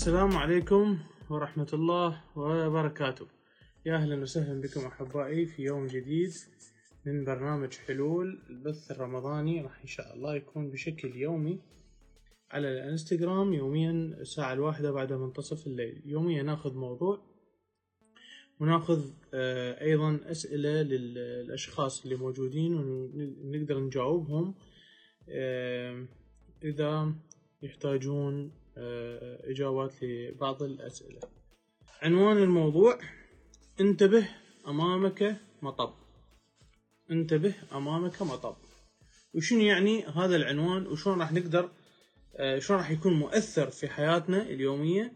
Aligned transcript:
السلام 0.00 0.36
عليكم 0.36 0.98
ورحمة 1.30 1.66
الله 1.72 2.20
وبركاته. 2.36 3.26
يا 3.86 3.96
أهلا 3.96 4.22
وسهلا 4.22 4.60
بكم 4.60 4.80
أحبائي 4.80 5.46
في 5.46 5.62
يوم 5.62 5.86
جديد 5.86 6.32
من 7.06 7.24
برنامج 7.24 7.72
حلول 7.74 8.42
البث 8.50 8.90
الرمضاني. 8.90 9.60
راح 9.60 9.80
إن 9.80 9.86
شاء 9.86 10.14
الله 10.14 10.36
يكون 10.36 10.70
بشكل 10.70 11.16
يومي 11.16 11.60
على 12.50 12.68
الانستغرام 12.68 13.52
يوميا 13.52 13.90
الساعة 14.20 14.52
الواحدة 14.52 14.90
بعد 14.90 15.12
منتصف 15.12 15.66
الليل. 15.66 16.02
يوميا 16.04 16.42
ناخذ 16.42 16.74
موضوع 16.74 17.20
وناخذ 18.60 19.10
آه، 19.34 19.82
أيضا 19.82 20.20
أسئلة 20.24 20.82
للأشخاص 20.82 22.02
اللي 22.02 22.16
موجودين 22.16 22.74
ونقدر 22.74 23.80
نجاوبهم 23.80 24.54
آه، 25.28 26.06
إذا 26.64 27.14
يحتاجون 27.62 28.59
آه، 28.80 29.50
إجابات 29.50 30.02
لبعض 30.02 30.62
الأسئلة. 30.62 31.20
عنوان 32.02 32.36
الموضوع 32.36 32.98
انتبه 33.80 34.28
أمامك 34.68 35.40
مطب. 35.62 35.94
انتبه 37.10 37.54
أمامك 37.74 38.22
مطب. 38.22 38.56
وشنو 39.34 39.60
يعني 39.60 40.04
هذا 40.04 40.36
العنوان؟ 40.36 40.86
وشلون 40.86 41.20
راح 41.20 41.32
نقدر 41.32 41.70
آه، 42.36 42.58
شلون 42.58 42.78
راح 42.78 42.90
يكون 42.90 43.12
مؤثر 43.12 43.70
في 43.70 43.88
حياتنا 43.88 44.42
اليومية؟ 44.42 45.12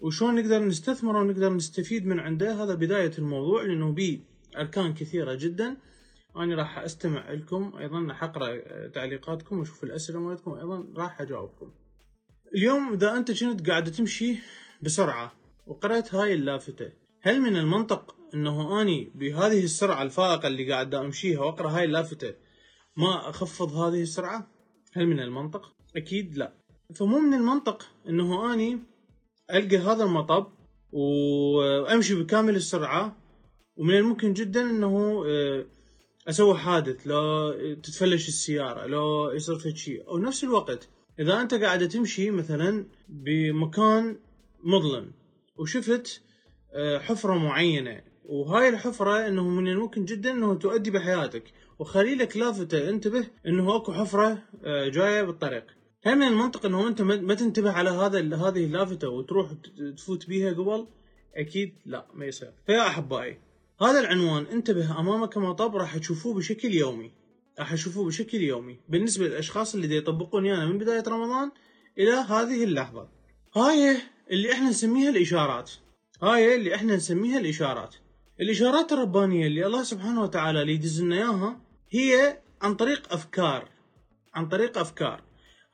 وشلون 0.00 0.34
نقدر 0.34 0.64
نستثمر 0.64 1.16
ونقدر 1.16 1.52
نستفيد 1.52 2.06
من 2.06 2.20
عنده؟ 2.20 2.64
هذا 2.64 2.74
بداية 2.74 3.12
الموضوع 3.18 3.62
لأنه 3.62 3.92
بيه 3.92 4.20
أركان 4.56 4.94
كثيرة 4.94 5.34
جدا. 5.34 5.76
أنا 6.36 6.56
راح 6.56 6.78
أستمع 6.78 7.32
لكم 7.32 7.72
أيضا 7.78 8.00
راح 8.00 8.24
أقرأ 8.24 8.88
تعليقاتكم 8.88 9.58
وأشوف 9.58 9.84
الأسئلة 9.84 10.20
مالتكم 10.20 10.52
أيضا 10.52 10.86
راح 10.96 11.20
أجاوبكم. 11.20 11.72
اليوم 12.54 12.92
إذا 12.92 13.16
أنت 13.16 13.44
كنت 13.44 13.70
قاعد 13.70 13.92
تمشي 13.92 14.36
بسرعة 14.82 15.32
وقرأت 15.66 16.14
هاي 16.14 16.34
اللافتة 16.34 16.92
هل 17.22 17.40
من 17.40 17.56
المنطق 17.56 18.14
أنه 18.34 18.82
أني 18.82 19.12
بهذه 19.14 19.64
السرعة 19.64 20.02
الفائقة 20.02 20.48
اللي 20.48 20.72
قاعد 20.72 20.94
أمشيها 20.94 21.40
وأقرأ 21.40 21.70
هاي 21.70 21.84
اللافتة 21.84 22.34
ما 22.96 23.28
أخفض 23.28 23.72
هذه 23.72 24.02
السرعة؟ 24.02 24.50
هل 24.92 25.06
من 25.06 25.20
المنطق؟ 25.20 25.72
أكيد 25.96 26.38
لا 26.38 26.54
فمو 26.94 27.18
من 27.18 27.34
المنطق 27.34 27.88
أنه 28.08 28.54
أني 28.54 28.78
ألقى 29.50 29.78
هذا 29.78 30.04
المطب 30.04 30.46
وأمشي 30.92 32.14
بكامل 32.14 32.56
السرعة 32.56 33.16
ومن 33.76 33.94
الممكن 33.94 34.32
جدا 34.32 34.60
أنه 34.70 35.24
آه، 35.26 35.66
أسوي 36.28 36.58
حادث 36.58 37.06
لو 37.06 37.52
تتفلش 37.74 38.28
السيارة 38.28 38.86
لو 38.86 39.30
يصير 39.30 39.58
في 39.58 39.76
شيء 39.76 40.08
أو 40.08 40.18
نفس 40.18 40.44
الوقت 40.44 40.88
إذا 41.20 41.40
أنت 41.40 41.54
قاعد 41.54 41.88
تمشي 41.88 42.30
مثلا 42.30 42.86
بمكان 43.08 44.18
مظلم 44.64 45.12
وشفت 45.56 46.22
آه، 46.74 46.98
حفرة 46.98 47.34
معينة 47.34 48.02
وهاي 48.24 48.68
الحفرة 48.68 49.28
إنه 49.28 49.48
من 49.48 49.68
الممكن 49.68 50.04
جدا 50.04 50.30
إنه 50.30 50.54
تؤدي 50.54 50.90
بحياتك 50.90 51.44
وخلي 51.78 52.14
لك 52.14 52.36
لافته 52.36 52.88
انتبه 52.88 53.26
إنه 53.46 53.76
أكو 53.76 53.92
حفرة 53.92 54.42
آه، 54.64 54.88
جاية 54.88 55.22
بالطريق. 55.22 55.64
هل 56.02 56.16
من 56.16 56.26
المنطق 56.26 56.66
إنه 56.66 56.88
أنت 56.88 57.02
ما 57.02 57.34
تنتبه 57.34 57.72
على 57.72 57.90
هذا 57.90 58.18
هذه 58.36 58.64
اللافتة 58.64 59.08
وتروح 59.08 59.52
تفوت 59.96 60.26
بيها 60.26 60.52
قبل؟ 60.52 60.86
أكيد 61.36 61.74
لا 61.86 62.06
ما 62.14 62.26
يصير. 62.26 62.52
فيا 62.66 62.86
أحبائي 62.86 63.38
هذا 63.80 64.00
العنوان 64.00 64.46
انتبه 64.46 65.00
أمامك 65.00 65.38
مطب 65.38 65.76
راح 65.76 65.98
تشوفوه 65.98 66.34
بشكل 66.34 66.74
يومي. 66.74 67.12
راح 67.58 67.72
أشوفه 67.72 68.04
بشكل 68.04 68.40
يومي. 68.40 68.80
بالنسبة 68.88 69.26
للأشخاص 69.26 69.74
اللي 69.74 69.96
يطبقون 69.96 70.44
ايانا 70.44 70.66
من 70.66 70.78
بداية 70.78 71.04
رمضان 71.08 71.50
إلى 71.98 72.10
هذه 72.10 72.64
اللحظة. 72.64 73.08
هاي 73.56 73.96
اللي 74.30 74.52
إحنا 74.52 74.68
نسميها 74.68 75.10
الإشارات. 75.10 75.70
هاي 76.22 76.54
اللي 76.54 76.74
إحنا 76.74 76.96
نسميها 76.96 77.38
الإشارات. 77.38 77.94
الإشارات 78.40 78.92
الربانية 78.92 79.46
اللي 79.46 79.66
الله 79.66 79.82
سبحانه 79.82 80.22
وتعالى 80.22 80.62
اللي 80.62 80.72
يدز 80.72 81.02
لنا 81.02 81.16
إياها 81.16 81.60
هي 81.90 82.38
عن 82.62 82.74
طريق 82.74 83.12
أفكار. 83.12 83.68
عن 84.34 84.48
طريق 84.48 84.78
أفكار. 84.78 85.22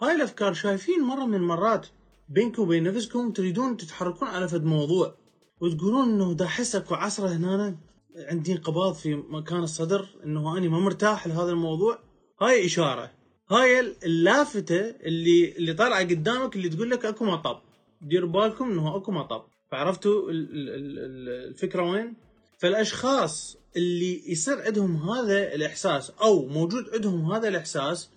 هاي 0.02 0.14
الأفكار 0.14 0.52
شايفين 0.52 1.00
مرة 1.00 1.24
من 1.26 1.34
المرات 1.34 1.86
بينكم 2.28 2.62
وبين 2.62 2.82
نفسكم 2.82 3.32
تريدون 3.32 3.76
تتحركون 3.76 4.28
على 4.28 4.48
فد 4.48 4.64
موضوع 4.64 5.14
وتقولون 5.60 6.08
إنه 6.08 6.34
دا 6.34 6.46
حسك 6.46 6.90
وعصره 6.90 7.28
هنا. 7.28 7.76
عندي 8.16 8.52
انقباض 8.52 8.94
في 8.94 9.14
مكان 9.14 9.62
الصدر 9.62 10.08
انه 10.24 10.58
اني 10.58 10.68
ما 10.68 10.78
مرتاح 10.78 11.26
لهذا 11.26 11.50
الموضوع. 11.50 11.98
هاي 12.40 12.66
إشارة. 12.66 13.10
هاي 13.50 13.80
اللافته 13.80 14.80
اللي 14.90 15.56
اللي 15.56 15.72
طالعة 15.74 16.00
قدامك 16.00 16.56
اللي 16.56 16.68
تقول 16.68 16.90
لك 16.90 17.04
أكو 17.04 17.24
مطب 17.24 17.60
دير 18.00 18.26
بالكم 18.26 18.70
إنه 18.70 18.96
أكو 18.96 19.12
مطب 19.12 19.44
فعرفتوا 19.70 20.30
الفكرة 20.30 21.90
وين؟ 21.90 22.14
فالأشخاص 22.58 23.56
اللي 23.76 24.30
يصير 24.30 24.62
عندهم 24.62 25.10
هذا 25.10 25.54
الإحساس 25.54 26.10
أو 26.10 26.48
موجود 26.48 26.84
عندهم 26.94 27.32
هذا 27.32 27.48
الإحساس 27.48 28.10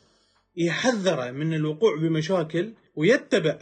يحذره 0.57 1.31
من 1.31 1.53
الوقوع 1.53 1.95
بمشاكل 1.95 2.73
ويتبع 2.95 3.59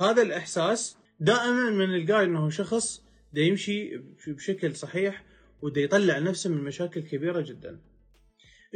هذا 0.00 0.22
الإحساس 0.22 0.96
دائما 1.20 1.70
من 1.70 1.94
القاي 1.94 2.24
إنه 2.24 2.50
شخص 2.50 3.02
دا 3.32 3.40
يمشي 3.40 3.96
بشكل 4.26 4.76
صحيح 4.76 5.24
وده 5.62 5.80
يطلع 5.80 6.18
نفسه 6.18 6.50
من 6.50 6.64
مشاكل 6.64 7.00
كبيرة 7.00 7.40
جدا. 7.40 7.80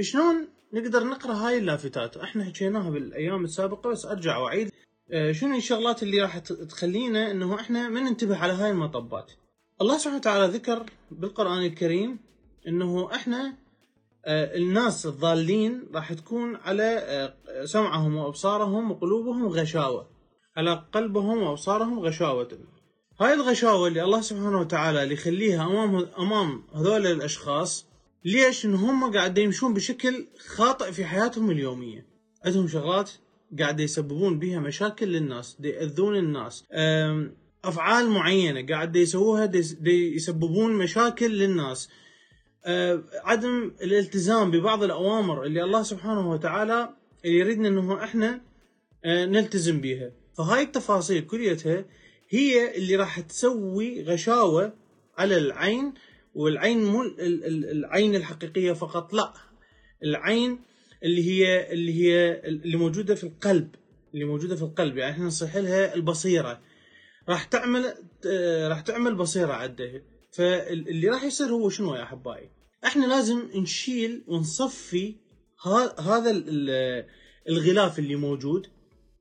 شلون 0.00 0.48
نقدر 0.72 1.04
نقرأ 1.04 1.32
هاي 1.32 1.58
اللافتات؟ 1.58 2.16
إحنا 2.16 2.44
حكيناها 2.44 2.90
بالأيام 2.90 3.44
السابقة 3.44 3.90
بس 3.90 4.06
أرجع 4.06 4.36
وأعيد. 4.38 4.70
آه، 5.12 5.32
شنو 5.32 5.56
الشغلات 5.56 6.02
اللي 6.02 6.22
راح 6.22 6.38
تخلينا 6.38 7.30
إنه 7.30 7.54
إحنا 7.54 7.88
ما 7.88 8.00
ننتبه 8.00 8.36
على 8.36 8.52
هاي 8.52 8.70
المطبات؟ 8.70 9.32
الله 9.80 9.98
سبحانه 9.98 10.16
وتعالى 10.16 10.52
ذكر 10.52 10.86
بالقرآن 11.10 11.64
الكريم 11.64 12.18
إنه 12.68 13.14
إحنا 13.14 13.54
آه، 14.24 14.56
الناس 14.56 15.06
الضالين 15.06 15.88
راح 15.94 16.12
تكون 16.12 16.56
على 16.56 16.98
آه، 16.98 17.64
سمعهم 17.64 18.16
وأبصارهم 18.16 18.90
وقلوبهم 18.90 19.46
غشاوة. 19.46 20.10
على 20.56 20.84
قلبهم 20.92 21.42
وأبصارهم 21.42 21.98
غشاوة. 21.98 22.58
هاي 23.20 23.34
الغشاوة 23.34 23.88
اللي 23.88 24.02
الله 24.02 24.20
سبحانه 24.20 24.60
وتعالى 24.60 25.02
اللي 25.02 25.14
يخليها 25.14 25.64
أمام 25.66 26.08
أمام 26.18 26.62
هذول 26.74 27.06
الأشخاص 27.06 27.86
ليش؟ 28.24 28.66
إن 28.66 28.74
هم 28.74 29.12
قاعدين 29.12 29.44
يمشون 29.44 29.74
بشكل 29.74 30.26
خاطئ 30.46 30.92
في 30.92 31.04
حياتهم 31.04 31.50
اليومية. 31.50 32.06
عندهم 32.44 32.68
شغلات 32.68 33.10
قاعد 33.58 33.80
يسببون 33.80 34.38
بها 34.38 34.58
مشاكل 34.60 35.06
للناس، 35.06 35.56
دي 35.60 35.68
يأذون 35.68 36.16
الناس. 36.16 36.64
أفعال 37.64 38.10
معينة 38.10 38.66
قاعد 38.66 38.96
يسووها 38.96 39.46
دي 39.46 40.14
يسببون 40.14 40.72
مشاكل 40.72 41.30
للناس. 41.30 41.88
عدم 43.24 43.72
الالتزام 43.82 44.50
ببعض 44.50 44.82
الأوامر 44.82 45.44
اللي 45.44 45.64
الله 45.64 45.82
سبحانه 45.82 46.30
وتعالى 46.30 46.94
اللي 47.24 47.38
يريدنا 47.38 47.68
إنه 47.68 48.04
إحنا 48.04 48.40
نلتزم 49.06 49.80
بها. 49.80 50.12
فهاي 50.38 50.62
التفاصيل 50.62 51.26
كليتها 51.26 51.84
هي 52.30 52.76
اللي 52.76 52.96
راح 52.96 53.20
تسوي 53.20 54.02
غشاوة 54.02 54.72
على 55.18 55.36
العين 55.36 55.94
والعين 56.34 56.84
مو 56.84 57.02
العين 57.18 58.14
الحقيقية 58.14 58.72
فقط 58.72 59.12
لا. 59.14 59.32
العين 60.04 60.58
اللي 61.04 61.24
هي 61.30 61.72
اللي 61.72 61.94
هي 61.94 62.40
اللي 62.44 62.76
موجودة 62.76 63.14
في 63.14 63.24
القلب 63.24 63.74
اللي 64.14 64.24
موجودة 64.24 64.56
في 64.56 64.62
القلب. 64.62 64.96
يعني 64.96 65.12
إحنا 65.12 65.24
نصيح 65.24 65.56
لها 65.56 65.94
البصيرة. 65.94 66.60
راح 67.28 67.44
تعمل 67.44 67.94
راح 68.68 68.80
تعمل 68.80 69.14
بصيرة 69.14 69.52
عنده 69.52 70.02
فاللي 70.32 71.08
راح 71.08 71.24
يصير 71.24 71.46
هو 71.46 71.68
شنو 71.68 71.94
يا 71.94 72.02
احبائي 72.02 72.50
إحنا 72.84 73.06
لازم 73.06 73.48
نشيل 73.54 74.24
ونصفي 74.26 75.16
هذا 75.98 76.30
الغلاف 77.48 77.98
اللي 77.98 78.14
موجود. 78.14 78.66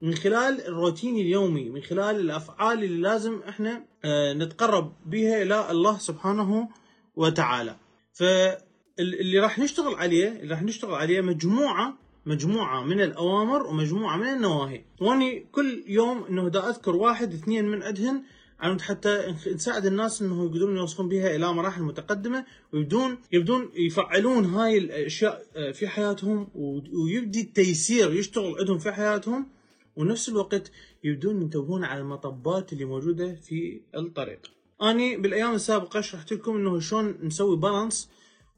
من 0.02 0.16
خلال 0.16 0.62
الروتين 0.68 1.16
اليومي 1.16 1.70
من 1.70 1.82
خلال 1.82 2.20
الأفعال 2.20 2.84
اللي 2.84 3.02
لازم 3.02 3.40
إحنا 3.50 3.86
آه، 4.06 4.34
نتقرب 4.34 4.94
بها 5.06 5.42
إلى 5.42 5.72
الله 5.72 5.98
سبحانه 5.98 6.70
وتعالى. 7.16 7.76
فاللي 8.14 9.40
راح 9.40 9.60
نشتغل 9.60 9.96
عليه 9.96 10.28
اللي 10.28 10.54
راح 10.54 10.64
نشتغل 10.64 10.96
عليه 10.96 11.22
مجموعة 11.22 11.98
مجموعة 12.26 12.84
من 12.84 13.02
الأوامر 13.02 13.68
ومجموعة 13.68 14.18
من 14.18 14.28
النواهي. 14.28 14.84
وأني 15.02 15.48
كل 15.52 15.84
يوم 15.88 16.24
إنه 16.24 16.50
دا 16.50 16.70
أذكر 16.70 16.96
واحد 16.96 17.34
اثنين 17.34 17.66
من 17.66 17.84
عندهن 17.84 18.24
عن 18.60 18.82
حتى 18.82 19.36
نساعد 19.54 19.86
الناس 19.86 20.22
انه 20.22 20.46
يقدرون 20.46 20.78
يوصلون 20.78 21.10
بها 21.10 21.36
إلى 21.36 21.54
مراحل 21.54 21.82
متقدمة 21.82 22.46
ويبدون 22.74 23.18
يبدون 23.32 23.70
يفعلون 23.76 24.46
هاي 24.46 24.78
الأشياء 24.78 25.46
آه، 25.56 25.72
في 25.72 25.88
حياتهم 25.88 26.48
ويبدي 26.94 27.42
التيسير 27.42 28.14
يشتغل 28.14 28.56
عندهم 28.60 28.78
في 28.78 28.92
حياتهم. 28.92 29.59
ونفس 30.00 30.30
الوقت 30.30 30.72
يبدون 31.04 31.42
ينتبهون 31.42 31.84
على 31.84 32.00
المطبات 32.02 32.74
اللي 32.74 32.86
موجودة 32.86 33.36
في 33.36 33.82
الطريق. 33.96 34.40
أني 34.82 35.18
بالأيام 35.18 35.54
السابقة 35.54 36.02
شرحت 36.02 36.34
لكم 36.34 36.56
إنه 36.56 36.80
شلون 36.80 37.18
نسوي 37.24 37.58
بالانس 37.58 38.10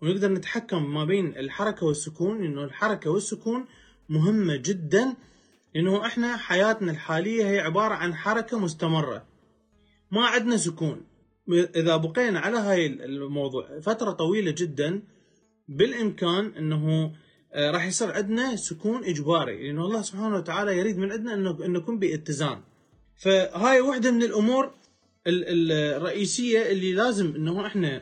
ونقدر 0.02 0.32
نتحكم 0.32 0.94
ما 0.94 1.06
بين 1.06 1.38
الحركة 1.38 1.86
والسكون 1.86 2.46
إنه 2.46 2.64
الحركة 2.64 3.10
والسكون 3.10 3.66
مهمة 4.10 4.56
جدا 4.56 5.16
لأنه 5.76 6.06
إحنا 6.06 6.38
حياتنا 6.38 6.92
الحالية 6.92 7.46
هي 7.46 7.60
عبارة 7.60 7.94
عن 7.94 8.16
حركة 8.16 8.60
مستمرة 8.60 9.26
ما 10.12 10.26
عندنا 10.26 10.58
سكون 10.58 11.02
إذا 11.50 11.96
بقينا 11.98 12.40
على 12.40 12.58
هاي 12.58 12.88
الموضوع 12.88 13.80
فترة 13.80 14.12
طويلة 14.12 14.52
جدا 14.52 15.02
بالإمكان 15.68 16.46
إنه 16.46 17.14
راح 17.56 17.86
يصير 17.88 18.12
عندنا 18.12 18.56
سكون 18.56 19.04
إجباري 19.04 19.68
لأنه 19.68 19.86
الله 19.86 20.02
سبحانه 20.02 20.36
وتعالى 20.36 20.78
يريد 20.78 20.98
من 20.98 21.12
عندنا 21.12 21.34
انه 21.34 21.66
ان 21.66 21.74
نكون 21.74 22.00
باتزان 22.00 22.62
فهاي 23.18 23.82
واحدة 23.82 24.12
من 24.12 24.24
الأمور 24.24 24.72
الرئيسية 25.28 26.72
اللي 26.72 26.94
لازم 26.94 27.36
إنه 27.36 27.68
إحنا 27.68 28.02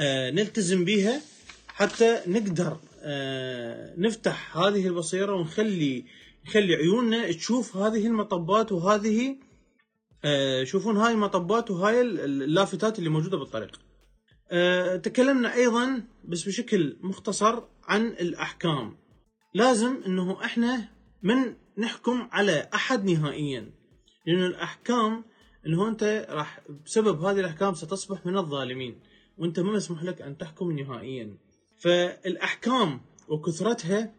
آه، 0.00 0.30
نلتزم 0.30 0.84
بها 0.84 1.20
حتى 1.68 2.20
نقدر 2.26 2.76
آه، 3.02 3.94
نفتح 3.98 4.56
هذه 4.56 4.86
البصيرة 4.86 5.32
ونخلي 5.34 6.04
نخلي 6.46 6.74
عيوننا 6.74 7.32
تشوف 7.32 7.76
هذه 7.76 8.06
المطبات 8.06 8.72
وهذه 8.72 9.36
شوفون 10.62 10.96
هاي 10.96 11.12
المطبات 11.12 11.70
وهاي 11.70 12.00
اللافتات 12.00 12.98
اللي 12.98 13.10
موجودة 13.10 13.36
بالطريق. 13.36 13.80
تكلمنا 15.02 15.54
أيضا 15.54 16.02
بس 16.24 16.42
بشكل 16.42 16.96
مختصر 17.00 17.62
عن 17.90 18.06
الأحكام. 18.06 18.96
لازم 19.54 20.02
إنه 20.06 20.44
إحنا 20.44 20.88
من 21.22 21.54
نحكم 21.78 22.28
على 22.32 22.68
أحد 22.74 23.04
نهائيا. 23.04 23.72
لأنه 24.26 24.46
الأحكام 24.46 25.24
انه 25.66 25.88
أنت 25.88 26.26
راح 26.30 26.60
بسبب 26.84 27.24
هذه 27.24 27.40
الأحكام 27.40 27.74
ستصبح 27.74 28.26
من 28.26 28.36
الظالمين. 28.36 29.00
وأنت 29.38 29.60
ما 29.60 29.72
مسموح 29.72 30.02
لك 30.02 30.22
أن 30.22 30.38
تحكم 30.38 30.72
نهائيا. 30.72 31.36
فالأحكام 31.76 33.00
وكثرتها 33.28 34.14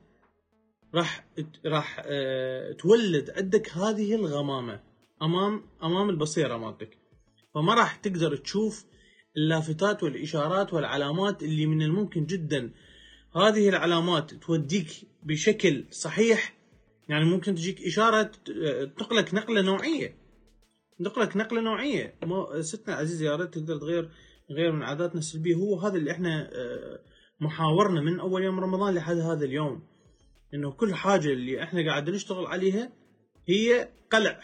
راح 0.96 1.28
راح 1.66 2.02
آه 2.06 2.72
تولد 2.72 3.30
عندك 3.30 3.70
هذه 3.70 4.16
الغمامة 4.16 4.80
أمام 5.22 5.64
أمام 5.84 6.10
البصيرة 6.10 6.58
مالتك. 6.58 6.98
فما 7.54 7.74
راح 7.74 7.96
تقدر 7.96 8.36
تشوف 8.36 8.86
اللافتات 9.38 10.04
والإشارات 10.04 10.74
والعلامات 10.74 11.44
اللي 11.44 11.66
من 11.66 11.82
الممكن 11.82 12.26
جدا 12.26 12.72
هذه 13.36 13.70
العلامات 13.70 14.34
توديك 14.34 14.88
بشكل 15.24 15.86
صحيح 15.92 16.62
يعني 17.10 17.26
ممكن 17.26 17.56
تجيك 17.56 17.82
إشارة 17.82 18.32
تنقلك 18.98 19.34
نقلة 19.34 19.62
نوعية. 19.62 20.18
نقلك 21.00 21.38
نقلة 21.38 21.62
نوعية. 21.62 22.16
ستنا 22.60 22.94
العزيزه 22.94 23.26
يا 23.26 23.36
ريت 23.36 23.54
تقدر 23.54 23.78
تغير 23.78 24.10
غير 24.52 24.72
من 24.72 24.84
عاداتنا 24.84 25.20
السلبية. 25.20 25.56
هو 25.56 25.80
هذا 25.80 25.96
اللي 25.98 26.12
إحنا 26.12 26.50
آه، 26.54 27.00
محاورنا 27.40 28.02
من 28.02 28.20
أول 28.20 28.44
يوم 28.44 28.60
رمضان 28.60 28.96
لحد 28.96 29.18
هذا 29.18 29.46
اليوم. 29.46 29.84
إنه 30.54 30.72
كل 30.72 30.96
حاجة 30.96 31.28
اللي 31.28 31.64
إحنا 31.64 31.90
قاعدين 31.90 32.14
نشتغل 32.14 32.46
عليها 32.46 32.94
هي 33.48 33.90
قلع. 34.12 34.40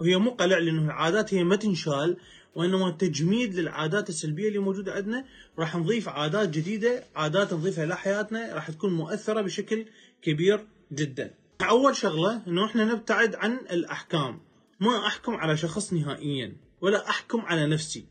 وهي 0.00 0.16
مو 0.16 0.30
قلع 0.30 0.58
لأنه 0.58 0.84
العادات 0.84 1.34
هي 1.34 1.44
ما 1.44 1.56
تنشال. 1.56 2.16
وإنما 2.58 2.90
تجميد 2.90 3.54
للعادات 3.54 4.08
السلبية 4.08 4.48
اللي 4.48 4.58
موجودة 4.58 4.92
عندنا. 4.92 5.24
راح 5.58 5.76
نضيف 5.76 6.08
عادات 6.08 6.48
جديدة 6.48 7.04
عادات 7.16 7.54
نضيفها 7.54 7.84
إلى 7.84 7.96
حياتنا 7.96 8.54
راح 8.54 8.70
تكون 8.70 8.92
مؤثرة 8.92 9.40
بشكل 9.40 9.84
كبير 10.22 10.66
جدا. 10.92 11.34
أول 11.62 11.96
شغلة 11.96 12.42
إنه 12.46 12.64
إحنا 12.64 12.84
نبتعد 12.84 13.34
عن 13.34 13.52
الأحكام. 13.52 14.40
ما 14.80 15.06
أحكم 15.06 15.34
على 15.34 15.56
شخص 15.56 15.92
نهائيا 15.92 16.56
ولا 16.80 17.08
أحكم 17.08 17.40
على 17.40 17.66
نفسي. 17.66 18.06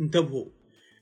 انتبهوا. 0.00 0.46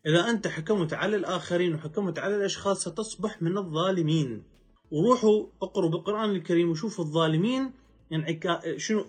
إذا 0.06 0.30
أنت 0.30 0.46
حكمت 0.48 0.92
على 0.92 1.16
الآخرين 1.16 1.74
وحكمت 1.74 2.18
على 2.18 2.36
الأشخاص 2.36 2.84
ستصبح 2.88 3.42
من 3.42 3.58
الظالمين. 3.58 4.42
وروحوا 4.90 5.46
اقروا 5.62 5.90
بالقرآن 5.90 6.30
الكريم 6.30 6.70
وشوفوا 6.70 7.04
الظالمين 7.04 7.70
يعني 8.10 8.40
شنو 8.76 9.06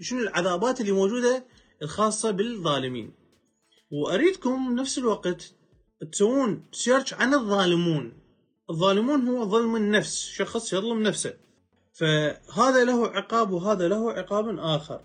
شنو 0.00 0.20
العذابات 0.20 0.80
اللي 0.80 0.92
موجودة 0.92 1.44
الخاصة 1.82 2.30
بالظالمين. 2.30 3.12
وأريدكم 3.90 4.74
بنفس 4.74 4.98
الوقت 4.98 5.54
تسوون 6.12 6.64
search 6.72 7.14
عن 7.14 7.34
الظالمون. 7.34 8.12
الظالمون 8.70 9.28
هو 9.28 9.44
ظلم 9.44 9.76
النفس 9.76 10.26
شخص 10.26 10.72
يظلم 10.72 11.02
نفسه. 11.02 11.34
فهذا 11.92 12.84
له 12.84 13.06
عقاب 13.06 13.50
وهذا 13.50 13.88
له 13.88 14.12
عقاب 14.12 14.58
آخر. 14.58 15.04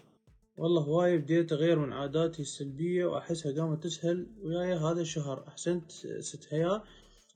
والله 0.58 0.82
هواي 0.82 1.18
بديت 1.18 1.52
أغير 1.52 1.80
من 1.80 1.94
عاداتي 1.94 2.42
السلبية 2.42 3.06
وأحسها 3.06 3.62
قامت 3.62 3.84
تسهل 3.84 4.28
وياي 4.42 4.74
هذا 4.74 5.02
الشهر. 5.02 5.48
أحسنت 5.48 5.92
ست 6.20 6.54
هيا. 6.54 6.84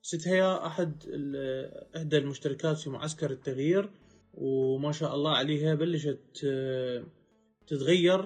ست 0.01 0.27
هيا 0.27 0.65
أحد 0.67 1.03
إحدى 1.95 2.17
المشتركات 2.17 2.77
في 2.77 2.89
معسكر 2.89 3.31
التغيير 3.31 3.89
وما 4.33 4.91
شاء 4.91 5.15
الله 5.15 5.31
عليها 5.31 5.75
بلشت 5.75 6.45
تتغير. 7.67 8.25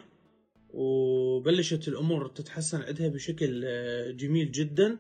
وبلشت 0.74 1.88
الأمور 1.88 2.28
تتحسن 2.28 2.82
عندها 2.82 3.08
بشكل 3.08 3.62
آه، 3.66 4.12
جميل 4.12 4.52
جدا. 4.52 4.98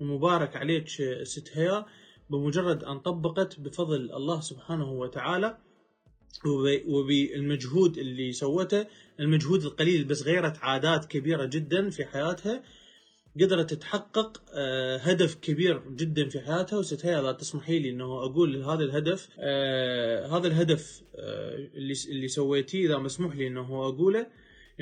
ومبارك 0.00 0.56
عليك 0.56 0.88
ست 1.22 1.50
هيا. 1.52 1.86
بمجرد 2.30 2.84
أن 2.84 2.98
طبقت 2.98 3.60
بفضل 3.60 4.12
الله 4.12 4.40
سبحانه 4.40 4.92
وتعالى 4.92 5.58
وبالمجهود 6.86 7.98
اللي 7.98 8.32
سوته 8.32 8.86
المجهود 9.20 9.64
القليل 9.64 10.04
بس 10.04 10.22
غيرت 10.22 10.58
عادات 10.58 11.04
كبيرة 11.04 11.44
جدا 11.44 11.90
في 11.90 12.04
حياتها 12.04 12.62
قدرت 13.40 13.74
تحقق 13.74 14.42
آه، 14.54 14.96
هدف 14.96 15.34
كبير 15.34 15.82
جدا 15.90 16.28
في 16.28 16.40
حياتها. 16.40 16.78
وست 16.78 17.06
هيا 17.06 17.22
لا 17.22 17.32
تسمحي 17.32 17.78
لي 17.78 17.90
إنه 17.90 18.04
أقول 18.04 18.62
هذا 18.62 18.84
الهدف 18.84 19.28
آه، 19.38 20.26
هذا 20.38 20.46
الهدف 20.46 21.02
اللي 21.74 21.94
اللي 22.08 22.28
سويتيه 22.28 22.86
اذا 22.86 22.98
مسموح 22.98 23.36
لي 23.36 23.46
إنه 23.46 23.88
أقوله. 23.88 24.26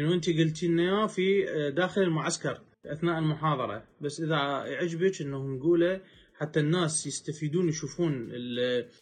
انه 0.00 0.14
انت 0.14 0.31
قلتي 0.31 0.69
لنا 0.69 1.06
في 1.06 1.50
آه، 1.50 1.70
داخل 1.70 2.02
المعسكر 2.02 2.61
أثناء 2.87 3.19
المحاضرة. 3.19 3.85
بس 4.00 4.20
إذا 4.20 4.64
يعجبك 4.67 5.23
انه 5.23 5.47
نقوله 5.47 6.00
حتى 6.35 6.61
الناس 6.61 7.06
يستفيدون 7.06 7.69
يشوفون 7.69 8.29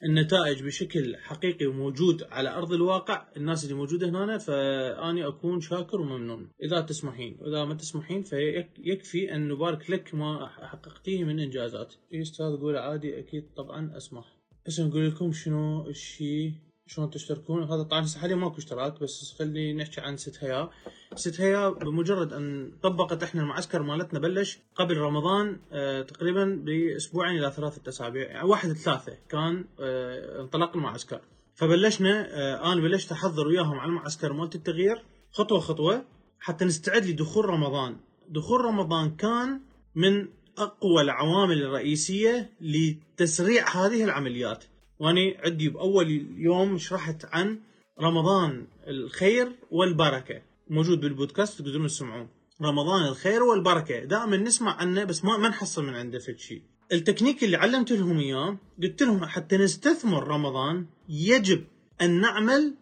النتائج 0.04 0.64
بشكل 0.64 1.16
حقيقي 1.16 1.66
وموجود 1.66 2.22
على 2.22 2.48
أرض 2.48 2.72
الواقع 2.72 3.28
الناس 3.36 3.64
اللي 3.64 3.74
موجودة 3.74 4.08
هنا 4.08 4.38
فاني 4.38 5.26
أكون 5.26 5.60
شاكر 5.60 6.00
وممنون. 6.00 6.50
إذا 6.62 6.80
تسمحين. 6.80 7.36
واذا 7.40 7.64
ما 7.64 7.74
تسمحين 7.74 8.22
فيكفي 8.22 9.34
أن 9.34 9.48
نبارك 9.48 9.90
لك 9.90 10.14
ما 10.14 10.46
حققتيه 10.46 11.24
من 11.24 11.40
إنجازات. 11.40 11.94
إيه 12.12 12.22
أستاذ 12.22 12.56
قول 12.60 12.76
عادي 12.76 13.18
أكيد 13.18 13.44
طبعا 13.56 13.96
أسمح. 13.96 14.38
بس 14.66 14.80
نقول 14.80 15.08
لكم 15.08 15.32
شنو 15.32 15.88
الشيء 15.88 16.52
شلون 16.88 17.10
تشتركون 17.10 17.62
هذا 17.62 17.82
طبعا 17.82 18.06
حاليا 18.20 18.36
ماكو 18.36 18.58
اشتراك 18.58 19.00
بس 19.00 19.34
خليني 19.38 19.72
نحكي 19.72 20.00
عن 20.00 20.16
ست 20.16 20.44
هيا. 20.44 20.70
ست 21.14 21.40
هيا 21.40 21.68
بمجرد 21.68 22.32
أن 22.32 22.72
طبقت 22.82 23.22
إحنا 23.22 23.42
المعسكر 23.42 23.82
مالتنا 23.82 24.18
بلش 24.18 24.58
قبل 24.74 24.96
رمضان 24.96 25.60
آه 25.72 26.02
تقريبا 26.02 26.44
بأسبوعين 26.64 27.38
إلى 27.38 27.50
ثلاثة 27.50 27.88
أسابيع 27.88 28.30
يعني 28.30 28.48
واحد 28.48 28.72
ثلاثة 28.72 29.18
كان 29.28 29.64
آه 29.80 30.40
انطلاق 30.40 30.76
المعسكر. 30.76 31.20
فبلشنا 31.54 32.28
آه 32.30 32.72
أنا 32.72 32.80
بلشت 32.80 33.12
أحضر 33.12 33.46
وياهم 33.46 33.78
على 33.78 33.88
المعسكر 33.88 34.32
مالت 34.32 34.54
التغيير 34.54 35.02
خطوة 35.32 35.60
خطوة 35.60 36.04
حتى 36.40 36.64
نستعد 36.64 37.06
لدخول 37.06 37.44
رمضان. 37.44 37.96
دخول 38.28 38.60
رمضان 38.60 39.16
كان 39.16 39.60
من 39.94 40.28
أقوى 40.58 41.02
العوامل 41.02 41.62
الرئيسية 41.62 42.50
لتسريع 42.60 43.68
هذه 43.68 44.04
العمليات. 44.04 44.64
وأني 45.00 45.36
عندي 45.44 45.68
بأول 45.68 46.26
يوم 46.36 46.78
شرحت 46.78 47.24
عن 47.24 47.60
رمضان 48.00 48.66
الخير 48.86 49.52
والبركة. 49.70 50.42
موجود 50.70 51.00
بالبودكاست 51.00 51.62
تقدرون 51.62 51.86
تسمعون 51.86 52.28
رمضان 52.62 53.08
الخير 53.08 53.42
والبركة. 53.42 54.04
دائما 54.04 54.36
نسمع 54.36 54.76
عنه 54.76 55.04
بس 55.04 55.24
ما 55.24 55.36
ما 55.36 55.48
نحصل 55.48 55.84
من 55.84 55.94
عنده 55.94 56.18
في 56.18 56.38
شيء. 56.38 56.62
التكنيك 56.92 57.44
اللي 57.44 57.56
علمت 57.56 57.92
لهم 57.92 58.18
إياه 58.18 58.58
قلت 58.82 59.02
لهم 59.02 59.24
حتى 59.24 59.56
نستثمر 59.56 60.28
رمضان 60.28 60.86
يجب 61.08 61.64
أن 62.02 62.20
نعمل 62.20 62.74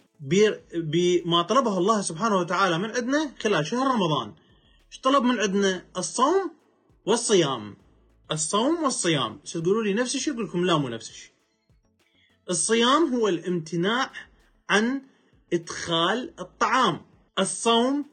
بما 0.75 1.43
طلبه 1.43 1.79
الله 1.79 2.01
سبحانه 2.01 2.37
وتعالى 2.37 2.79
من 2.79 2.91
عندنا 2.91 3.31
خلال 3.41 3.67
شهر 3.67 3.87
رمضان. 3.87 4.35
إيش 4.93 5.01
طلب 5.01 5.23
من 5.25 5.41
عندنا؟ 5.41 5.85
الصوم 5.97 6.51
والصيام. 7.07 7.77
الصوم 8.33 8.85
والصيام. 8.85 9.39
تقولوا 9.39 9.83
لي؟ 9.83 9.95
نفس 9.95 10.15
الشيء 10.15 10.35
أقول 10.35 10.45
لكم 10.45 10.65
لا 10.65 10.77
مو 10.77 10.89
نفس 10.89 11.11
الشيء. 11.11 11.31
الصيام 12.51 13.15
هو 13.15 13.29
الامتناع 13.29 14.13
عن 14.71 15.03
إدخال 15.53 16.33
الطعام 16.41 17.01
الصوم 17.39 18.07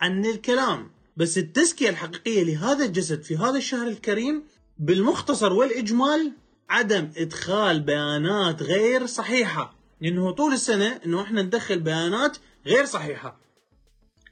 عن 0.00 0.26
الكلام. 0.26 0.90
بس 1.16 1.38
التزكية 1.38 1.88
الحقيقية 1.88 2.42
لهذا 2.42 2.84
الجسد 2.84 3.22
في 3.22 3.36
هذا 3.36 3.58
الشهر 3.58 3.88
الكريم 3.88 4.44
بالمختصر 4.78 5.52
والإجمال 5.52 6.32
عدم 6.68 7.10
إدخال 7.16 7.80
بيانات 7.80 8.62
غير 8.62 9.06
صحيحة. 9.06 9.76
لأنه 10.00 10.30
طول 10.30 10.52
السنة 10.52 11.00
أنه 11.06 11.22
إحنا 11.22 11.42
ندخل 11.42 11.80
بيانات 11.80 12.36
غير 12.66 12.84
صحيحة. 12.84 13.40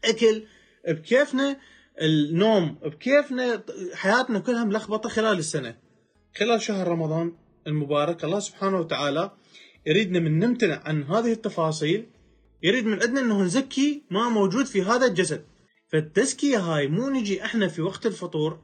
أكل 0.04 0.42
بكيفنا 0.88 1.56
النوم 2.02 2.78
بكيفنا 2.82 3.62
حياتنا 3.94 4.38
كلها 4.38 4.64
ملخبطة 4.64 5.08
خلال 5.08 5.38
السنة. 5.38 5.78
خلال 6.36 6.62
شهر 6.62 6.88
رمضان 6.88 7.32
المبارك. 7.68 8.24
الله 8.24 8.40
سبحانه 8.40 8.78
وتعالى 8.78 9.30
يريدنا 9.86 10.18
من 10.20 10.38
نمتنع 10.38 10.82
عن 10.84 11.02
هذه 11.02 11.32
التفاصيل 11.32 12.06
يريد 12.62 12.86
من 12.86 13.02
عندنا 13.02 13.20
إنه 13.20 13.42
نزكي 13.42 14.02
ما 14.10 14.28
موجود 14.28 14.66
في 14.66 14.82
هذا 14.82 15.06
الجسد. 15.06 15.44
فالتزكية 15.92 16.58
هاي 16.58 16.88
مو 16.88 17.08
نجي 17.08 17.44
إحنا 17.44 17.68
في 17.68 17.82
وقت 17.82 18.06
الفطور 18.06 18.58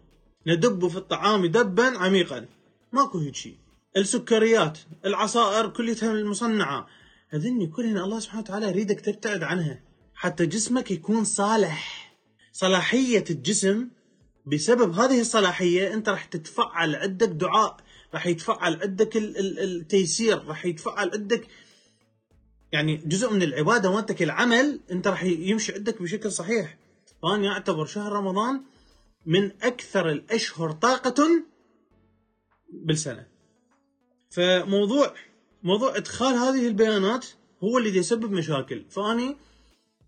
ندب 0.47 0.89
في 0.89 0.97
الطعام 0.97 1.47
دبا 1.47 1.99
عميقا. 1.99 2.47
ماكو 2.93 3.19
هيك 3.19 3.35
شيء. 3.35 3.57
السكريات 3.97 4.79
العصائر 5.05 5.69
كلها 5.69 6.13
المصنعة. 6.13 6.87
هذني 7.31 7.67
كلهن 7.67 7.99
الله 7.99 8.21
سبحانه 8.21 8.43
وتعالى 8.43 8.69
يريدك 8.69 9.01
تبتعد 9.01 9.43
عنها. 9.43 9.81
حتى 10.15 10.47
جسمك 10.47 10.91
يكون 10.91 11.25
صالح. 11.25 12.05
صلاحية 12.53 13.25
الجسم 13.31 13.89
بسبب 14.47 14.93
هذه 14.93 15.21
الصلاحية 15.21 15.95
أنت 15.95 16.09
راح 16.09 16.25
تتفعل 16.25 16.95
عندك 16.95 17.29
دعاء 17.29 17.77
راح 18.15 18.27
يتفعل 18.27 18.83
عندك 18.83 19.17
التيسير 19.17 20.45
راح 20.45 20.67
يتفعل 20.67 21.11
عندك 21.11 21.47
يعني 22.73 22.97
جزء 22.97 23.33
من 23.33 23.43
العبادة 23.43 23.93
مالتك 23.93 24.23
العمل 24.23 24.81
انت 24.91 25.07
راح 25.07 25.25
يمشي 25.25 25.75
عندك 25.75 26.03
بشكل 26.03 26.33
صحيح. 26.33 26.79
فانا 27.23 27.53
أعتبر 27.53 27.87
شهر 27.87 28.13
رمضان 28.13 28.61
من 29.27 29.51
أكثر 29.63 30.11
الأشهر 30.11 30.73
طاقة 30.73 31.45
بالسنة. 32.73 33.27
فموضوع 34.31 35.15
موضوع 35.63 35.97
إدخال 35.97 36.35
هذه 36.35 36.69
البيانات 36.69 37.27
هو 37.65 37.79
اللي 37.79 37.97
يسبب 37.97 38.33
مشاكل. 38.33 38.85
فأني 38.91 39.37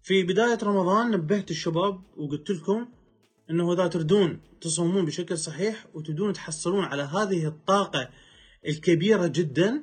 في 0.02 0.22
بداية 0.22 0.58
رمضان 0.62 1.10
نبهت 1.10 1.50
الشباب 1.50 2.00
وقلت 2.16 2.50
لكم 2.50 2.88
إنه 3.50 3.72
إذا 3.72 3.86
تردون 3.86 4.40
تصومون 4.66 5.04
بشكل 5.04 5.38
صحيح 5.38 5.86
وتدون 5.94 6.32
تحصلون 6.32 6.84
على 6.84 7.02
هذه 7.02 7.46
الطاقة 7.46 8.08
الكبيرة 8.68 9.26
جدا 9.26 9.82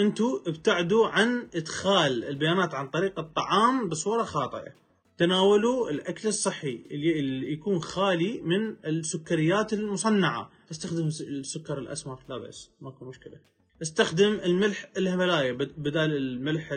أنتم 0.00 0.42
ابتعدوا 0.46 1.06
عن 1.06 1.48
إدخال 1.54 2.24
البيانات 2.24 2.74
عن 2.74 2.88
طريق 2.88 3.18
الطعام 3.18 3.88
بصورة 3.88 4.22
خاطئة. 4.22 4.74
تناولوا 5.18 5.90
الأكل 5.90 6.28
الصحي 6.28 6.86
اللي 6.90 7.52
يكون 7.52 7.80
خالي 7.80 8.40
من 8.40 8.76
السكريات 8.86 9.72
المصنعة. 9.72 10.50
استخدم 10.70 11.06
السكر 11.06 11.78
الأسمر 11.78 12.18
لا 12.28 12.38
بأس 12.38 12.70
ماكو 12.80 13.04
مشكلة. 13.04 13.40
استخدم 13.82 14.40
الملح 14.44 14.90
الهيمالايا 14.96 15.52
بدال 15.52 16.16
الملح 16.16 16.68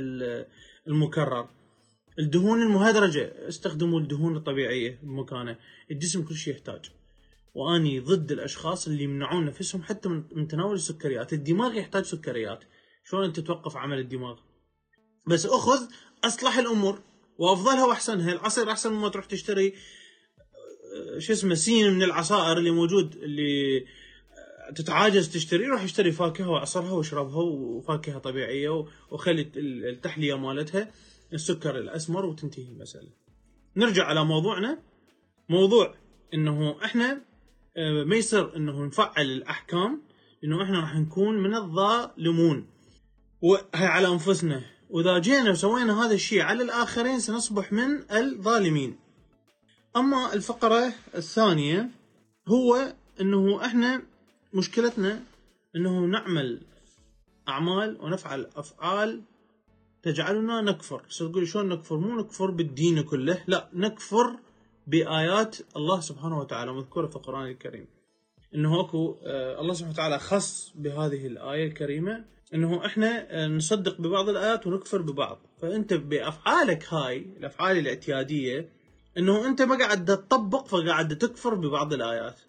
المكرر. 0.88 1.50
الدهون 2.20 2.62
المهدرجة 2.62 3.34
استخدموا 3.48 4.00
الدهون 4.00 4.38
الطبيعية 4.38 5.00
بمكانه. 5.04 5.58
الجسم 5.92 6.24
كل 6.24 6.36
شيء 6.36 6.54
يحتاج. 6.54 6.92
وأني 7.54 8.00
ضد 8.00 8.32
الأشخاص 8.32 8.88
اللي 8.88 9.04
يمنعون 9.04 9.46
نفسهم 9.46 9.84
حتى 9.84 10.10
من 10.10 10.48
تناول 10.48 10.76
السكريات. 10.76 11.34
الدماغ 11.34 11.76
يحتاج 11.76 12.04
سكريات. 12.04 12.64
شلون 13.04 13.24
أنت 13.24 13.40
توقف 13.40 13.78
عمل 13.78 14.00
الدماغ؟ 14.00 14.40
بس 15.28 15.46
أخذ 15.46 15.88
أصلح 16.24 16.58
الأمور 16.58 17.02
وأفضلها 17.38 17.86
وأحسنها. 17.86 18.32
العصير 18.34 18.72
أحسن 18.72 18.94
مما 18.94 19.10
تروح 19.10 19.26
تشتري 19.26 19.74
آه، 20.92 21.20
شو 21.20 21.34
اسمه 21.34 21.56
سين 21.56 21.94
من 21.94 22.04
العصائر 22.04 22.58
اللي 22.58 22.72
موجود 22.72 23.16
اللي 23.16 23.78
آه، 23.78 24.72
تتعاجز 24.76 25.30
تشتري 25.30 25.66
روح 25.66 25.82
اشتري 25.82 26.12
فاكهة 26.12 26.50
واعصرها 26.50 26.92
واشربها 26.92 27.44
وفاكهة 27.44 28.20
طبيعية 28.20 28.86
وخلي 29.12 29.52
التحلية 29.56 30.38
مالتها 30.38 30.92
السكر 31.34 31.78
الأسمر 31.78 32.26
وتنتهي 32.26 32.64
المسألة. 32.64 33.10
نرجع 33.76 34.06
على 34.06 34.26
موضوعنا. 34.26 34.82
موضوع 35.50 35.96
إنه 36.34 36.86
إحنا 36.86 37.22
ما 37.78 38.16
يصير 38.16 38.56
إنه 38.56 38.86
نفعل 38.86 39.26
الأحكام 39.26 40.02
إنه 40.44 40.64
إحنا 40.64 40.80
راح 40.80 40.96
نكون 40.96 41.44
من 41.44 41.56
الظالمون. 41.56 42.68
وهي 43.42 43.86
على 43.86 44.08
أنفسنا. 44.08 44.62
وإذا 44.90 45.20
جينا 45.20 45.52
وسوينا 45.52 46.06
هذا 46.06 46.14
الشيء 46.14 46.42
على 46.42 46.64
الآخرين 46.64 47.20
سنصبح 47.20 47.74
من 47.74 48.12
الظالمين. 48.12 49.00
أما 49.96 50.34
الفقرة 50.34 50.94
الثانية 51.16 51.90
هو 52.48 52.94
إنه 53.22 53.66
إحنا 53.66 54.04
مشكلتنا 54.54 55.24
إنه 55.76 56.00
نعمل 56.00 56.62
أعمال 57.50 57.98
ونفعل 58.02 58.50
أفعال 58.56 59.22
تجعلنا 60.04 60.62
نكفر. 60.62 61.04
تقول 61.20 61.48
شلون 61.48 61.70
نكفر؟ 61.70 61.98
مو 61.98 62.20
نكفر 62.20 62.52
بالدين 62.52 63.02
كله 63.02 63.44
لا 63.48 63.70
نكفر 63.74 64.40
بآيات 64.88 65.58
الله 65.76 66.00
سبحانه 66.00 66.40
وتعالى 66.40 66.74
مذكورة 66.74 67.08
في 67.08 67.16
القرآن 67.16 67.48
الكريم. 67.48 67.88
إنه 68.56 68.82
أكو 68.82 69.18
آه 69.24 69.62
الله 69.62 69.74
سبحانه 69.74 69.94
وتعالى 69.94 70.20
خص 70.20 70.74
بهذه 70.76 71.28
الآية 71.28 71.68
الكريمة 71.68 72.26
إنه 72.54 72.86
إحنا 72.86 73.28
آه 73.30 73.48
نصدق 73.48 74.02
ببعض 74.02 74.30
الآيات 74.30 74.68
ونكفر 74.68 75.02
ببعض. 75.02 75.40
فأنت 75.62 75.94
بأفعالك 75.94 76.94
هاي 76.94 77.18
الأفعال 77.18 77.78
الاعتيادية 77.78 78.70
إنه 79.18 79.48
أنت 79.48 79.62
ما 79.62 79.78
قاعد 79.78 80.06
تطبق 80.06 80.68
فقاعد 80.68 81.18
تكفر 81.18 81.56
ببعض 81.56 81.94
الآيات. 81.94 82.40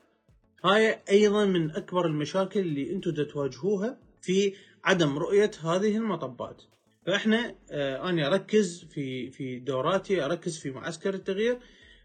هاي 0.65 0.99
أيضا 1.11 1.45
من 1.45 1.71
أكبر 1.71 2.07
المشاكل 2.07 2.61
اللي 2.61 2.93
أنتم 2.93 3.25
تواجهوها 3.25 3.99
في 4.21 4.55
عدم 4.85 5.19
رؤية 5.19 5.51
هذه 5.65 5.97
المطبات. 5.97 6.63
فإحنا 7.07 7.55
آه 7.71 8.09
أنا 8.11 8.27
أركز 8.27 8.85
في 8.85 9.31
في 9.31 9.59
دوراتي 9.59 10.25
أركز 10.25 10.59
في 10.59 10.71
معسكر 10.71 11.15
التغيير. 11.15 11.59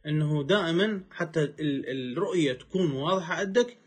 إنه 0.08 0.44
دائما 0.44 1.02
حتى 1.12 1.54
الرؤية 1.60 2.54
تكون 2.54 2.92
واضحة 2.92 3.34
عندك 3.34 3.78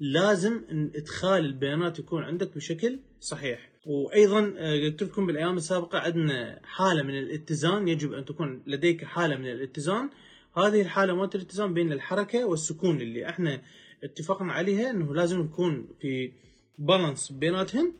لازم 0.00 0.62
إدخال 0.94 1.44
البيانات 1.44 1.98
يكون 1.98 2.22
عندك 2.22 2.54
بشكل 2.56 2.98
صحيح. 3.20 3.70
وأيضا 3.86 4.54
آه، 4.56 4.84
قلت 4.84 5.02
لكم 5.02 5.26
بالأيام 5.26 5.56
السابقة 5.56 5.98
عندنا 5.98 6.60
حالة 6.64 7.02
من 7.02 7.18
الاتزان 7.18 7.88
يجب 7.88 8.12
أن 8.12 8.24
تكون 8.24 8.62
لديك 8.66 9.04
حالة 9.04 9.36
من 9.36 9.46
الاتزان. 9.46 10.10
هذه 10.56 10.80
الحالة 10.82 11.14
مالت 11.14 11.34
الاتزان 11.34 11.74
بين 11.74 11.92
الحركة 11.92 12.44
والسكون 12.44 13.00
اللي 13.00 13.28
إحنا 13.28 13.62
اتفقنا 14.04 14.52
عليها 14.52 14.90
إنه 14.90 15.14
لازم 15.14 15.40
نكون 15.40 15.88
في 16.00 16.32
بالانس 16.78 17.32
بيناتهم. 17.32 17.94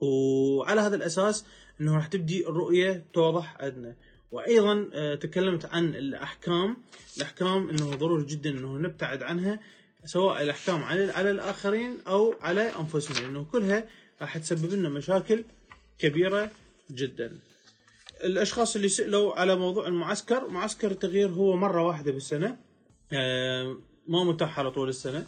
وعلى 0.00 0.80
هذا 0.80 0.96
الأساس 0.96 1.44
إنه 1.80 1.96
راح 1.96 2.06
تبدي 2.06 2.46
الرؤية 2.46 3.04
توضح 3.12 3.56
عندنا. 3.60 3.96
وأيضا 4.30 4.90
آه، 4.94 5.14
تكلمت 5.14 5.64
عن 5.64 5.94
الأحكام. 5.94 6.76
الأحكام 7.16 7.70
إنه 7.70 7.94
ضروري 7.94 8.24
جدا 8.24 8.50
إنه 8.50 8.78
نبتعد 8.78 9.22
عنها 9.22 9.60
سواء 10.04 10.42
الأحكام 10.42 10.82
على 10.82 11.10
على 11.10 11.30
الآخرين 11.30 11.98
أو 12.06 12.34
على 12.40 12.72
أنفسنا 12.80 13.18
لأنه 13.18 13.44
كلها 13.52 13.84
راح 14.20 14.38
تسبب 14.38 14.72
لنا 14.72 14.88
مشاكل 14.88 15.44
كبيرة 15.98 16.50
جدا. 16.90 17.38
الأشخاص 18.24 18.76
اللي 18.76 18.88
سألوا 18.88 19.34
على 19.34 19.56
موضوع 19.56 19.86
المعسكر 19.86 20.48
معسكر 20.48 20.90
التغيير 20.90 21.28
هو 21.28 21.56
مرة 21.56 21.82
واحدة 21.86 22.12
بالسنه 22.12 22.56
آه، 23.12 23.76
ما 24.08 24.24
متاح 24.24 24.58
على 24.58 24.70
طول 24.70 24.88
السنة. 24.88 25.26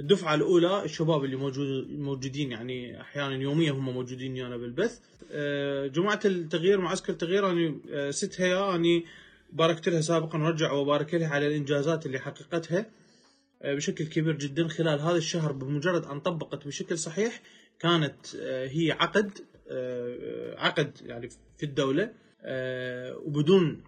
الدفعة 0.00 0.34
الأولى 0.34 0.84
الشباب 0.84 1.24
اللي 1.24 1.36
موجود 1.36 1.90
موجودين 1.90 2.52
يعني 2.52 3.00
أحيانا 3.00 3.34
يوميا 3.34 3.72
هم 3.72 3.94
موجودين 3.94 4.32
ويانا 4.32 4.56
بالبث 4.56 5.00
آه، 5.32 5.86
جماعة 5.86 6.20
التغيير 6.24 6.80
معسكر 6.80 7.12
التغيير 7.12 7.50
اني 7.50 7.80
آه، 7.90 8.10
ستها 8.10 8.74
أني 8.74 9.04
باركت 9.52 9.88
لها 9.88 10.00
سابقا 10.00 10.42
وارجع 10.42 10.72
وبارك 10.72 11.14
لها 11.14 11.28
على 11.28 11.46
الإنجازات 11.46 12.06
اللي 12.06 12.18
حققتها 12.18 12.86
آه، 13.62 13.74
بشكل 13.74 14.06
كبير 14.06 14.36
جدا 14.36 14.68
خلال 14.68 15.00
هذا 15.00 15.16
الشهر. 15.16 15.52
بمجرد 15.52 16.04
أن 16.04 16.20
طبقت 16.20 16.66
بشكل 16.66 16.98
صحيح 16.98 17.42
كانت 17.78 18.36
هي 18.46 18.92
عقد 18.92 19.38
عقد 20.56 20.98
يعني 21.06 21.28
في 21.58 21.62
الدولة 21.62 22.12
وبدون 23.26 23.84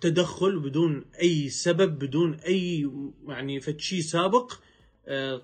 تدخل 0.00 0.58
بدون 0.58 1.04
أي 1.22 1.48
سبب 1.48 1.98
بدون 1.98 2.34
أي 2.34 2.90
يعني 3.28 3.60
فد 3.60 3.80
شيء 3.80 4.00
سابق 4.00 4.52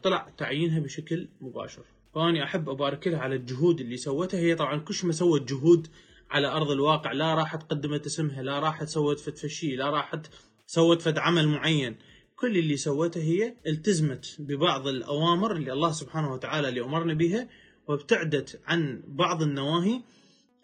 طلع 0.03 0.29
تعيينها 0.39 0.81
بشكل 0.81 1.29
مباشر. 1.41 1.83
فاني 2.15 2.45
أحب 2.45 2.69
أبارك 2.69 3.09
لها 3.09 3.19
على 3.19 3.35
الجهود 3.37 3.81
اللي 3.81 3.97
سوتها. 3.97 4.41
هي 4.41 4.55
طبعا 4.55 4.79
كش 4.79 5.05
ما 5.05 5.13
سوت 5.13 5.49
جهود 5.49 5.87
على 6.31 6.47
أرض 6.47 6.71
الواقع. 6.71 7.13
لا 7.13 7.35
راحت 7.35 7.63
قدمت 7.63 8.07
اسمها 8.07 8.43
لا 8.43 8.59
راحت 8.59 8.89
سوت 8.89 9.21
فد 9.21 9.37
فشي 9.37 9.77
لا 9.77 9.91
راحت 9.91 10.27
سوت 10.67 11.03
فد 11.03 11.19
عمل 11.19 11.49
معين. 11.49 11.97
كل 12.37 12.57
اللي 12.59 12.77
سوته 12.77 13.21
هي 13.21 13.55
التزمت 13.67 14.37
ببعض 14.39 14.89
الأوامر 14.89 15.53
اللي 15.57 15.73
الله 15.73 15.93
سبحانه 15.93 16.33
وتعالى 16.33 16.69
اللي 16.69 16.81
أمرنا 16.81 17.15
بها 17.15 17.49
وابتعدت 17.89 18.61
عن 18.67 19.03
بعض 19.07 19.43
النواهي 19.43 20.01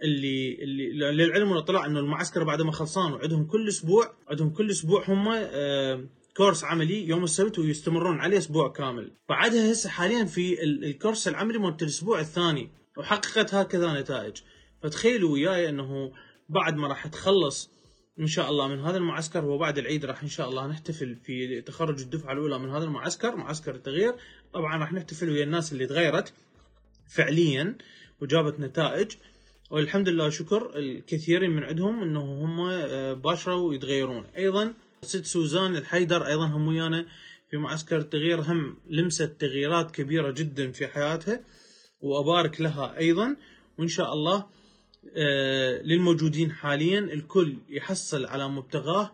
اللي 0.02 0.54
اللي 0.62 1.12
للعلم 1.12 1.50
والإطلاع 1.50 1.86
إنه 1.86 2.00
المعسكر 2.00 2.44
بعد 2.44 2.62
ما 2.62 2.72
خلصان 2.72 3.12
وعندهم 3.12 3.44
كل 3.44 3.68
أسبوع 3.68 4.14
عندهم 4.28 4.50
كل 4.50 4.70
أسبوع 4.70 5.04
هم 5.08 5.28
آه 5.28 6.04
كورس 6.36 6.64
عملي 6.64 7.08
يوم 7.08 7.24
السبت 7.24 7.58
ويستمرون 7.58 8.18
عليه 8.18 8.38
أسبوع 8.38 8.68
كامل. 8.68 9.12
فعدها 9.28 9.72
هسه 9.72 9.90
حاليا 9.90 10.24
في 10.24 10.62
الكورس 10.62 11.28
العملي 11.28 11.58
مالت 11.58 11.82
الأسبوع 11.82 12.20
الثاني 12.20 12.70
وحققت 12.96 13.54
هكذا 13.54 14.00
نتائج. 14.00 14.36
فتخيلوا 14.82 15.32
وياي 15.32 15.68
أنه 15.68 16.12
بعد 16.48 16.76
ما 16.76 16.88
راح 16.88 17.06
تخلص 17.06 17.70
إن 18.20 18.26
شاء 18.26 18.50
الله 18.50 18.68
من 18.68 18.80
هذا 18.80 18.96
المعسكر 18.96 19.44
وبعد 19.44 19.78
العيد 19.78 20.04
راح 20.04 20.22
إن 20.22 20.28
شاء 20.28 20.48
الله 20.48 20.66
نحتفل 20.66 21.16
في 21.16 21.60
تخرج 21.60 22.00
الدفعة 22.00 22.32
الأولى 22.32 22.58
من 22.58 22.70
هذا 22.70 22.84
المعسكر 22.84 23.36
معسكر 23.36 23.74
التغيير. 23.74 24.14
طبعا 24.52 24.76
راح 24.76 24.92
نحتفل 24.92 25.30
ويا 25.30 25.44
الناس 25.44 25.72
اللي 25.72 25.86
تغيرت 25.86 26.32
فعليا 27.08 27.76
وجابت 28.20 28.60
نتائج. 28.60 29.12
والحمد 29.70 30.08
لله 30.08 30.30
شكر 30.30 30.72
الكثيرين 30.76 31.50
من 31.50 31.64
عندهم 31.64 32.02
إنه 32.02 32.20
هم 32.20 32.60
آه، 32.60 33.12
باشروا 33.12 33.74
يتغيرون 33.74 34.24
أيضا 34.36 34.74
ست 35.04 35.24
سوزان 35.24 35.76
الحيدر 35.76 36.26
أيضا 36.26 36.46
هم 36.46 36.68
ويانا 36.68 37.06
في 37.50 37.56
معسكر 37.56 37.98
التغيير 37.98 38.40
هم 38.40 38.76
لمست 38.90 39.22
تغييرات 39.38 39.90
كبيرة 39.90 40.30
جدا 40.30 40.72
في 40.72 40.86
حياتها 40.86 41.40
وأبارك 42.00 42.60
لها 42.60 42.98
أيضا. 42.98 43.36
وإن 43.78 43.88
شاء 43.88 44.12
الله 44.12 44.46
آه، 45.16 45.82
للموجودين 45.82 46.52
حاليا 46.52 46.98
الكل 46.98 47.56
يحصل 47.68 48.26
على 48.26 48.48
مبتغاه. 48.48 49.12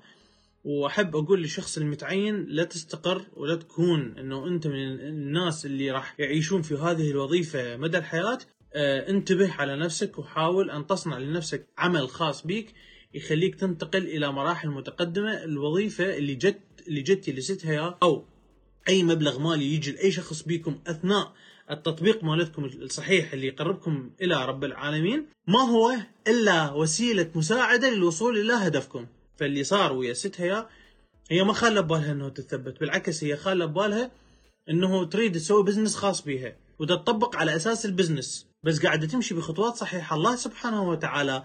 وأحب 0.65 1.17
أقول 1.17 1.41
للشخص 1.43 1.79
المتعين 1.79 2.45
لا 2.49 2.65
تستقر 2.65 3.27
ولا 3.37 3.55
تكون 3.55 4.19
إنه 4.19 4.47
أنت 4.47 4.67
من 4.67 5.01
الناس 5.01 5.67
اللي 5.67 5.91
راح 5.91 6.21
يعيشون 6.21 6.63
في 6.63 6.75
هذه 6.75 7.11
الوظيفة 7.11 7.77
مدى 7.77 7.99
الحياة. 7.99 8.39
آه، 8.75 9.11
انتبه 9.11 9.53
على 9.53 9.77
نفسك 9.77 10.19
وحاول 10.19 10.71
أن 10.71 10.87
تصنع 10.87 11.19
لنفسك 11.19 11.67
عمل 11.79 12.09
خاص 12.09 12.47
بيك. 12.47 12.75
يخليك 13.15 13.55
تنتقل 13.55 14.07
إلى 14.07 14.33
مراحل 14.33 14.69
متقدمة. 14.69 15.45
الوظيفة 15.45 16.17
اللي 16.17 16.35
جت 16.35 16.61
اللي 16.89 17.03
جت 17.03 17.31
لستها 17.31 17.99
أو 18.03 18.25
أي 18.89 19.03
مبلغ 19.03 19.39
مالي 19.39 19.75
يجي 19.75 19.93
لأي 19.93 20.11
شخص 20.11 20.43
بيكم 20.43 20.79
أثناء 20.87 21.33
التطبيق 21.71 22.25
مالتكم 22.25 22.65
الصحيح 22.65 23.33
اللي 23.33 23.47
يقربكم 23.47 24.11
إلى 24.23 24.47
رب 24.47 24.65
العالمين 24.65 25.27
ما 25.47 25.61
هو 25.61 25.97
إلا 26.29 26.73
وسيلة 26.73 27.31
مساعدة 27.35 27.91
للوصول 27.91 28.39
إلى 28.39 28.53
هدفكم. 28.53 29.07
فاللي 29.37 29.65
صار 29.65 29.93
ويا 29.93 30.13
ست 30.13 30.41
هيا 31.31 31.45
ما 31.45 31.53
خالة 31.53 31.81
ببالها 31.81 32.13
انه 32.13 32.29
تثبت 32.29 32.81
بالعكس 32.81 33.25
هي 33.25 33.37
خالة 33.37 33.67
ببالها 33.67 34.11
إنه 34.71 35.05
تريد 35.05 35.33
تسوي 35.33 35.63
business 35.63 35.97
خاص 35.97 36.23
بيها 36.23 36.57
وتطبق 36.79 37.37
على 37.37 37.57
أساس 37.57 37.87
ال 37.87 37.94
business 37.94 38.47
بس 38.63 38.83
قاعدة 38.83 39.07
تمشي 39.07 39.35
بخطوات 39.35 39.75
صحيحة. 39.75 40.17
الله 40.17 40.37
سبحانه 40.37 40.89
وتعالى 40.89 41.45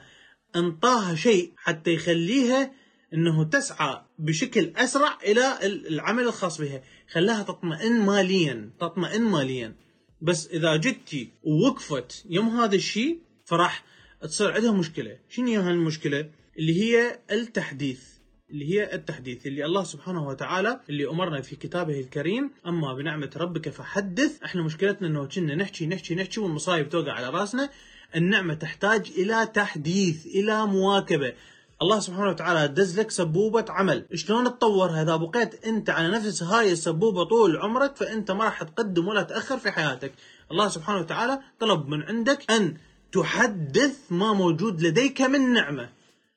انطاها 0.56 1.16
شيء 1.16 1.52
حتى 1.58 1.94
يخليها 1.94 2.72
إنه 3.14 3.44
تسعى 3.44 4.02
بشكل 4.20 4.74
أسرع 4.76 5.18
إلى 5.24 5.58
العمل 5.64 6.24
الخاص 6.24 6.62
بها. 6.62 6.82
خلاها 7.12 7.44
تطمئن 7.44 8.06
ماليا 8.06 8.70
تطمئن 8.80 9.22
ماليا. 9.22 9.76
بس 10.22 10.48
إذا 10.48 10.76
جتي 10.76 11.30
ووقفت 11.44 12.26
يوم 12.30 12.50
هذا 12.50 12.76
الشيء 12.76 13.20
فراح 13.46 13.86
تصير 14.22 14.52
عندها 14.52 14.72
مشكلة. 14.72 15.18
شنو 15.30 15.48
هي 15.48 15.58
هالمشكلة؟ 15.58 16.30
اللي 16.60 16.82
هي 16.84 17.20
التحديث. 17.32 18.02
اللي 18.50 18.74
هي 18.74 18.94
التحديث. 18.94 19.48
اللي 19.48 19.66
الله 19.66 19.84
سبحانه 19.84 20.28
وتعالى 20.28 20.80
اللي 20.90 21.10
أمرنا 21.10 21.42
في 21.42 21.56
كتابه 21.56 22.00
الكريم 22.00 22.52
أما 22.68 22.94
بنعمة 22.94 23.30
ربك 23.38 23.70
فحدث. 23.70 24.44
إحنا 24.44 24.64
مشكلتنا 24.64 25.08
إنه 25.08 25.28
كنا 25.28 25.56
نحكي 25.56 25.86
نحكي 25.86 26.16
نحكي 26.16 26.40
والمصايب 26.40 26.90
توقع 26.90 27.12
على 27.12 27.30
رأسنا. 27.30 27.70
النعمة 28.16 28.54
تحتاج 28.54 29.12
إلى 29.18 29.50
تحديث 29.54 30.26
إلى 30.26 30.66
مواكبة. 30.66 31.34
الله 31.82 32.00
سبحانه 32.00 32.30
وتعالى 32.30 32.68
دز 32.68 33.00
لك 33.00 33.12
سبوبة 33.12 33.66
عمل. 33.70 34.06
شلون 34.14 34.46
تطور 34.46 34.90
هذا؟ 34.90 35.16
بقيت 35.16 35.66
أنت 35.66 35.90
على 35.90 36.08
نفس 36.08 36.44
هاي 36.44 36.72
السبوبة 36.72 37.24
طول 37.24 37.58
عمرك 37.58 37.96
فأنت 37.96 38.32
ما 38.32 38.44
راح 38.44 38.64
تقدم 38.64 39.08
ولا 39.08 39.22
تأخر 39.24 39.58
في 39.58 39.72
حياتك. 39.72 40.12
الله 40.52 40.68
سبحانه 40.70 41.00
وتعالى 41.00 41.40
طلب 41.60 41.88
من 41.88 42.04
عندك 42.04 42.52
أن 42.52 42.78
تحدث 43.12 43.98
ما 44.10 44.34
موجود 44.34 44.82
لديك 44.82 45.22
من 45.22 45.54
نعمة. 45.54 45.90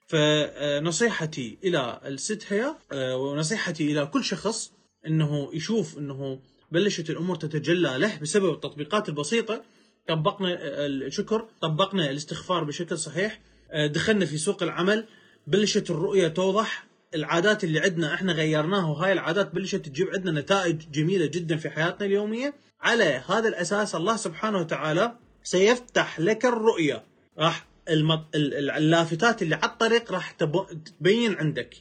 فنصيحتي 0.06 1.58
إلى 1.64 2.00
الست 2.06 2.52
هي 2.52 2.74
آه، 2.92 3.16
ونصيحتي 3.16 3.92
إلى 3.92 4.06
كل 4.06 4.24
شخص 4.24 4.72
إنه 5.06 5.50
يشوف 5.52 5.98
إنه 5.98 6.38
بلشت 6.72 7.10
الأمور 7.10 7.36
تتجلى 7.36 7.98
له 7.98 8.18
بسبب 8.22 8.52
التطبيقات 8.52 9.08
البسيطة. 9.08 9.62
طبقنا 10.08 10.58
الشكر 10.86 11.48
طبقنا 11.62 12.10
الاستغفار 12.10 12.64
بشكل 12.64 12.98
صحيح. 12.98 13.40
آه، 13.70 13.86
دخلنا 13.86 14.26
في 14.26 14.38
سوق 14.38 14.62
العمل 14.62 15.06
بلشت 15.46 15.90
الرؤية 15.90 16.28
توضح. 16.28 16.86
العادات 17.14 17.64
اللي 17.64 17.80
عندنا 17.80 18.14
إحنا 18.14 18.32
غيرناها 18.32 18.86
وهاي 18.86 19.12
العادات 19.12 19.54
بلشت 19.54 19.76
تجيب 19.76 20.08
عندنا 20.14 20.40
نتائج 20.40 20.90
جميلة 20.90 21.26
جدا 21.26 21.56
في 21.56 21.70
حياتنا 21.70 22.06
اليومية. 22.06 22.54
على 22.80 23.22
هذا 23.28 23.48
الأساس 23.48 23.94
الله 23.94 24.16
سبحانه 24.16 24.58
وتعالى 24.58 25.16
سيفتح 25.42 26.20
لك 26.20 26.44
الرؤية. 26.44 27.04
راح 27.38 27.66
المط... 27.88 28.26
اللافتات 28.34 29.42
اللي 29.42 29.54
على 29.54 29.72
الطريق 29.72 30.12
راح 30.12 30.30
تبين 30.30 31.34
عندك. 31.34 31.76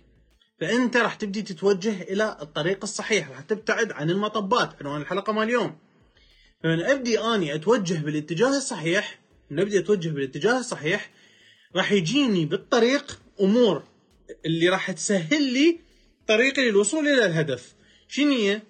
فأنت 0.61 0.97
راح 0.97 1.15
تبدي 1.15 1.41
تتوجه 1.41 2.01
إلى 2.01 2.37
الطريق 2.41 2.79
الصحيح 2.83 3.29
راح 3.29 3.41
تبتعد 3.41 3.91
عن 3.91 4.09
المطبات. 4.09 4.69
عنوان 4.81 5.01
الحلقة 5.01 5.33
مال 5.33 5.43
اليوم. 5.43 5.77
فمن 6.63 6.79
أبدي 6.79 7.19
أني 7.19 7.55
أتوجه 7.55 7.93
بالاتجاه 7.93 8.57
الصحيح 8.57 9.19
من 9.49 9.59
أبدي 9.59 9.79
أتوجه 9.79 10.09
بالاتجاه 10.09 10.59
الصحيح 10.59 11.11
راح 11.75 11.91
يجيني 11.91 12.45
بالطريق 12.45 13.19
أمور 13.41 13.83
اللي 14.45 14.69
راح 14.69 14.91
تسهل 14.91 15.53
لي 15.53 15.79
طريقي 16.27 16.69
للوصول 16.69 17.07
إلى 17.07 17.25
الهدف. 17.25 17.75
شنو 18.07 18.31
هي؟ 18.31 18.61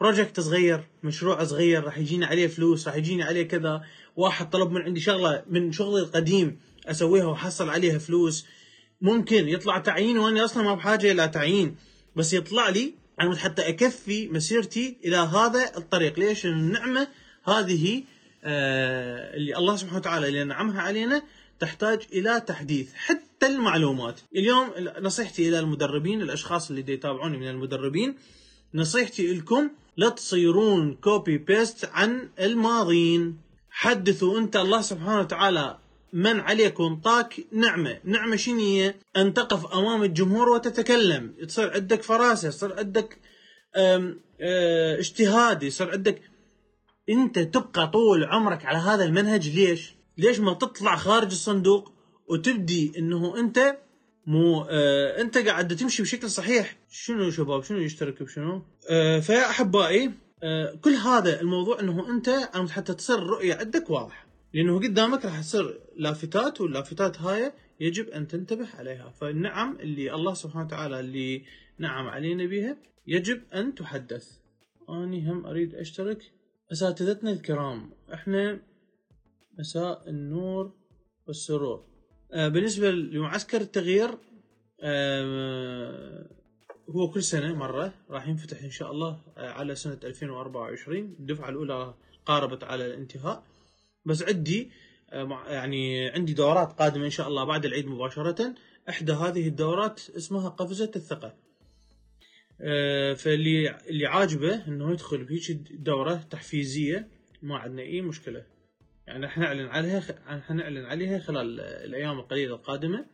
بروجكت 0.00 0.40
صغير 0.40 0.84
مشروع 1.02 1.44
صغير 1.44 1.84
راح 1.84 1.98
يجيني 1.98 2.24
عليه 2.24 2.46
فلوس 2.46 2.88
راح 2.88 2.96
يجيني 2.96 3.22
عليه 3.22 3.48
كذا. 3.48 3.82
واحد 4.16 4.50
طلب 4.50 4.70
من 4.70 4.82
عندي 4.82 5.00
شغلة 5.00 5.44
من 5.46 5.72
شغلي 5.72 6.02
القديم 6.02 6.60
أسويها 6.86 7.24
واحصل 7.24 7.68
عليها 7.68 7.98
فلوس. 7.98 8.46
ممكن 9.00 9.48
يطلع 9.48 9.78
تعيين 9.78 10.18
وأنا 10.18 10.44
أصلا 10.44 10.62
ما 10.62 10.74
بحاجة 10.74 11.12
إلى 11.12 11.28
تعيين 11.28 11.76
بس 12.16 12.32
يطلع 12.32 12.68
لي 12.68 12.94
أنا 13.22 13.36
حتى 13.36 13.68
أكفي 13.68 14.28
مسيرتي 14.28 14.96
إلى 15.04 15.16
هذا 15.16 15.76
الطريق. 15.76 16.18
ليش؟ 16.18 16.46
النعمة 16.46 17.08
هذه 17.44 18.02
آه 18.44 19.36
اللي 19.36 19.56
الله 19.56 19.76
سبحانه 19.76 19.98
وتعالى 19.98 20.28
اللي 20.28 20.44
نعمها 20.44 20.82
علينا 20.82 21.22
تحتاج 21.60 22.00
إلى 22.12 22.40
تحديث 22.40 22.94
حتى 22.94 23.46
المعلومات. 23.46 24.20
اليوم 24.36 24.70
نصيحتي 25.00 25.48
إلى 25.48 25.58
المدربين 25.58 26.22
الأشخاص 26.22 26.70
اللي 26.70 26.92
يتابعوني 26.92 27.36
من 27.38 27.48
المدربين 27.48 28.14
نصيحتي 28.74 29.34
لكم 29.34 29.70
لا 29.96 30.08
تصيرون 30.08 30.94
copy 30.94 31.38
paste 31.38 31.90
عن 31.92 32.28
الماضين. 32.40 33.38
حدثوا 33.70 34.38
أنت 34.38 34.56
الله 34.56 34.80
سبحانه 34.80 35.20
وتعالى 35.20 35.78
من 36.12 36.40
عليك 36.40 36.80
وانطاك 36.80 37.46
نعمة. 37.52 37.98
نعمة 38.04 38.40
هي؟ 38.46 38.94
أن 39.16 39.34
تقف 39.34 39.74
أمام 39.74 40.02
الجمهور 40.02 40.48
وتتكلم. 40.48 41.34
تصير 41.48 41.70
عندك 41.70 42.02
فراسة 42.02 42.48
يصير 42.48 42.78
عندك 42.78 43.18
اجتهاد 44.98 45.62
يصير 45.62 45.90
عندك. 45.90 46.22
أنت 47.08 47.38
تبقى 47.38 47.88
طول 47.88 48.24
عمرك 48.24 48.64
على 48.64 48.78
هذا 48.78 49.04
المنهج 49.04 49.48
ليش؟ 49.48 49.94
ليش 50.18 50.40
ما 50.40 50.54
تطلع 50.54 50.96
خارج 50.96 51.30
الصندوق 51.30 51.92
وتبدي 52.28 52.92
أنه 52.98 53.38
أنت 53.38 53.78
مو 54.26 54.66
آه 54.70 55.20
أنت 55.20 55.38
قاعد 55.38 55.76
تمشي 55.76 56.02
بشكل 56.02 56.30
صحيح؟ 56.30 56.76
شنو 56.90 57.30
شباب؟ 57.30 57.62
شنو 57.64 57.78
يشترك 57.78 58.22
بشنو؟ 58.22 58.62
آه 58.90 59.20
فيا 59.20 59.50
أحبائي 59.50 60.10
آه 60.42 60.74
كل 60.82 60.90
هذا 60.90 61.40
الموضوع 61.40 61.80
إنه 61.80 62.08
أنت 62.08 62.50
حتى 62.70 62.94
تصير 62.94 63.18
الرؤيه 63.18 63.54
عندك 63.54 63.90
واضحة. 63.90 64.31
لأنه 64.54 64.78
قدامك 64.78 65.24
راح 65.24 65.40
تصير 65.40 65.80
لافتات 65.96 66.60
واللافتات 66.60 67.20
هاي 67.20 67.52
يجب 67.80 68.08
أن 68.08 68.26
تنتبه 68.26 68.68
عليها. 68.78 69.10
فالنعم 69.10 69.76
اللي 69.80 70.14
الله 70.14 70.34
سبحانه 70.34 70.64
وتعالى 70.66 71.00
اللي 71.00 71.44
نعم 71.78 72.06
علينا 72.06 72.46
بها 72.46 72.76
يجب 73.06 73.42
أن 73.54 73.74
تحدث. 73.74 74.38
أني 74.90 75.30
هم 75.30 75.46
أريد 75.46 75.74
أشترك. 75.74 76.32
أساتذتنا 76.72 77.30
الكرام 77.30 77.90
إحنا 78.14 78.60
مساء 79.58 80.10
النور 80.10 80.72
والسرور. 81.26 81.84
آه 82.32 82.48
بالنسبة 82.48 82.90
لمعسكر 82.90 83.60
التغيير 83.60 84.10
آه 84.80 86.28
هو 86.90 87.10
كل 87.10 87.22
سنة 87.22 87.54
مرة 87.54 87.94
راح 88.10 88.28
ينفتح 88.28 88.62
إن 88.62 88.70
شاء 88.70 88.90
الله 88.90 89.20
آه، 89.36 89.50
على 89.50 89.74
سنة 89.74 89.98
2024 90.04 90.98
الدفعة 90.98 91.48
الأولى 91.48 91.94
قاربت 92.26 92.64
على 92.64 92.86
الانتهاء. 92.86 93.42
بس 94.04 94.22
عندي 94.22 94.70
آه، 95.12 95.44
يعني 95.48 96.08
عندي 96.10 96.34
دورات 96.34 96.72
قادمة 96.72 97.04
إن 97.04 97.10
شاء 97.10 97.28
الله 97.28 97.44
بعد 97.44 97.64
العيد 97.64 97.86
مباشرة. 97.86 98.54
إحدى 98.88 99.12
هذه 99.12 99.48
الدورات 99.48 100.00
اسمها 100.16 100.48
قفزة 100.48 100.90
الثقه 100.96 101.34
آه، 102.60 103.14
فاللي 103.14 103.80
اللي 103.88 104.06
عاجبه 104.06 104.66
إنه 104.68 104.92
يدخل 104.92 105.24
بهيك 105.24 105.50
دوره 105.70 106.14
تحفيزية 106.30 107.08
ما 107.42 107.58
عندنا 107.58 107.82
أي 107.82 108.00
مشكلة. 108.00 108.46
يعني 109.06 109.28
حنعلن 109.28 109.66
عليها 109.66 110.02
حنعلن 110.48 110.84
عليها 110.84 111.18
خلال 111.18 111.60
الأيام 111.60 112.18
القليلة 112.18 112.54
القادمة. 112.54 113.06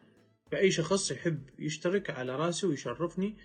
فأي 0.53 0.71
شخص 0.71 1.11
يحب 1.11 1.43
يشترك 1.59 2.11
على 2.11 2.37
رأسي 2.37 2.67
ويشرفني. 2.67 3.37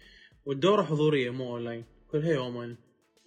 والدورة 0.46 0.84
حضورية 0.84 1.30
مو 1.30 1.54
أونلاين. 1.56 1.86
كلها 2.12 2.34
يومين. 2.34 2.78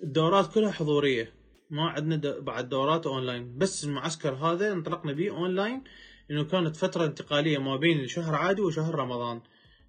الدورات 0.02 0.54
كلها 0.54 0.70
حضورية. 0.70 1.32
ما 1.70 1.88
عندنا 1.88 2.38
بعد 2.38 2.68
دورات 2.68 3.06
أونلاين. 3.06 3.58
بس 3.58 3.84
المعسكر 3.84 4.34
هذا 4.34 4.72
انطلقنا 4.72 5.12
به 5.12 5.30
أونلاين 5.30 5.84
لأنه 6.28 6.44
كانت 6.44 6.76
فترة 6.76 7.04
انتقالية 7.04 7.58
ما 7.58 7.76
بين 7.76 8.06
شهر 8.06 8.34
عادي 8.34 8.62
وشهر 8.62 8.94
رمضان. 8.94 9.40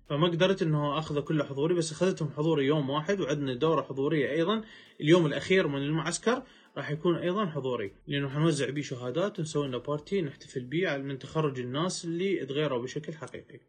فما 0.10 0.28
قدرت 0.28 0.62
إنه 0.62 1.00
اخذه 1.00 1.20
كله 1.20 1.44
حضوري 1.44 1.76
بس 1.76 1.92
أخذتهم 1.92 2.30
حضوري 2.38 2.66
يوم 2.66 2.90
واحد 2.90 3.20
وعندنا 3.20 3.54
دورة 3.54 3.82
حضورية 3.82 4.32
أيضا. 4.32 4.62
اليوم 5.02 5.26
الأخير 5.26 5.68
من 5.68 5.82
المعسكر 5.82 6.44
راح 6.78 6.92
يكون 6.92 7.16
أيضا 7.16 7.46
حضوري 7.46 7.92
لأنه 8.08 8.30
حنوزع 8.30 8.70
بيه 8.70 8.82
شهادات 8.82 9.40
ونسوي 9.40 9.68
لنا 9.68 9.78
بارتي 9.78 10.22
نحتفل 10.22 10.64
بيه 10.64 10.98
من 10.98 11.20
تخرج 11.20 11.60
الناس 11.60 12.06
اللي 12.06 12.46
تغيروا 12.46 12.82
بشكل 12.82 13.14
حقيقي. 13.14 13.60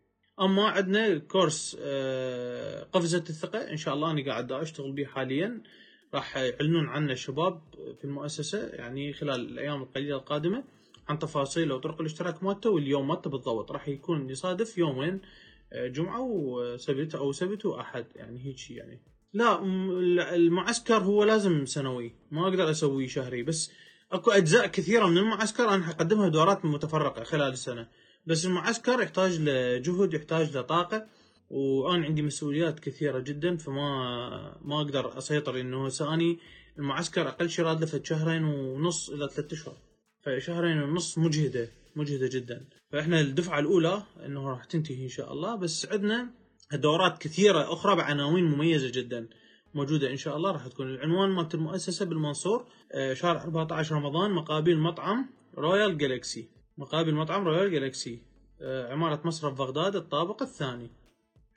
أما 0.40 0.68
عندنا 0.68 1.18
كورس 1.18 1.76
آه، 1.80 2.82
قفزة 2.82 3.24
الثقة 3.30 3.58
إن 3.58 3.76
شاء 3.76 3.94
الله 3.94 4.10
أنا 4.10 4.26
قاعد 4.26 4.52
أشتغل 4.52 4.92
به 4.92 5.04
حاليا. 5.04 5.62
راح 6.14 6.36
يعلنون 6.36 6.88
عنه 6.88 7.12
الشباب 7.12 7.60
في 7.98 8.04
المؤسسة 8.04 8.66
يعني 8.66 9.12
خلال 9.12 9.40
الأيام 9.40 9.82
القليلة 9.82 10.16
القادمة 10.16 10.64
عن 11.08 11.18
تفاصيل 11.18 11.72
وطرق 11.72 12.00
الاشتراك 12.00 12.42
مالته 12.42 12.70
واليوم 12.70 13.08
مالته 13.08 13.30
بالضبط. 13.30 13.72
راح 13.72 13.88
يكون 13.88 14.30
يصادف 14.30 14.78
يومين 14.78 15.20
آه، 15.72 15.86
جمعة 15.86 16.20
وسبت 16.20 17.14
أو 17.14 17.32
سبت 17.32 17.66
وأحد 17.66 18.06
يعني 18.16 18.44
هيك 18.44 18.58
شيء 18.58 18.76
يعني. 18.76 19.00
لا 19.32 19.62
المعسكر 20.34 20.98
هو 20.98 21.24
لازم 21.24 21.66
سنوي 21.66 22.12
ما 22.30 22.48
أقدر 22.48 22.70
اسويه 22.70 23.08
شهري 23.08 23.42
بس 23.42 23.72
أكو 24.12 24.30
أجزاء 24.30 24.66
كثيرة 24.66 25.06
من 25.06 25.18
المعسكر 25.18 25.68
أنا 25.68 25.84
حقدمها 25.84 26.28
دورات 26.28 26.64
متفرقة 26.64 27.24
خلال 27.24 27.52
السنة. 27.52 27.88
بس 28.26 28.46
المعسكر 28.46 29.02
يحتاج 29.02 29.40
لجهد 29.40 30.14
يحتاج 30.14 30.56
لطاقة. 30.56 31.06
وأنا 31.50 32.04
عندي 32.06 32.22
مسؤوليات 32.22 32.80
كثيرة 32.80 33.18
جدا 33.18 33.56
فما 33.56 34.58
ما 34.62 34.80
أقدر 34.80 35.18
أسيطر 35.18 35.60
إنه 35.60 35.90
اني 36.00 36.38
المعسكر 36.78 37.28
أقل 37.28 37.50
شيء 37.50 37.64
راد 37.64 37.80
له 37.84 38.02
شهرين 38.04 38.44
ونص 38.44 39.10
إلى 39.10 39.28
ثلاثة 39.28 39.54
أشهر. 39.56 39.76
فشهرين 40.22 40.82
ونص 40.82 41.18
مجهدة 41.18 41.68
مجهدة 41.96 42.28
جدا. 42.28 42.68
فإحنا 42.92 43.20
الدفعة 43.20 43.58
الأولى 43.58 44.02
إنه 44.26 44.50
راح 44.50 44.64
تنتهي 44.64 45.04
إن 45.04 45.08
شاء 45.08 45.32
الله 45.32 45.56
بس 45.56 45.86
عندنا 45.86 46.30
دورات 46.72 47.18
كثيرة 47.18 47.72
أخرى 47.72 47.96
بعناوين 47.96 48.44
مميزة 48.44 48.90
جدا 48.90 49.28
موجودة 49.74 50.10
إن 50.10 50.16
شاء 50.16 50.36
الله 50.36 50.50
راح 50.50 50.66
تكون 50.66 50.86
العنوان 50.86 51.30
مالت 51.30 51.54
المؤسسة 51.54 52.04
بالمنصور 52.04 52.66
آه، 52.92 53.14
شهر 53.14 53.36
14 53.40 53.94
رمضان 53.94 54.30
مقابل 54.30 54.78
مطعم 54.78 55.30
رويال 55.58 55.98
جالكسي 55.98 56.48
مقابل 56.78 57.14
مطعم 57.14 57.44
رويال 57.44 57.72
جالكسي 57.72 58.22
آه، 58.60 58.92
عمارة 58.92 59.20
مصرف 59.24 59.58
بغداد 59.58 59.96
الطابق 59.96 60.42
الثاني. 60.42 60.90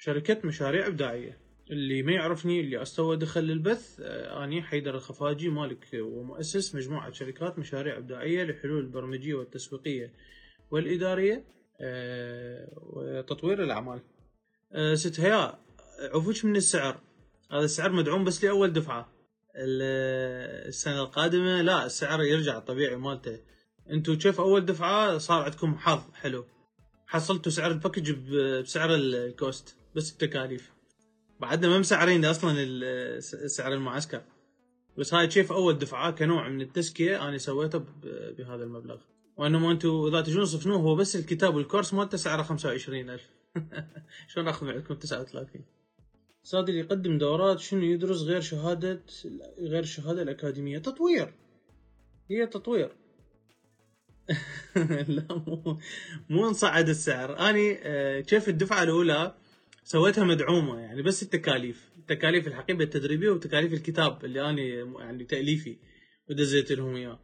شركة 0.04 0.48
مشاريع 0.48 0.88
إبداعية. 0.88 1.38
اللي 1.72 2.04
ما 2.04 2.12
يعرفني 2.12 2.60
اللي 2.60 2.82
استوى 2.82 3.18
دخل 3.18 3.42
للبث 3.42 4.00
آه، 4.00 4.44
أني 4.44 4.64
حيدر 4.64 4.96
الخفاجي 4.96 5.50
مالك 5.50 5.88
ومؤسس 5.94 6.76
مجموعة 6.76 7.12
شركات 7.12 7.60
مشاريع 7.60 7.98
إبداعية 7.98 8.44
لحلول 8.44 8.80
البرمجية 8.80 9.34
والتسويقية 9.34 10.14
والإدارية 10.72 11.44
وتطوير 12.76 13.64
الأعمال. 13.64 14.02
ست 14.94 15.20
هيا 15.20 15.60
عفوش 16.14 16.46
من 16.46 16.56
السعر. 16.56 17.02
هذا 17.52 17.66
السعر 17.66 17.92
مدعوم 17.92 18.24
بس 18.24 18.44
لأول 18.44 18.74
دفعة. 18.74 19.14
السنة 19.56 21.02
القادمة 21.02 21.62
لا 21.62 21.86
السعر 21.86 22.24
يرجع 22.24 22.58
الطبيعي 22.58 22.96
مالته. 22.96 23.40
أنتم 23.92 24.16
كيف 24.16 24.40
أول 24.40 24.66
دفعة 24.66 25.18
صار 25.18 25.44
عندكم 25.44 25.76
حظ 25.76 26.14
حلو؟ 26.14 26.46
حصلتوا 27.08 27.52
سعر 27.52 27.72
ال 27.72 27.77
package 27.77 28.12
بسعر 28.12 28.96
ال 28.96 29.10
cost. 29.10 29.81
بس 29.96 30.12
التكاليف. 30.12 30.72
بعدنا 31.40 31.70
ما 31.70 31.80
مسعرين 31.80 32.26
أصلا 32.26 33.20
سعر 33.48 33.74
المعسكر. 33.74 34.22
بس 34.98 35.14
هاي 35.14 35.28
كيف 35.28 35.52
أول 35.52 35.78
دفعة 35.78 36.12
كنوع 36.12 36.50
من 36.50 36.62
التزكية 36.62 37.28
أنا 37.28 37.38
سويته 37.38 37.84
بهذا 38.38 38.64
المبلغ. 38.64 38.98
وانما 39.38 39.72
أنتم 39.72 40.06
إذا 40.08 40.22
تجون 40.22 40.44
تصفنوه 40.44 40.78
هو 40.78 40.96
بس 40.96 41.16
الكتاب 41.16 41.56
والكورس 41.56 41.94
مالته 41.94 42.18
سعره 42.18 42.44
25000 42.44 43.22
شلون 44.32 44.48
أخذ 44.48 44.70
عندكم 44.70 44.94
39 44.94 45.62
صادر 46.44 46.74
يقدم 46.74 47.18
دورات 47.18 47.60
شنو 47.60 47.82
يدرس 47.82 48.22
غير 48.22 48.42
شهادة 48.42 49.02
غير 49.60 49.84
الشهادة 49.84 50.22
الأكاديمية؟ 50.22 50.78
تطوير. 50.78 51.34
هي 52.30 52.48
تطوير. 52.48 52.92
لا 55.08 55.26
مو 55.30 55.80
مو 56.30 56.50
نصعد 56.50 56.90
السعر. 56.90 57.50
اني 57.50 57.80
آه، 57.84 58.20
كيف 58.20 58.50
الدفعة 58.50 58.84
الأولى 58.84 59.36
سويتها 59.84 60.24
مدعومة 60.24 60.80
يعني 60.80 61.02
بس 61.02 61.24
التكاليف. 61.24 61.92
التكاليف 61.98 62.48
الحقيبة 62.48 62.84
التدريبية 62.84 63.30
وتكاليف 63.30 63.74
الكتاب 63.74 64.26
اللي 64.26 64.50
اني 64.50 64.70
يعني 65.00 65.24
تأليفي 65.24 65.78
ودزيت 66.30 66.72
لهم 66.72 66.96
إياه. 66.96 67.20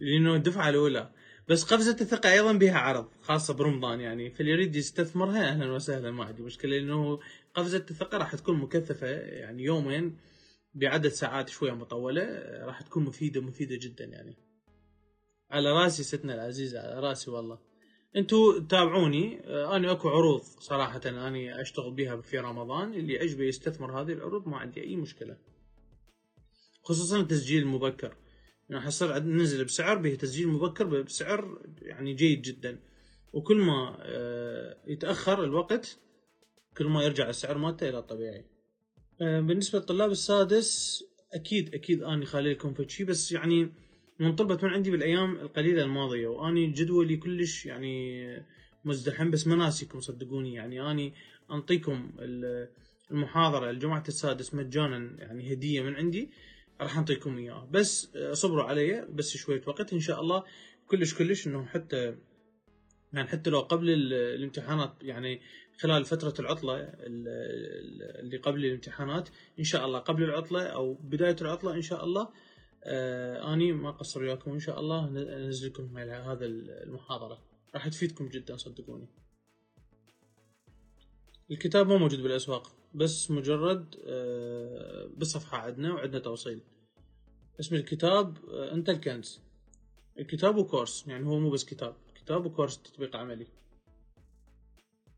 لأنه 0.00 0.34
الدفعة 0.34 0.68
الأولى. 0.68 1.10
بس 1.48 1.64
قفزة 1.64 1.96
الثقة 2.00 2.32
أيضا 2.32 2.52
بها 2.52 2.78
عرض 2.78 3.08
خاصة 3.22 3.54
برمضان 3.54 4.00
يعني. 4.00 4.30
فاللي 4.30 4.52
يريد 4.52 4.76
يستثمرها 4.76 5.48
أهلا 5.48 5.72
وسهلا 5.72 6.10
ما 6.10 6.24
عندي 6.24 6.42
مشكلة. 6.42 6.78
لأنه 6.78 7.20
قفزة 7.54 7.84
الثقة 7.90 8.18
راح 8.18 8.34
تكون 8.34 8.58
مكثفة 8.58 9.06
يعني 9.06 9.64
يومين 9.64 10.16
بعدد 10.74 11.08
ساعات 11.08 11.48
شوية 11.48 11.72
مطولة 11.72 12.22
راح 12.64 12.82
تكون 12.82 13.04
مفيدة 13.04 13.40
مفيدة 13.40 13.76
جدا 13.76 14.04
يعني. 14.04 14.36
على 15.50 15.72
رأسي 15.72 16.02
ستنا 16.02 16.34
العزيزة 16.34 16.80
على 16.80 17.00
رأسي 17.00 17.30
والله. 17.30 17.65
أنتوا 18.16 18.60
تابعوني 18.60 19.40
أنا 19.76 19.92
أكو 19.92 20.08
عروض 20.08 20.40
صراحة 20.40 21.00
أني 21.06 21.60
أشتغل 21.60 21.90
بها 21.90 22.16
في 22.16 22.38
رمضان 22.38 22.94
اللي 22.94 23.18
عجبه 23.18 23.44
يستثمر 23.44 24.00
هذه 24.00 24.12
العروض 24.12 24.48
ما 24.48 24.56
عندي 24.56 24.82
أي 24.82 24.96
مشكلة. 24.96 25.36
خصوصا 26.82 27.20
التسجيل 27.20 27.62
المبكر 27.62 28.16
يعني 28.70 28.82
حصل 28.82 29.12
نزل 29.12 29.64
بسعر 29.64 29.98
به 29.98 30.14
تسجيل 30.14 30.48
مبكر 30.48 31.02
بسعر 31.02 31.62
يعني 31.82 32.14
جيد 32.14 32.42
جدا. 32.42 32.80
وكل 33.32 33.56
ما 33.56 33.96
آه، 34.00 34.76
يتأخر 34.86 35.44
الوقت 35.44 35.98
كل 36.76 36.86
ما 36.86 37.02
يرجع 37.02 37.28
السعر 37.28 37.58
مالته 37.58 37.88
إلى 37.88 37.98
الطبيعي. 37.98 38.44
آه، 39.20 39.40
بالنسبة 39.40 39.78
للطلاب 39.78 40.10
السادس 40.10 41.04
أكيد 41.32 41.74
أكيد 41.74 42.02
أني 42.02 42.26
خالي 42.26 42.52
لكم 42.52 42.74
فشي 42.74 43.04
بس 43.04 43.32
يعني 43.32 43.72
من 44.20 44.34
طلبت 44.34 44.64
من 44.64 44.70
عندي 44.70 44.90
بالأيام 44.90 45.36
القليلة 45.36 45.82
الماضية 45.82 46.26
وأني 46.26 46.66
جدولي 46.66 47.16
كلش 47.16 47.66
يعني 47.66 48.26
مزدحم 48.84 49.30
بس 49.30 49.46
ما 49.46 49.56
ناسيكم 49.56 50.00
صدقوني. 50.00 50.54
يعني 50.54 50.90
أني 50.90 51.14
أنطيكم 51.50 52.10
المحاضرة 53.10 53.70
لجماعه 53.70 54.04
السادس 54.08 54.54
مجانا 54.54 55.16
يعني 55.18 55.52
هدية 55.52 55.80
من 55.80 55.94
عندي 55.94 56.30
راح 56.80 56.98
أنطيكم 56.98 57.38
اياه 57.38 57.68
بس 57.70 58.16
صبروا 58.32 58.64
علي 58.64 59.06
بس 59.10 59.36
شوية 59.36 59.62
وقت 59.66 59.92
إن 59.92 60.00
شاء 60.00 60.20
الله. 60.20 60.44
كلش 60.86 61.14
كلش 61.14 61.46
إنه 61.46 61.66
حتى 61.66 62.14
يعني 63.12 63.28
حتى 63.28 63.50
لو 63.50 63.60
قبل 63.60 63.90
الامتحانات 64.12 64.94
يعني 65.02 65.40
خلال 65.78 66.04
فترة 66.04 66.34
العطلة 66.38 66.74
اللي 66.76 68.36
قبل 68.36 68.64
الامتحانات 68.64 69.28
إن 69.58 69.64
شاء 69.64 69.86
الله 69.86 69.98
قبل 69.98 70.22
العطلة 70.22 70.62
أو 70.62 70.94
بداية 70.94 71.36
العطلة 71.40 71.74
إن 71.74 71.82
شاء 71.82 72.04
الله 72.04 72.28
آه 72.86 73.52
أني 73.54 73.72
ما 73.72 73.88
أقصر 73.88 74.20
وياكم 74.20 74.52
إن 74.52 74.58
شاء 74.58 74.80
الله 74.80 75.08
أنزل 75.36 75.68
لكم 75.68 75.98
هذا 75.98 76.46
المحاضرة. 76.46 77.42
راح 77.74 77.88
تفيدكم 77.88 78.28
جدا 78.28 78.56
صدقوني. 78.56 79.08
الكتاب 81.50 81.86
مو 81.86 81.98
موجود 81.98 82.22
بالأسواق 82.22 82.72
بس 82.94 83.30
مجرد 83.30 83.94
آه، 84.06 85.10
بصفحة 85.16 85.58
عندنا 85.58 85.94
وعندنا 85.94 86.18
توصيل. 86.18 86.60
اسم 87.60 87.74
الكتاب 87.74 88.38
آه، 88.50 88.74
انت 88.74 88.90
الكنز 88.90 89.40
الكتاب 90.18 90.56
وكورس 90.56 91.06
يعني 91.08 91.26
هو 91.26 91.38
مو 91.38 91.50
بس 91.50 91.64
كتاب. 91.64 91.94
كتاب 92.14 92.46
وكورس 92.46 92.82
تطبيق 92.82 93.16
عملي. 93.16 93.46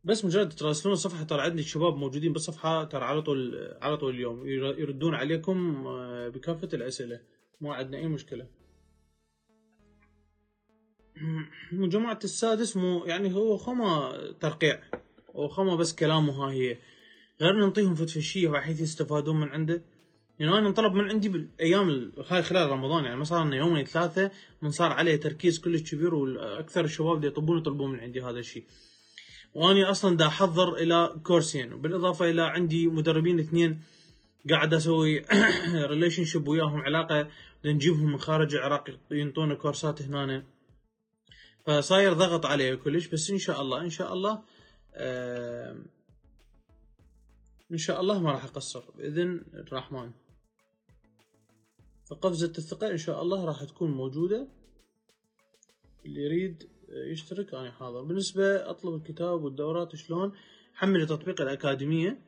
بس 0.05 0.25
مجرد 0.25 0.49
تراسلون 0.49 0.93
الصفحة 0.93 1.25
ترى 1.25 1.41
عندي 1.41 1.63
شباب 1.63 1.97
موجودين 1.97 2.33
بالصفحة 2.33 2.85
ترى 2.85 3.05
على 3.05 3.23
طول 3.23 3.69
على 3.83 3.97
طول 3.97 4.15
اليوم. 4.15 4.47
يردون 4.47 5.15
عليكم 5.15 5.87
آه، 5.87 6.29
بكافة 6.29 6.69
الأسئلة. 6.75 7.21
ما 7.61 7.75
عندنا 7.75 7.99
أي 7.99 8.09
مشكلة. 8.09 8.47
مجموعة 11.73 12.19
السادس 12.25 12.77
مو 12.77 13.05
يعني 13.05 13.35
هو 13.35 13.57
خما 13.57 14.13
ترقيع. 14.41 14.81
وخما 15.35 15.77
بس 15.77 15.95
كلامه 15.95 16.33
ها 16.33 16.51
هي. 16.51 16.79
غير 17.41 17.53
نعطيهم 17.53 17.95
فتفشيه 17.95 18.49
بحيث 18.49 18.81
يستفادون 18.81 19.41
من 19.41 19.49
عنده. 19.49 19.83
يعني 20.39 20.59
أنا 20.59 20.69
انطلب 20.69 20.93
من 20.93 21.09
عندي 21.09 21.29
بالأيام 21.29 22.13
هاي 22.29 22.43
خلال 22.43 22.71
رمضان 22.71 23.05
يعني 23.05 23.17
ما 23.17 23.25
صار 23.25 23.45
لنا 23.45 23.57
يومين 23.57 23.85
ثلاثة 23.85 24.31
من 24.63 24.71
صار 24.71 24.93
عليه 24.93 25.17
تركيز 25.17 25.59
كلش 25.59 25.95
كبير 25.95 26.15
وأكثر 26.15 26.85
الشباب 26.85 27.17
اللي 27.17 27.27
يطلبون 27.27 27.59
يطلبون 27.59 27.91
من 27.93 28.01
عندي 28.01 28.23
هذا 28.23 28.39
الشيء. 28.39 28.65
واني 29.55 29.85
أصلا 29.85 30.17
دا 30.17 30.27
أحضر 30.27 30.75
إلى 30.75 31.21
كورسين 31.25 31.73
وبالاضافه 31.73 32.31
إلى 32.31 32.43
عندي 32.43 32.87
مدربين 32.87 33.39
اثنين 33.39 33.81
قاعد 34.51 34.75
أسوي 34.75 35.23
ريليشن 35.91 36.25
شيب 36.25 36.49
وياهم 36.49 36.81
علاقة. 36.81 37.29
لنجيبهم 37.65 38.13
من 38.13 38.19
خارج 38.19 38.55
العراق 38.55 38.99
ينطونا 39.11 39.55
كورسات 39.55 40.03
هنا 40.03 40.45
فصاير 41.67 42.13
ضغط 42.13 42.47
عليه 42.47 42.75
كلش 42.75 43.07
بس 43.07 43.31
إن 43.31 43.39
شاء 43.39 43.63
الله 43.63 43.81
إن 43.81 43.91
شاء 43.91 44.13
الله 44.13 44.43
آه 44.95 45.77
إن 47.73 47.79
شاء 47.79 48.01
الله 48.01 48.21
ما 48.21 48.33
راح 48.33 48.45
أقصر 48.45 48.91
بإذن 48.91 49.45
الرحمن. 49.55 50.11
فقفزة 52.11 52.53
الثقة 52.59 52.91
إن 52.91 52.97
شاء 52.97 53.23
الله 53.23 53.45
راح 53.45 53.65
تكون 53.65 53.91
موجودة. 53.91 54.49
اللي 56.07 56.21
يريد 56.21 56.69
يشترك 56.89 57.55
أنا 57.55 57.71
حاضر. 57.71 58.03
بالنسبة 58.03 58.71
أطلب 58.71 58.95
الكتاب 58.95 59.45
والدورات 59.45 59.97
شلون؟ 59.97 60.33
حمل 60.75 61.07
تطبيق 61.07 61.41
الأكاديمية. 61.41 62.28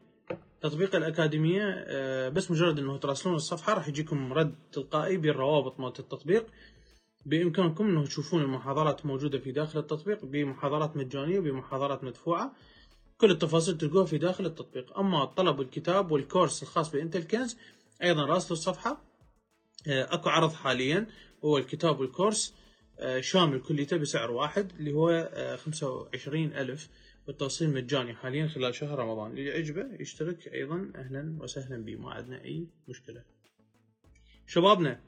تطبيق 0.60 0.96
الأكاديمية 0.96 1.84
آه، 1.86 2.28
بس 2.28 2.50
مجرد 2.50 2.78
أنه 2.78 2.98
تراسلون 2.98 3.34
الصفحة 3.34 3.74
راح 3.74 3.88
يجيكم 3.88 4.32
رد 4.32 4.54
تلقائي 4.72 5.16
بالروابط 5.16 5.80
مالت 5.80 6.00
التطبيق. 6.00 6.46
بإمكانكم 7.26 7.88
أنه 7.88 8.04
تشوفون 8.04 8.42
المحاضرات 8.42 9.06
موجودة 9.06 9.38
في 9.38 9.52
داخل 9.52 9.78
التطبيق 9.78 10.24
بمحاضرات 10.24 10.96
مجانية 10.96 11.38
وبمحاضرات 11.38 12.04
مدفوعة. 12.04 12.52
كل 13.18 13.30
التفاصيل 13.30 13.78
تلقوها 13.78 14.04
في 14.04 14.18
داخل 14.18 14.46
التطبيق. 14.46 14.98
أما 14.98 15.22
الطلب 15.22 15.58
والكتاب 15.58 16.10
والكورس 16.10 16.62
الخاص 16.62 16.90
بإنتل 16.90 17.22
كنز 17.22 17.56
أيضا 18.02 18.26
راسل 18.26 18.52
الصفحة. 18.52 19.04
آه، 19.88 20.14
أكو 20.14 20.28
عرض 20.28 20.52
حاليا 20.52 21.06
هو 21.44 21.58
الكتاب 21.58 22.00
والكورس 22.00 22.54
آه، 22.98 23.20
شامل 23.20 23.60
كليته 23.60 23.96
بسعر 23.96 24.30
واحد 24.30 24.72
اللي 24.78 24.92
هو 24.92 25.30
آه، 25.34 25.56
25 25.56 26.52
ألف. 26.52 26.88
والتوصيل 27.30 27.70
مجاني 27.70 28.14
حاليا 28.14 28.46
خلال 28.46 28.74
شهر 28.74 28.98
رمضان. 28.98 29.30
اللي 29.30 29.44
يعجبه 29.44 29.86
يشترك 30.00 30.48
أيضا. 30.48 30.92
أهلا 30.96 31.36
وسهلا 31.40 31.84
به 31.84 31.96
ما 31.96 32.10
عندنا 32.10 32.44
أي 32.44 32.66
مشكلة. 32.88 33.24
شبابنا 34.46 35.00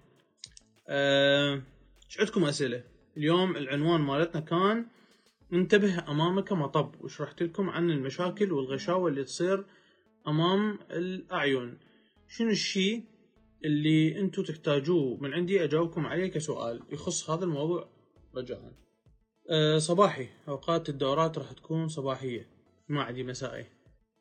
آه، 0.88 1.62
إيش 2.06 2.20
عندكم 2.20 2.44
أسئلة؟ 2.44 2.84
اليوم 3.16 3.56
العنوان 3.56 4.00
مالتنا 4.00 4.40
كان 4.40 4.86
انتبه 5.52 6.10
أمامك 6.10 6.52
مطب. 6.52 7.04
وشرحت 7.04 7.42
لكم 7.42 7.70
عن 7.70 7.90
المشاكل 7.90 8.52
والغشاوة 8.52 9.08
اللي 9.08 9.24
تصير 9.24 9.64
أمام 10.28 10.78
الأعين؟ 10.90 11.78
شنو 12.28 12.50
الشيء 12.50 13.04
اللي 13.64 14.20
أنتم 14.20 14.42
تحتاجوه؟ 14.42 15.16
من 15.20 15.34
عندي 15.34 15.64
أجاوبكم 15.64 16.06
عليه 16.06 16.26
كسؤال. 16.26 16.82
يخص 16.92 17.30
هذا 17.30 17.44
الموضوع 17.44 17.88
رجاء. 18.36 18.81
أه 19.52 19.78
صباحي. 19.78 20.28
أوقات 20.48 20.88
الدورات 20.88 21.38
راح 21.38 21.52
تكون 21.52 21.88
صباحية. 21.88 22.46
ما 22.88 23.02
عندي 23.02 23.22
مسائي 23.22 23.66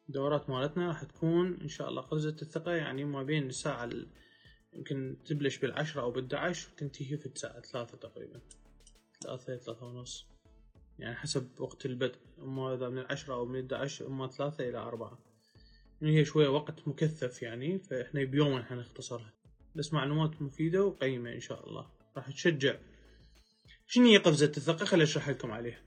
الدورات 0.09 0.49
مالتنا 0.49 0.87
راح 0.87 1.03
تكون 1.03 1.59
إن 1.61 1.67
شاء 1.67 1.89
الله 1.89 2.01
قفزة 2.01 2.35
الثقة. 2.41 2.71
يعني 2.71 3.05
ما 3.05 3.23
بين 3.23 3.47
الساعة 3.47 3.83
ال... 3.83 4.07
يمكن 4.73 5.17
تبلش 5.25 5.57
بالعشرة 5.57 6.01
أو 6.01 6.11
بالدعش 6.11 6.67
وتنتهي 6.67 7.17
في 7.17 7.25
الساعة 7.25 7.61
ثلاثة 7.61 7.97
تقريبا. 7.97 8.39
ثلاثة 9.23 9.57
ثلاثة 9.57 9.85
ونص. 9.85 10.27
يعني 10.99 11.15
حسب 11.15 11.47
وقت 11.59 11.85
البدء. 11.85 12.19
أما 12.39 12.73
إذا 12.73 12.89
من 12.89 12.97
العشرة 12.97 13.33
أو 13.33 13.45
من 13.45 13.59
الدعش 13.59 14.01
أما 14.01 14.27
ثلاثة 14.27 14.69
إلى 14.69 14.77
أربعة. 14.77 15.19
يعني 16.01 16.17
هي 16.17 16.25
شوية 16.25 16.47
وقت 16.47 16.87
مكثف 16.87 17.41
يعني 17.41 17.79
فإحنا 17.79 18.23
بيوم 18.23 18.63
حنختصرها. 18.63 19.33
بس 19.75 19.93
معلومات 19.93 20.41
مفيدة 20.41 20.85
وقيمة 20.85 21.33
إن 21.33 21.39
شاء 21.39 21.69
الله. 21.69 21.89
راح 22.17 22.31
تشجع. 22.31 22.75
شنو 23.93 24.05
هي 24.05 24.17
قفزة 24.17 24.51
الثقة 24.57 24.85
خليني 24.85 25.03
أشرح 25.03 25.29
لكم 25.29 25.51
عليها. 25.51 25.81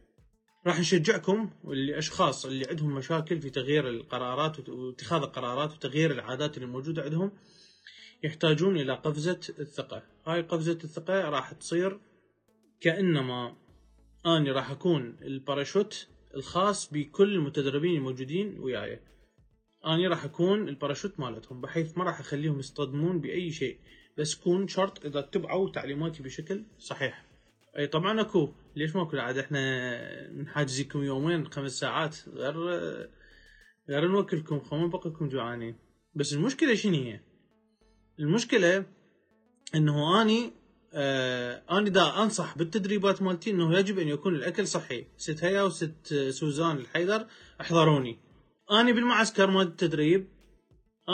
راح 0.66 0.80
نشجعكم 0.80 1.50
واللي 1.64 1.98
اشخاص 1.98 2.46
اللي 2.46 2.66
عندهم 2.70 2.94
مشاكل 2.94 3.40
في 3.40 3.50
تغيير 3.50 3.88
القرارات 3.88 4.68
واتخاذ 4.68 5.22
القرارات 5.22 5.72
وتغيير 5.72 6.10
العادات 6.10 6.56
اللي 6.56 6.68
موجودة 6.68 7.02
عندهم 7.02 7.32
يحتاجون 8.22 8.76
إلى 8.76 8.94
قفزة 8.94 9.40
الثقة. 9.58 10.02
هاي 10.26 10.42
قفزة 10.42 10.78
الثقة 10.84 11.20
راح 11.20 11.52
تصير 11.52 12.00
كأنما 12.80 13.56
أني 14.26 14.50
راح 14.50 14.70
أكون 14.70 15.16
الباراشوت 15.22 16.08
الخاص 16.34 16.92
بكل 16.92 17.34
المتدربين 17.34 17.96
الموجودين 17.96 18.60
وياي. 18.60 19.00
أني 19.86 20.06
راح 20.06 20.24
أكون 20.24 20.68
الباراشوت 20.68 21.20
مالتهم 21.20 21.60
بحيث 21.60 21.98
ما 21.98 22.04
راح 22.04 22.20
أخليهم 22.20 22.58
يصطدمون 22.58 23.20
بأي 23.20 23.50
شيء. 23.50 23.78
بس 24.18 24.34
كون 24.34 24.68
شرط 24.68 25.04
إذا 25.04 25.18
اتبعوا 25.18 25.70
تعليماتي 25.70 26.22
بشكل 26.22 26.64
صحيح. 26.78 27.23
إي 27.78 27.86
طبعا 27.86 28.20
أكو. 28.20 28.52
ليش 28.76 28.96
ماكو 28.96 29.16
عاد 29.16 29.38
إحنا 29.38 30.32
نحاجزكم 30.32 31.02
يومين 31.02 31.46
خمس 31.46 31.72
ساعات 31.72 32.16
غير 32.28 32.56
غير 33.88 34.08
نوكلكم 34.08 34.60
خمو 34.60 34.90
نبقيكم 34.90 35.28
جوعانين. 35.28 35.76
بس 36.14 36.32
المشكلة 36.32 36.74
شنو 36.74 36.94
هي؟ 36.94 37.20
المشكلة 38.20 38.86
إنه 39.74 40.22
أني 40.22 40.52
آه 40.94 41.62
أنا 41.70 41.88
دا 41.88 42.22
أنصح 42.22 42.58
بالتدريبات 42.58 43.22
مالتي 43.22 43.50
إنه 43.50 43.78
يجب 43.78 43.98
أن 43.98 44.08
يكون 44.08 44.34
الأكل 44.34 44.66
صحي. 44.66 45.06
ست 45.16 45.44
هيا 45.44 45.62
وست 45.62 46.14
سوزان 46.30 46.76
الحيدر 46.76 47.26
احضروني. 47.60 48.18
أني 48.80 48.92
بالمعسكر 48.92 49.50
مال 49.50 49.66
التدريب 49.66 50.28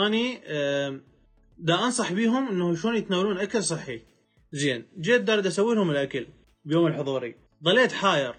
أني 0.07 0.41
آه 0.45 1.01
دا 1.59 1.75
أنصح 1.75 2.13
بيهم 2.13 2.49
إنه 2.49 2.75
شلون 2.75 2.97
يتناولون 2.97 3.39
أكل 3.39 3.63
صحي. 3.63 4.03
زين 4.53 4.87
جيت 4.99 5.21
دارد 5.21 5.47
أسوي 5.47 5.75
لهم 5.75 5.91
الأكل. 5.91 6.27
بيوم 6.65 6.87
الحضوري. 6.87 7.37
ضليت 7.65 7.93
حاير. 7.93 8.35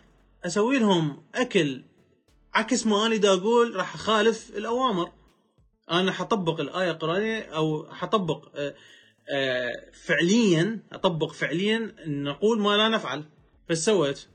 أسوي 0.45 0.79
لهم 0.79 1.23
أكل 1.35 1.83
عكس 2.53 2.87
ما 2.87 3.05
اني 3.05 3.17
دا 3.17 3.33
أقول 3.33 3.75
راح 3.75 3.95
أخالف 3.95 4.51
الأوامر. 4.57 5.11
أنا 5.91 6.11
حطبق 6.11 6.59
الآية 6.59 6.91
القرآنية 6.91 7.39
أو 7.41 7.93
حطبق 7.93 8.49
آه 8.55 8.75
آه 9.29 9.71
فعليا 9.93 10.79
أطبق 10.91 11.31
فعليا 11.31 11.95
نقول 12.07 12.59
ما 12.59 12.77
لا 12.77 12.89
نفعل. 12.89 13.23
فسويت 13.69 14.27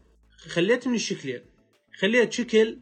خليت 0.49 0.89
من 0.89 0.95
الشكلين 0.95 1.41
خليت 1.99 2.33
شكل 2.33 2.79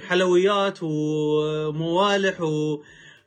حلويات 0.00 0.78
وموالح 0.82 2.40
و 2.40 2.82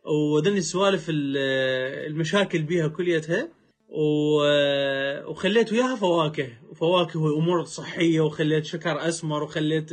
وذني 0.05 0.57
السوالف 0.57 1.05
المشاكل 1.09 2.61
بيها 2.61 2.87
كليتها. 2.87 3.49
وخليت 3.93 5.71
وياها 5.71 5.95
فواكه. 5.95 6.49
وفواكه 6.69 7.19
وامور 7.19 7.63
صحية 7.63 8.21
وخليت 8.21 8.65
شكر 8.65 9.07
أسمر 9.07 9.43
وخليت 9.43 9.89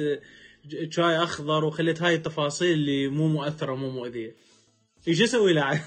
شاي 0.89 1.17
أخضر 1.17 1.65
وخليت 1.65 2.03
هاي 2.03 2.15
التفاصيل 2.15 2.73
اللي 2.73 3.09
مو 3.09 3.29
مؤثرة 3.29 3.73
ومو 3.73 3.91
مؤذية. 3.91 4.35
إيش 5.09 5.23
أسوي 5.23 5.53
له 5.53 5.85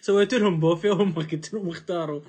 سويت 0.00 0.34
لهم 0.34 0.60
بوفيه 0.60 0.90
وهم 0.90 1.14
قلت 1.14 1.54
لهم 1.54 1.68
اختاروا. 1.68 2.20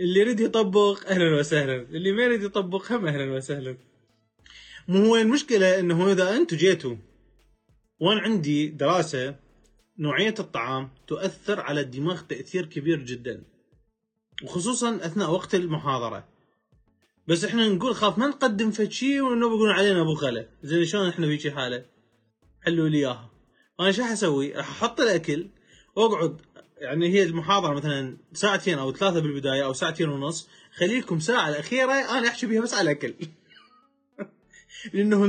اللي 0.00 0.20
يريد 0.20 0.40
يطبق 0.40 1.06
أهلا 1.06 1.38
وسهلا. 1.38 1.76
اللي 1.76 2.12
ما 2.12 2.22
يريد 2.22 2.42
يطبق 2.42 2.92
هم 2.92 3.06
أهلا 3.06 3.32
وسهلا. 3.32 3.76
مو 4.88 5.04
هو 5.06 5.16
المشكلة 5.16 5.78
إنه 5.78 6.12
إذا 6.12 6.36
أنتم 6.36 6.56
جيتوا 6.56 6.96
وأنا 8.00 8.20
عندي 8.20 8.68
دراسة 8.68 9.36
نوعية 9.98 10.34
الطعام 10.38 10.90
تؤثر 11.06 11.60
على 11.60 11.80
الدماغ 11.80 12.20
تأثير 12.20 12.66
كبير 12.66 12.98
جدا. 12.98 13.42
وخصوصا 14.42 14.96
أثناء 14.96 15.30
وقت 15.30 15.54
المحاضرة. 15.54 16.24
بس 17.28 17.44
إحنا 17.44 17.68
نقول 17.68 17.94
خاف 17.94 18.18
ما 18.18 18.26
نقدم 18.26 18.70
فد 18.70 18.90
شيء 18.90 19.20
وإنه 19.20 19.48
بيقولون 19.48 19.70
علينا 19.70 20.02
بخله 20.02 20.48
زين 20.62 20.84
شلون 20.84 21.08
إحنا 21.08 21.26
بيجي 21.26 21.50
حالة؟ 21.50 21.84
حلوا 22.60 22.88
لي 22.88 22.98
إياها. 22.98 23.30
أنا 23.80 23.92
شو 23.92 24.04
حسوي 24.04 24.52
راح 24.52 24.70
أحط 24.70 25.00
الأكل 25.00 25.48
وأقعد. 25.96 26.40
يعني 26.78 27.08
هي 27.08 27.22
المحاضرة 27.22 27.74
مثلا 27.74 28.16
ساعتين 28.32 28.78
أو 28.78 28.92
ثلاثة 28.92 29.20
بالبداية 29.20 29.64
أو 29.64 29.72
ساعتين 29.72 30.08
ونص. 30.08 30.48
خليكم 30.74 31.20
ساعة 31.20 31.48
الأخيرة 31.48 31.92
أنا 31.92 32.28
أحكي 32.28 32.46
بيها 32.46 32.60
بس 32.60 32.74
على 32.74 32.90
الأكل. 32.90 33.14
لأنه 34.94 35.26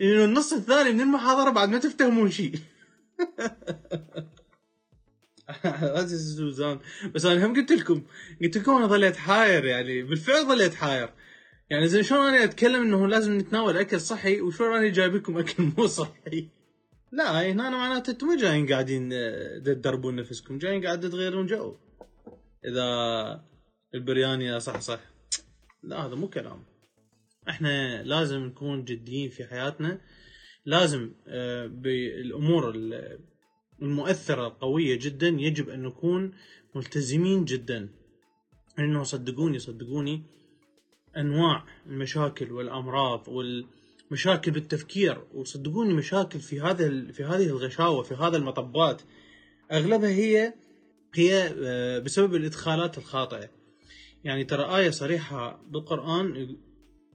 لأنه 0.00 0.24
النص 0.24 0.52
الثاني 0.52 0.92
من 0.92 1.00
المحاضرة 1.00 1.50
بعد 1.50 1.68
ما 1.68 1.78
تفتهمون 1.78 2.30
شيء. 2.30 2.54
سوزان 6.36 6.80
بس 7.14 7.24
أنا 7.26 7.46
هم 7.46 7.56
قلت 7.56 7.72
لكم 7.72 8.02
قلت 8.42 8.56
لكم 8.56 8.76
أنا 8.76 8.86
ظليت 8.86 9.16
حاير 9.16 9.64
يعني 9.64 10.02
بالفعل 10.02 10.46
ظليت 10.46 10.74
حاير. 10.74 11.12
يعني 11.70 11.88
زين 11.88 12.02
شلون 12.02 12.26
أنا 12.26 12.44
أتكلم 12.44 12.82
إنه 12.82 13.08
لازم 13.08 13.38
نتناول 13.38 13.76
أكل 13.76 14.00
صحي 14.00 14.40
وشلون 14.40 14.76
أنا 14.76 14.88
جايب 14.88 15.14
لكم 15.14 15.38
أكل 15.38 15.62
مو 15.78 15.86
صحي؟ 15.86 16.48
لا 17.12 17.50
هنا 17.50 17.70
معناته 17.70 18.10
أنتم 18.10 18.26
ما 18.26 18.36
جايين 18.36 18.72
قاعدين 18.72 19.10
تدربون 19.64 20.16
نفسكم 20.16 20.58
جايين 20.58 20.84
قاعد 20.84 21.10
تغيرون 21.10 21.46
جو. 21.46 21.76
إذا 22.64 23.44
البرياني 23.94 24.60
صح 24.60 24.80
صح. 24.80 25.00
لا 25.82 26.06
هذا 26.06 26.14
مو 26.14 26.28
كلام. 26.28 26.64
إحنا 27.48 28.02
لازم 28.02 28.40
نكون 28.40 28.84
جديين 28.84 29.30
في 29.30 29.44
حياتنا 29.44 30.00
لازم 30.66 31.12
بالأمور 31.68 32.72
المؤثرة 33.82 34.46
القوية 34.46 34.98
جدا 34.98 35.28
يجب 35.28 35.68
أن 35.68 35.82
نكون 35.82 36.32
ملتزمين 36.74 37.44
جدا. 37.44 37.88
انه 38.78 39.02
صدقوني 39.02 39.58
صدقوني 39.58 40.22
أنواع 41.16 41.64
المشاكل 41.86 42.52
والأمراض 42.52 43.28
والمشاكل 43.28 44.50
بالتفكير 44.50 45.24
وصدقوني 45.34 45.94
مشاكل 45.94 46.40
في 46.40 46.60
هذا 46.60 47.12
في 47.12 47.24
هذه 47.24 47.46
الغشاوة 47.46 48.02
في 48.02 48.14
هذا 48.14 48.36
المطبات 48.36 49.02
أغلبها 49.72 50.10
هي 50.10 50.54
هي 51.14 51.54
بسبب 52.04 52.34
الإدخالات 52.34 52.98
الخاطئة. 52.98 53.50
يعني 54.24 54.44
ترى 54.44 54.76
آية 54.76 54.90
صريحة 54.90 55.62
بالقرآن 55.70 56.56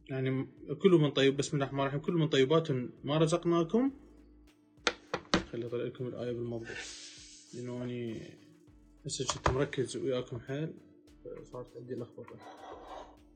يعني 0.10 0.47
كل 0.82 0.91
من 0.91 1.12
طيب 1.12 1.38
بسم 1.38 1.58
الله 1.58 1.65
الرحمن 1.65 1.82
الرحيم 1.82 1.99
كل 1.99 2.13
من 2.13 2.27
طيبات 2.27 2.71
ما 3.03 3.17
رزقناكم 3.17 3.91
خلي 5.58 5.65
اطلع 5.67 5.84
لكم 5.84 6.08
الآية 6.08 6.32
بالموضوع 6.32 6.67
لأنه 7.54 7.84
اني 7.84 8.22
هسه 9.06 9.26
كنت 9.34 9.56
مركز 9.56 9.98
وياكم 9.98 10.39
حيل. 10.39 10.74
صارت 11.43 11.78
عندي 11.78 11.96
لخبطة. 11.96 12.36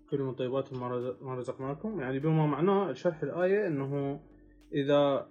كل 0.10 0.20
من 0.20 0.34
طيبات 0.34 0.74
ما 1.22 1.36
رزقناكم. 1.36 2.00
يعني 2.00 2.20
بما 2.20 2.46
معناه 2.46 2.94
شرح 2.94 3.24
الآية 3.24 3.68
إنه 3.68 4.20
إذا 4.74 5.30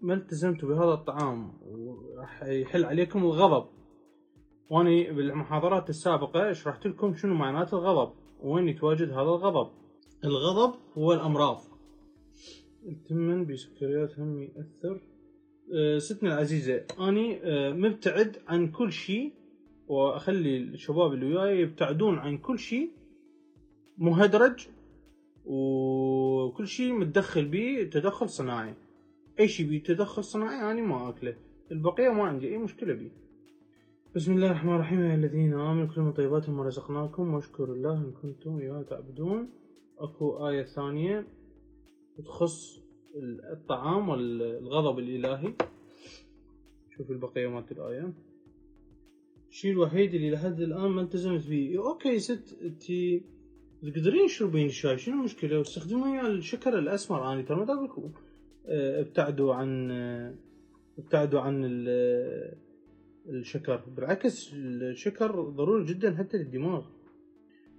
ما 0.00 0.14
التزمتوا 0.14 0.68
بهذا 0.68 0.92
الطعام 0.92 1.52
راح 2.16 2.42
يحل 2.42 2.84
عليكم 2.84 3.24
الغضب. 3.24 3.68
وأني 4.70 5.12
بالمحاضرات 5.12 5.90
السابقة 5.90 6.52
شرحت 6.52 6.86
لكم 6.86 7.14
شنو 7.14 7.34
معنات 7.34 7.74
الغضب 7.74 8.12
وين 8.40 8.68
يتواجد 8.68 9.10
هذا 9.10 9.20
الغضب. 9.20 9.70
الغضب 10.24 10.74
هو 10.98 11.12
الأمراض. 11.12 11.60
التمن 12.88 13.46
بسكريات 13.46 14.18
هم 14.18 14.42
يأثر 14.42 15.00
ستنا 15.98 16.34
العزيزة 16.34 16.84
أني 17.00 17.40
أه 17.42 17.72
مبتعد 17.72 18.36
عن 18.48 18.68
كل 18.68 18.92
شيء 18.92 19.32
وأخلي 19.88 20.56
الشباب 20.56 21.12
اللي 21.12 21.26
وياي 21.26 21.60
يبتعدون 21.60 22.18
عن 22.18 22.38
كل 22.38 22.58
شيء 22.58 22.90
مهدرج 23.98 24.68
وكل 25.44 26.66
شيء 26.66 26.92
متدخل 26.92 27.44
به 27.48 27.88
تدخل 27.92 28.28
صناعي. 28.28 28.74
أي 29.40 29.48
شيء 29.48 29.66
بيه 29.66 29.82
تدخل 29.82 30.24
صناعي 30.24 30.72
أنا 30.72 30.82
ما 30.82 31.08
أكله. 31.08 31.36
البقية 31.72 32.08
ما 32.08 32.22
عندي 32.22 32.48
أي 32.48 32.58
مشكلة 32.58 32.94
بيه 32.94 33.10
بسم 34.14 34.32
الله 34.32 34.46
الرحمن 34.46 34.74
الرحيم 34.74 35.00
يا 35.00 35.14
الذين 35.14 35.54
آمنوا 35.54 35.86
كلوا 35.86 36.06
من 36.06 36.12
طيبات 36.12 36.48
ما 36.48 36.64
رزقناكم 36.64 37.34
واشكروا 37.34 37.74
الله 37.74 37.94
إن 37.94 38.12
كنتم 38.22 38.58
إياه 38.58 38.82
تعبدون. 38.82 39.48
أكو 39.98 40.48
آية 40.48 40.62
ثانية 40.62 41.26
تخص 42.24 42.85
الطعام 43.52 44.08
والغضب 44.08 44.98
الإلهي. 44.98 45.54
شوف 46.96 47.10
البقية 47.10 47.46
مالت 47.46 47.72
الآية. 47.72 48.12
الشيء 49.50 49.72
الوحيد 49.72 50.14
اللي 50.14 50.30
لحد 50.30 50.60
الآن 50.60 50.90
ما 50.90 51.02
التزمت 51.02 51.40
فيه 51.40 51.78
أوكي 51.78 52.18
ست 52.18 52.58
أنتي 52.62 53.22
تقدرين 53.82 54.26
تشربين 54.26 54.66
الشاي 54.66 54.98
شنو 54.98 55.14
المشكلة؟ 55.14 55.58
واستخدمي 55.58 56.20
الشكر 56.20 56.78
الأسمر. 56.78 57.32
أنا 57.32 57.42
ترى 57.42 57.56
ما 57.56 57.64
أقول 57.64 58.10
آه، 58.66 59.00
ابتعدوا 59.00 59.54
عن 59.54 59.90
آه، 59.90 60.34
ابتعدوا 60.98 61.40
عن 61.40 61.64
الشكر. 63.28 63.82
بالعكس 63.96 64.54
الشكر 64.54 65.40
ضروري 65.40 65.84
جدا 65.84 66.16
حتى 66.16 66.36
للدماغ. 66.36 66.86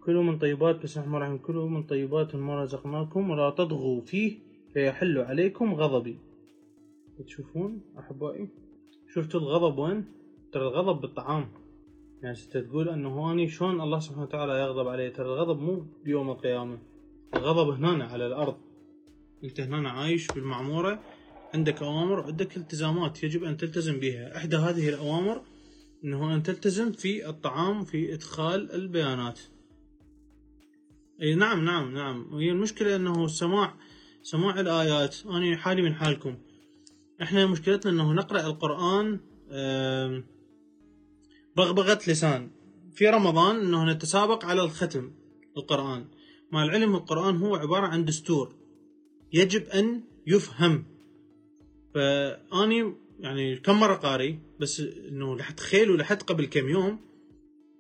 كلوا 0.06 0.24
من 0.24 0.38
طيبات 0.38 0.84
بسم 0.84 1.02
الله 1.02 1.18
الرحمن 1.18 1.38
كلوا 1.38 1.70
من 1.70 1.84
طيبات 1.84 2.36
ما 2.36 2.64
رزقناكم 2.64 3.30
ولا 3.30 3.50
تضغوا 3.50 4.02
فيه. 4.02 4.47
فيحل 4.78 5.18
عليكم 5.18 5.74
غضبي. 5.74 6.18
تشوفون 7.26 7.82
أحبائي؟ 8.00 8.50
شفتوا 9.14 9.40
الغضب 9.40 9.78
وين؟ 9.78 10.06
ترى 10.52 10.64
الغضب 10.64 11.02
بالطعام. 11.02 11.50
يعني 12.22 12.36
ستة 12.36 12.60
تقول 12.62 12.90
إنه 12.90 13.32
اني 13.32 13.50
شلون 13.50 13.82
الله 13.82 14.00
سبحانه 14.00 14.24
وتعالى 14.24 14.54
يغضب 14.60 14.88
عليه؟ 14.88 15.10
ترى 15.10 15.26
الغضب 15.26 15.60
مو 15.60 15.86
بيوم 16.04 16.30
القيامة. 16.30 16.80
الغضب 17.36 17.70
هنا 17.70 18.06
على 18.06 18.28
الأرض. 18.28 18.58
أنت 19.44 19.60
هنا 19.60 19.90
عايش 19.90 20.28
بالمعمورة 20.28 21.00
عندك 21.54 21.84
أوامر 21.84 22.20
وعندك 22.20 22.58
التزامات 22.58 23.24
يجب 23.24 23.44
أن 23.44 23.58
تلتزم 23.58 24.00
بها. 24.00 24.38
إحدى 24.38 24.56
هذه 24.56 24.90
الأوامر 24.90 25.42
إنه 26.04 26.36
أن 26.36 26.44
تلتزم 26.44 26.92
في 26.92 27.30
الطعام 27.30 27.84
في 27.84 28.14
إدخال 28.14 28.72
البيانات. 28.72 29.40
أي 31.22 31.36
نعم 31.36 31.66
نعم 31.66 31.94
نعم. 31.94 32.34
وهي 32.34 32.52
المشكلة 32.52 32.96
إنه 32.96 33.28
سماع 33.28 33.74
سماع 34.32 34.60
الآيات. 34.60 35.16
أنا 35.26 35.58
حالي 35.58 35.82
من 35.82 35.94
حالكم. 35.94 36.38
إحنا 37.22 37.46
مشكلتنا 37.46 37.92
إنه 37.92 38.14
نقرأ 38.14 38.42
القرآن 38.48 39.20
بغبغة 41.58 42.00
لسان. 42.08 42.50
في 42.94 43.10
رمضان 43.10 43.56
إنه 43.56 43.92
نتسابق 43.92 44.46
على 44.46 44.64
الختم 44.64 45.12
القرآن. 45.58 46.06
مع 46.52 46.64
العلم 46.64 46.96
القرآن 46.96 47.38
هو 47.38 47.56
عبارة 47.56 47.88
عن 47.88 48.06
دستور. 48.06 48.56
يجب 49.34 49.64
أن 49.64 50.04
يفهم. 50.28 50.86
فأني 51.96 52.96
يعني 53.20 53.56
كم 53.56 53.80
مرة 53.80 53.96
قاري 53.96 54.40
بس 54.60 54.80
إنه 54.80 55.36
لحد 55.36 55.56
تخيلوا 55.56 55.98
لحد 55.98 56.22
قبل 56.22 56.46
كم 56.46 56.70
يوم 56.70 57.00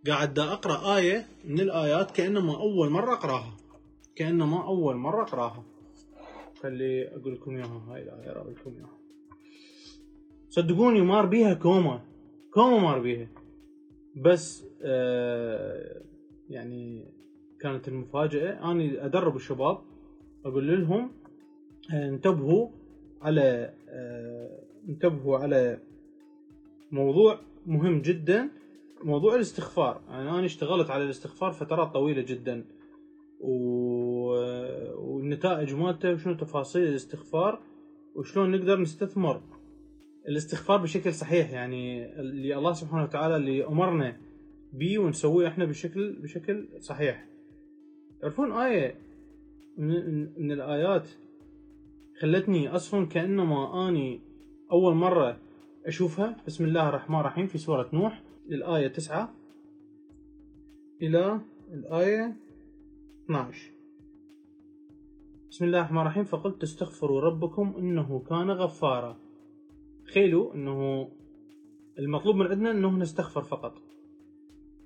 قاعد 0.07 0.33
دا 0.33 0.43
أقرأ 0.43 0.97
آية 0.97 1.27
من 1.45 1.59
الآيات 1.59 2.11
كأنما 2.11 2.55
أول 2.55 2.89
مرة 2.89 3.13
أقراها. 3.13 3.57
كأنما 4.15 4.67
أول 4.67 4.95
مرة 4.95 5.23
أقراها. 5.23 5.76
خلي 6.61 7.15
أقول 7.15 7.33
لكم 7.33 7.55
إياها 7.55 7.85
هاي 7.87 8.03
الآية 8.03 8.31
أقول 8.37 8.53
لكم 8.53 8.73
إياها. 8.75 8.97
صدقوني 10.49 11.01
مار 11.01 11.25
بيها 11.25 11.53
كومة 11.53 12.01
كومة 12.51 12.79
مار 12.79 12.99
بيها. 12.99 13.27
بس 14.15 14.65
آه 14.81 16.01
يعني 16.49 17.05
كانت 17.59 17.87
المفاجأة. 17.87 18.71
أنا 18.71 19.05
أدرب 19.05 19.35
الشباب 19.35 19.77
أقول 20.45 20.81
لهم 20.81 21.11
آه، 21.93 22.09
انتبهوا 22.09 22.69
على 23.21 23.73
آه 23.89 24.63
انتبهوا 24.89 25.37
على 25.37 25.79
موضوع 26.91 27.39
مهم 27.65 28.01
جدا 28.01 28.49
موضوع 29.03 29.35
الاستغفار. 29.35 30.01
يعني 30.09 30.29
أنا 30.29 30.45
اشتغلت 30.45 30.89
على 30.89 31.03
الاستغفار 31.03 31.51
فترات 31.51 31.93
طويلة 31.93 32.21
جدا 32.21 32.65
و... 33.39 33.77
والنتائج 35.27 35.75
مالته 35.75 36.13
وشنو 36.13 36.33
تفاصيل 36.33 36.83
الاستغفار 36.87 37.59
وشلون 38.15 38.51
نقدر 38.51 38.79
نستثمر. 38.79 39.41
الاستغفار 40.27 40.77
بشكل 40.77 41.13
صحيح 41.13 41.51
يعني 41.51 42.05
اللي 42.19 42.57
الله 42.57 42.73
سبحانه 42.73 43.03
وتعالى 43.03 43.35
اللي 43.35 43.65
أمرنا 43.65 44.17
به 44.73 44.99
ونسويه 44.99 45.47
إحنا 45.47 45.65
بشكل 45.65 46.13
بشكل 46.13 46.67
صحيح. 46.79 47.27
تعرفون 48.21 48.51
آية 48.51 48.95
من, 49.77 50.23
من 50.41 50.51
الآيات 50.51 51.07
خلتني 52.21 52.69
أصلا 52.69 53.05
كأنما 53.05 53.89
أني 53.89 54.21
أول 54.71 54.93
مرة 54.95 55.37
أشوفها. 55.85 56.37
بسم 56.47 56.65
الله 56.65 56.89
الرحمن 56.89 57.19
الرحيم 57.19 57.47
في 57.47 57.57
سورة 57.57 57.89
نوح 57.93 58.23
الآية 58.51 58.87
تسعة 58.87 59.33
إلى 61.01 61.41
الآية 61.73 62.35
12 63.25 63.76
بسم 65.51 65.65
الله 65.65 65.79
الرحمن 65.79 66.01
الرحيم. 66.01 66.23
فقلت 66.23 66.63
استغفروا 66.63 67.21
ربكم 67.21 67.73
إنه 67.77 68.19
كان 68.29 68.51
غفارا. 68.51 69.17
تخيلوا 70.05 70.55
إنه 70.55 71.09
المطلوب 71.99 72.35
من 72.35 72.47
عندنا 72.47 72.71
إنه 72.71 72.97
نستغفر 72.97 73.41
فقط. 73.41 73.73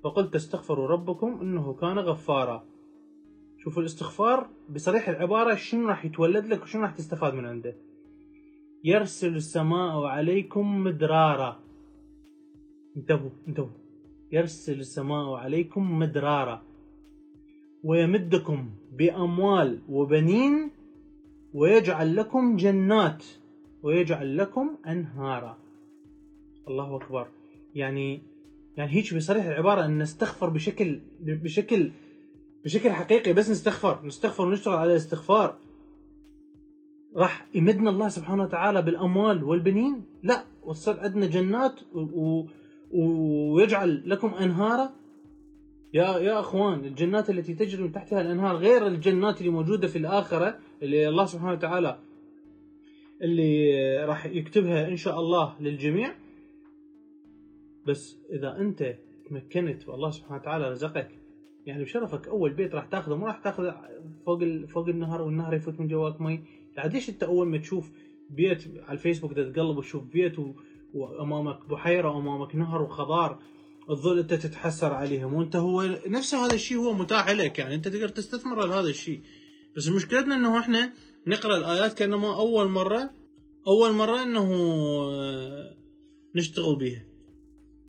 فقلت 0.04 0.34
تستغفروا 0.34 0.86
ربكم 0.86 1.38
إنه 1.40 1.74
كان 1.74 1.98
غفارا. 1.98 2.64
شوفوا 3.58 3.82
الاستغفار 3.82 4.50
بصريح 4.74 5.08
العبارة 5.08 5.54
شنو 5.54 5.88
راح 5.88 6.04
يتولد 6.04 6.46
لك 6.46 6.62
وشنو 6.62 6.82
راح 6.82 6.90
تستفاد 6.90 7.34
من 7.34 7.46
عنده. 7.46 7.76
يرسل 8.84 9.36
السماء 9.36 10.02
عليكم 10.02 10.84
مدرارا. 10.84 11.60
انتبهوا 12.96 13.30
انتبهوا. 13.48 13.78
يرسل 14.32 14.80
السماء 14.80 15.34
عليكم 15.34 15.98
مدرارا. 15.98 16.62
ويمدكم 17.84 18.70
بأموال 18.92 19.78
وبنين 19.88 20.70
ويجعل 21.54 22.16
لكم 22.16 22.56
جنات 22.56 23.24
ويجعل 23.82 24.36
لكم 24.38 24.76
أنهارا. 24.86 25.58
الله 26.68 26.96
أكبر. 26.96 27.26
يعني 27.74 28.22
يعني 28.76 28.92
هيك 28.92 29.14
بصريح 29.14 29.44
العبارة 29.44 29.84
أن 29.84 29.98
نستغفر 29.98 30.48
بشكل 30.48 31.00
بشكل 31.20 31.90
بشكل 32.64 32.90
حقيقي 32.90 33.32
بس 33.32 33.50
نستغفر 33.50 34.06
نستغفر 34.06 34.46
ونشتغل 34.46 34.74
على 34.74 34.90
الاستغفار. 34.90 35.58
راح 37.16 37.46
يمدنا 37.54 37.90
الله 37.90 38.08
سبحانه 38.08 38.42
وتعالى 38.42 38.82
بالأموال 38.82 39.44
والبنين؟ 39.44 40.04
لا. 40.22 40.44
وصل 40.64 40.98
عندنا 40.98 41.26
جنات 41.26 41.80
و... 41.94 42.44
ويجعل 42.92 44.10
لكم 44.10 44.34
أنهارا. 44.34 44.90
يا 45.94 46.18
يا 46.18 46.40
اخوان 46.40 46.84
الجنات 46.84 47.30
التي 47.30 47.54
تجري 47.54 47.82
من 47.82 47.92
تحتها 47.92 48.20
الانهار 48.20 48.56
غير 48.56 48.86
الجنات 48.86 49.40
اللي 49.40 49.50
موجودة 49.50 49.88
في 49.88 49.98
الآخرة 49.98 50.58
اللي 50.82 51.08
الله 51.08 51.24
سبحانه 51.24 51.52
وتعالى 51.52 51.98
اللي 53.22 53.72
راح 54.04 54.26
يكتبها 54.26 54.88
إن 54.88 54.96
شاء 54.96 55.20
الله 55.20 55.56
للجميع. 55.60 56.14
بس 57.86 58.18
إذا 58.32 58.56
أنت 58.56 58.94
تمكنت 59.28 59.88
والله 59.88 60.10
سبحانه 60.10 60.40
وتعالى 60.40 60.70
رزقك 60.70 61.08
يعني 61.66 61.82
بشرفك 61.82 62.28
أول 62.28 62.52
بيت 62.52 62.74
راح 62.74 62.84
تاخذه 62.84 63.14
ما 63.14 63.26
راح 63.26 63.38
تاخذه 63.38 63.74
فوق 64.26 64.44
فوق 64.68 64.88
النهر 64.88 65.22
والنهر 65.22 65.54
يفوت 65.54 65.80
من 65.80 65.88
جواك 65.88 66.20
مي. 66.20 66.40
ليش 66.84 67.10
أنت 67.10 67.22
أول 67.22 67.48
ما 67.48 67.58
تشوف 67.58 67.90
بيت 68.30 68.64
على 68.82 68.92
الفيسبوك 68.92 69.32
تتقلب 69.32 69.76
وتشوف 69.76 70.04
بيت 70.04 70.38
و... 70.38 70.52
وأمامك 70.94 71.68
بحيرة 71.68 72.16
وأمامك 72.16 72.56
نهر 72.56 72.82
وخضار 72.82 73.38
تظل 73.88 74.18
انت 74.18 74.34
تتحسر 74.34 74.92
عليهم 74.92 75.34
وانت 75.34 75.56
هو 75.56 75.82
نفس 76.06 76.34
هذا 76.34 76.54
الشيء 76.54 76.78
هو 76.78 76.92
متاح 76.92 77.30
لك 77.30 77.58
يعني 77.58 77.74
انت 77.74 77.88
تقدر 77.88 78.08
تستثمر 78.08 78.64
هذا 78.64 78.88
الشيء. 78.88 79.20
بس 79.76 79.88
مشكلتنا 79.88 80.34
إنه 80.34 80.58
إحنا 80.58 80.92
نقرأ 81.26 81.56
الآيات 81.56 81.92
كأنما 81.98 82.36
أول 82.36 82.68
مرة 82.68 83.10
أول 83.66 83.92
مرة 83.92 84.22
إنه 84.22 84.52
آه، 85.12 85.76
نشتغل 86.34 86.76
بيها. 86.76 87.04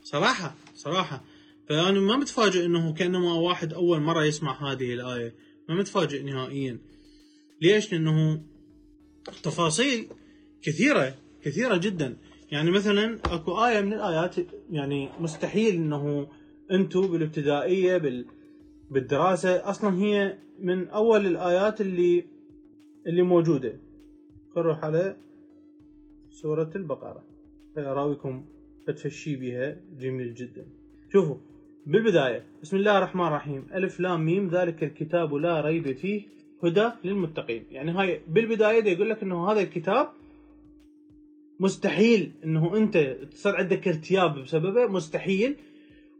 صراحة 0.02 0.56
صراحة. 0.74 1.24
فأنا 1.68 2.00
ما 2.00 2.16
متفاجئ 2.16 2.64
إنه 2.64 2.94
كأنما 2.94 3.34
واحد 3.34 3.72
أول 3.72 4.00
مرة 4.00 4.24
يسمع 4.24 4.72
هذه 4.72 4.94
الآية. 4.94 5.34
ما 5.68 5.74
متفاجئ 5.74 6.22
نهائيا. 6.22 6.78
ليش؟ 7.62 7.92
لأنه 7.92 8.42
تفاصيل 9.42 10.08
كثيرة 10.62 11.18
كثيرة 11.42 11.76
جدا. 11.76 12.16
يعني 12.52 12.70
مثلا 12.70 13.18
أكو 13.24 13.64
آية 13.64 13.80
من 13.80 13.92
الآيات 13.92 14.36
يعني 14.70 15.08
مستحيل 15.20 15.74
إنه 15.74 16.26
أنتم 16.70 17.06
بالابتدائية 17.06 17.96
بال 17.96 18.26
بالدراسة 18.90 19.70
أصلا 19.70 19.98
هي 19.98 20.38
من 20.58 20.88
أول 20.88 21.26
الآيات 21.26 21.80
اللي 21.80 22.24
اللي 23.06 23.22
موجودة. 23.22 23.72
نروح 24.56 24.84
على 24.84 25.16
سورة 26.30 26.70
البقرة. 26.76 27.22
راويكم 27.76 28.44
بتفشي 28.88 29.36
بها. 29.36 29.76
جميل 29.98 30.34
جدا. 30.34 30.66
شوفوا 31.12 31.36
بالبداية 31.86 32.44
بسم 32.62 32.76
الله 32.76 32.98
الرحمن 32.98 33.26
الرحيم. 33.26 33.66
ألف 33.74 34.00
لام 34.00 34.24
ميم 34.24 34.48
ذلك 34.48 34.84
الكتاب 34.84 35.34
لا 35.34 35.60
ريب 35.60 35.92
فيه 35.92 36.22
هدى 36.64 36.90
للمتقين. 37.04 37.64
يعني 37.70 37.90
هاي 37.92 38.20
بالبداية 38.28 38.80
دي 38.80 38.90
يقول 38.92 39.10
لك 39.10 39.22
إنه 39.22 39.50
هذا 39.50 39.60
الكتاب 39.60 40.08
مستحيل 41.60 42.32
إنه 42.44 42.76
أنت 42.76 42.96
تصير 43.32 43.56
عندك 43.56 43.88
ارتياب 43.88 44.38
بسببه 44.38 44.86
مستحيل. 44.86 45.56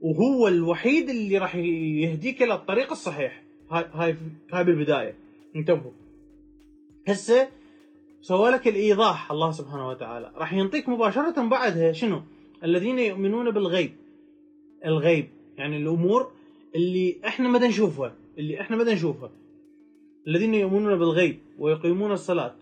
وهو 0.01 0.49
الوحيد 0.49 1.11
اللي 1.11 1.39
راح 1.39 1.57
يهديك 1.57 2.43
إلى 2.43 2.55
الطريق 2.55 2.91
الصحيح. 2.91 3.43
هاي 3.71 3.85
هاي 3.93 4.17
هاي 4.53 4.65
بالبداية. 4.65 5.15
انتبهوا. 5.57 5.93
هسه 7.09 7.49
سوى 8.21 8.51
لك 8.51 8.69
الإيضاح 8.69 9.31
الله 9.31 9.51
سبحانه 9.51 9.89
وتعالى. 9.89 10.33
راح 10.37 10.53
ينطيك 10.53 10.89
مباشرة 10.89 11.49
بعدها 11.49 11.93
شنو؟ 11.93 12.23
الذين 12.65 12.99
يؤمنون 12.99 13.51
بالغيب. 13.51 13.93
الغيب. 14.87 15.29
يعني 15.59 15.77
الأمور 15.77 16.31
اللي 16.75 17.17
إحنا 17.27 17.49
ما 17.49 17.59
نشوفها 17.59 18.15
اللي 18.39 18.61
إحنا 18.61 18.77
ما 18.77 18.93
نشوفها 18.93 19.31
الذين 20.27 20.55
يؤمنون 20.55 20.99
بالغيب 20.99 21.39
ويقيمون 21.59 22.13
الصلاة. 22.13 22.55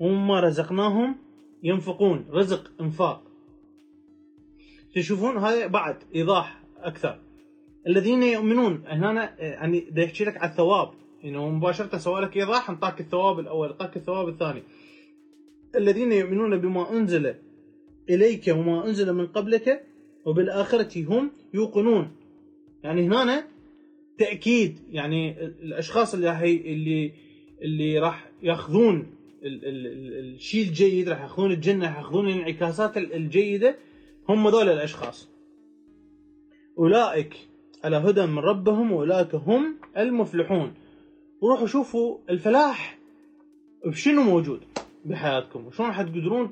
ومما 0.00 0.40
رزقناهم 0.40 1.16
ينفقون 1.62 2.26
رزق 2.30 2.72
انفاق. 2.80 3.22
تشوفون 4.94 5.36
هذا 5.36 5.66
بعد 5.66 5.96
إيضاح 6.14 6.62
أكثر. 6.76 7.18
الذين 7.86 8.22
يؤمنون 8.22 8.84
هنا 8.86 9.40
يعني 9.40 9.80
دا 9.80 10.02
يحكي 10.02 10.24
لك 10.24 10.36
على 10.36 10.50
الثواب. 10.50 10.90
إنه 11.24 11.42
يعني 11.42 11.50
مباشرة 11.50 11.98
سوى 11.98 12.20
لك 12.20 12.36
ايضاح 12.36 12.70
انطاك 12.70 13.00
الثواب 13.00 13.38
الأول 13.38 13.68
انطاك 13.68 13.96
الثواب 13.96 14.28
الثاني. 14.28 14.62
الذين 15.76 16.12
يؤمنون 16.12 16.58
بما 16.58 16.92
أنزل 16.92 17.34
إليك 18.10 18.48
وما 18.48 18.86
أنزل 18.86 19.12
من 19.12 19.26
قبلك 19.26 19.86
وبالآخرة 20.24 21.04
هم 21.04 21.30
يوقنون. 21.54 22.10
يعني 22.82 23.06
هنا 23.06 23.48
تأكيد 24.18 24.78
يعني 24.90 25.40
الأشخاص 25.42 26.14
اللي 26.14 26.28
هي 26.28 26.56
اللي 26.56 27.12
اللي 27.62 27.98
راح 27.98 28.30
يأخذون 28.42 29.06
الشيء 29.44 30.68
الجيد 30.68 31.08
راح 31.08 31.20
ياخذون 31.22 31.52
الجنة 31.52 31.86
راح 31.86 31.98
ياخذون 31.98 32.28
الانعكاسات 32.28 32.96
الجيدة 32.96 33.76
هم 34.28 34.48
ذول 34.48 34.68
الأشخاص. 34.68 35.28
أولئك 36.78 37.36
على 37.84 37.96
هدى 37.96 38.26
من 38.26 38.38
ربهم 38.38 38.92
وأولئك 38.92 39.34
هم 39.34 39.76
المفلحون. 39.96 40.74
وروحوا 41.40 41.66
شوفوا 41.66 42.18
الفلاح 42.30 42.98
بشنو 43.86 44.22
موجود 44.22 44.60
بحياتكم؟ 45.04 45.66
وشلون 45.66 45.88
راح 45.88 46.02
تقدرون 46.02 46.50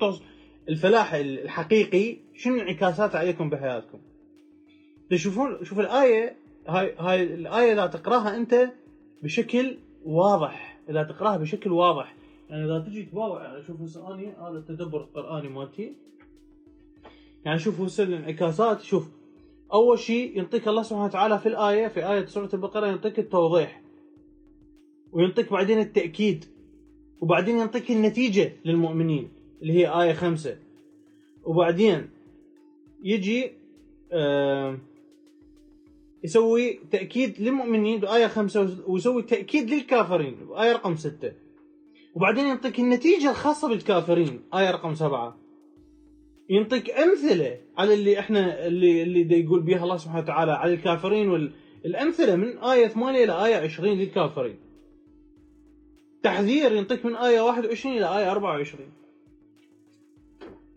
الفلاح 0.69 1.13
الحقيقي 1.13 2.17
شنو 2.35 2.55
انعكاساته 2.61 3.19
عليكم 3.19 3.49
بحياتكم؟ 3.49 3.99
تشوفون 5.09 5.65
شوف 5.65 5.79
الآية 5.79 6.35
هاي 6.67 6.95
هاي 6.99 7.23
الآية 7.23 7.73
إذا 7.73 7.85
تقراها 7.85 8.37
أنت 8.37 8.71
بشكل 9.23 9.77
واضح 10.05 10.79
إذا 10.89 11.03
تقراها 11.03 11.37
بشكل 11.37 11.71
واضح. 11.71 12.15
يعني 12.51 12.65
إذا 12.65 12.79
تجي 12.79 13.03
تباوع 13.03 13.43
يعني 13.43 13.63
شوف 13.63 13.81
هسه 13.81 14.13
اني 14.13 14.27
هذا 14.27 14.57
التدبر 14.57 15.01
القرآني 15.01 15.49
مالتي. 15.49 15.95
يعني 17.45 17.59
شوف 17.59 17.81
هسه 17.81 18.03
الانعكاسات 18.03 18.81
شوف 18.81 19.09
أول 19.73 19.99
شيء 19.99 20.37
ينطيك 20.37 20.67
الله 20.67 20.81
سبحانه 20.83 21.05
وتعالى 21.05 21.39
في 21.39 21.45
الآية 21.49 21.87
في 21.87 22.11
آية 22.11 22.25
سورة 22.25 22.49
البقرة 22.53 22.87
ينطيك 22.87 23.19
التوضيح 23.19 23.81
وينطيك 25.11 25.51
بعدين 25.51 25.79
التأكيد 25.79 26.45
وبعدين 27.21 27.57
ينطيك 27.57 27.91
النتيجة 27.91 28.53
للمؤمنين 28.65 29.29
اللي 29.61 29.73
هي 29.73 30.01
آية 30.01 30.13
خمسة. 30.13 30.57
وبعدين 31.43 32.09
يجي 33.03 33.51
آه 34.11 34.77
يسوي 36.23 36.79
تأكيد 36.91 37.41
للمؤمنين 37.41 37.99
بآية 37.99 38.27
خمسة 38.27 38.77
ويسوي 38.87 39.23
تأكيد 39.23 39.69
للكافرين 39.69 40.35
بآية 40.35 40.71
رقم 40.73 40.95
ستة. 40.95 41.40
وبعدين 42.15 42.47
يعطيك 42.47 42.79
النتيجة 42.79 43.29
الخاصة 43.29 43.69
بالكافرين. 43.69 44.41
آية 44.53 44.71
رقم 44.71 44.93
سبعة. 44.93 45.37
ينطيك 46.49 46.89
أمثلة 46.89 47.57
على 47.77 47.93
اللي 47.93 48.19
إحنا 48.19 48.67
اللي 48.67 49.03
اللي 49.03 49.43
يقول 49.43 49.61
بها 49.63 49.83
الله 49.83 49.97
سبحانه 49.97 50.23
وتعالى 50.23 50.51
على 50.51 50.73
الكافرين 50.73 51.29
والامثله 51.29 52.35
من 52.35 52.57
آية 52.57 52.87
8 52.87 53.23
إلى 53.23 53.45
آية 53.45 53.55
20 53.55 53.97
للكافرين. 53.97 54.59
تحذير 56.23 56.71
ينطيك 56.71 57.05
من 57.05 57.15
آية 57.15 57.41
21 57.41 57.97
إلى 57.97 58.17
آية 58.19 58.31
24 58.31 58.91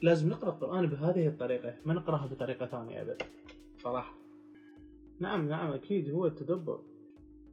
لازم 0.03 0.28
نقرأ 0.28 0.51
القرآن 0.51 0.87
بهذه 0.87 1.26
الطريقة 1.26 1.74
ما 1.85 1.95
نقرأها 1.95 2.26
بطريقة 2.26 2.66
ثانية 2.66 3.03
ابدا 3.03 3.26
صراحة. 3.78 4.14
نعم 5.20 5.49
نعم 5.49 5.72
أكيد 5.72 6.11
هو 6.11 6.26
التدبر. 6.26 6.80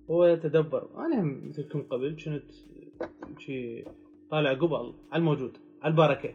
هو 0.09 0.25
يتدبر 0.25 0.89
أنا 0.97 1.21
مثلكم 1.21 1.81
قبل 1.81 2.15
كنت 2.25 2.51
شي 3.37 3.83
طالع 4.29 4.53
قبل 4.53 4.93
على 5.11 5.19
الموجود 5.19 5.57
على 5.81 5.91
البركة. 5.91 6.33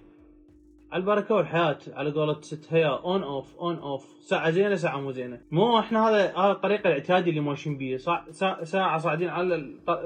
على 0.92 1.00
البركة 1.00 1.34
والحياة 1.34 1.78
على 1.88 2.10
قولة 2.10 2.40
ست 2.40 2.72
هيا 2.72 3.04
on 3.04 3.22
off 3.22 3.56
on 3.56 3.76
off 3.76 4.02
ساعة 4.20 4.50
زينة 4.50 4.74
ساعة 4.74 5.00
مو 5.00 5.10
زينة. 5.10 5.40
مو 5.50 5.78
إحنا 5.78 6.08
هذا 6.08 6.36
هذا 6.36 6.52
الطريق 6.52 6.86
الاعتيادي 6.86 7.30
اللي 7.30 7.40
ماشيين 7.40 7.78
به 7.78 7.96
ساعة 8.62 8.98
صاعدين 8.98 9.28
على 9.28 9.54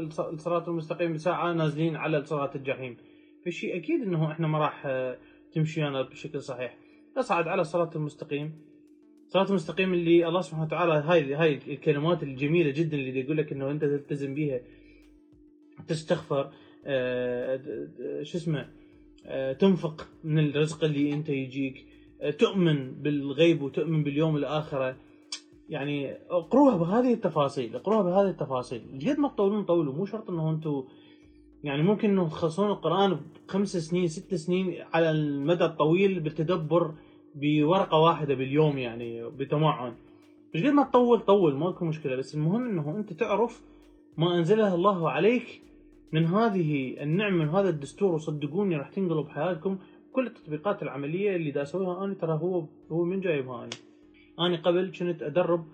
الصراط 0.08 0.68
المستقيم 0.68 1.16
ساعة 1.16 1.52
نازلين 1.52 1.96
على 1.96 2.24
صراط 2.24 2.56
الجحيم. 2.56 2.96
فشي 3.46 3.76
أكيد 3.76 4.02
إنه 4.02 4.32
إحنا 4.32 4.46
ما 4.48 4.58
راح 4.58 4.82
آه، 4.86 5.18
تمشي 5.52 5.88
أنا 5.88 6.02
بشكل 6.02 6.42
صحيح. 6.42 6.76
اصعد 7.16 7.48
على 7.48 7.60
الصراط 7.60 7.96
المستقيم. 7.96 8.52
الصراط 9.26 9.48
المستقيم 9.48 9.94
اللي 9.94 10.28
الله 10.28 10.40
سبحانه 10.40 10.64
وتعالى 10.64 10.92
هاي 10.92 11.34
هاي 11.34 11.54
الكلمات 11.68 12.22
الجميلة 12.22 12.70
جدا 12.70 12.96
اللي 12.96 13.20
يقول 13.20 13.36
لك 13.36 13.52
إنه 13.52 13.70
أنت 13.70 13.84
تلتزم 13.84 14.34
بها 14.34 14.60
تستغفر 15.88 16.50
آه، 16.84 17.60
شو 18.22 18.38
اسمه 18.38 18.68
آه، 19.26 19.52
تنفق 19.52 20.08
من 20.24 20.38
الرزق 20.38 20.84
اللي 20.84 21.12
انت 21.12 21.28
يجيك 21.28 21.86
آه، 22.20 22.30
تؤمن 22.30 22.92
بالغيب 22.92 23.62
وتؤمن 23.62 24.04
باليوم 24.04 24.36
الآخرة. 24.36 24.96
يعني 25.68 26.12
اقروها 26.30 26.76
بهذه 26.76 27.14
التفاصيل 27.14 27.76
اقروها 27.76 28.02
بهذه 28.02 28.30
التفاصيل. 28.30 28.82
قد 29.06 29.18
ما 29.18 29.28
تطولون 29.28 29.64
طولوا 29.64 29.94
مو 29.94 30.06
شرط 30.06 30.30
انه 30.30 30.50
أنتم 30.50 30.84
يعني 31.64 31.82
ممكن 31.82 32.10
انه 32.10 32.28
تخلصون 32.28 32.70
القرآن 32.70 33.20
بخمس 33.48 33.76
سنين 33.76 34.08
ست 34.08 34.34
سنين 34.34 34.74
على 34.94 35.10
المدى 35.10 35.64
الطويل 35.64 36.20
بالتدبر 36.20 36.94
بورقة 37.34 37.98
واحدة 37.98 38.34
باليوم 38.34 38.78
يعني 38.78 39.30
بتمعن. 39.30 39.94
قد 40.54 40.66
ما 40.66 40.82
تطول 40.82 41.20
طول 41.20 41.54
ماكو 41.54 41.84
مشكلة. 41.84 42.16
بس 42.16 42.34
المهم 42.34 42.68
انه 42.68 42.96
انت 42.96 43.12
تعرف 43.12 43.62
ما 44.16 44.38
أنزله 44.38 44.74
الله 44.74 45.10
عليك 45.10 45.62
من 46.12 46.26
هذه 46.26 46.96
النعمه 47.02 47.44
من 47.44 47.48
هذا 47.48 47.68
الدستور 47.68 48.14
وصدقوني 48.14 48.76
راح 48.76 48.88
تنقلب 48.88 49.28
حياتكم 49.28 49.78
كل 50.12 50.26
التطبيقات 50.26 50.82
العملية 50.82 51.36
اللي 51.36 51.50
دا 51.50 51.62
اسويها 51.62 52.04
أنا 52.04 52.14
ترى 52.14 52.32
هو 52.32 52.66
هو 52.90 53.04
من 53.04 53.20
جايبها 53.20 53.64
أنا 53.64 53.70
أنا 54.46 54.56
قبل 54.56 54.92
كنت 54.98 55.22
أدرب 55.22 55.66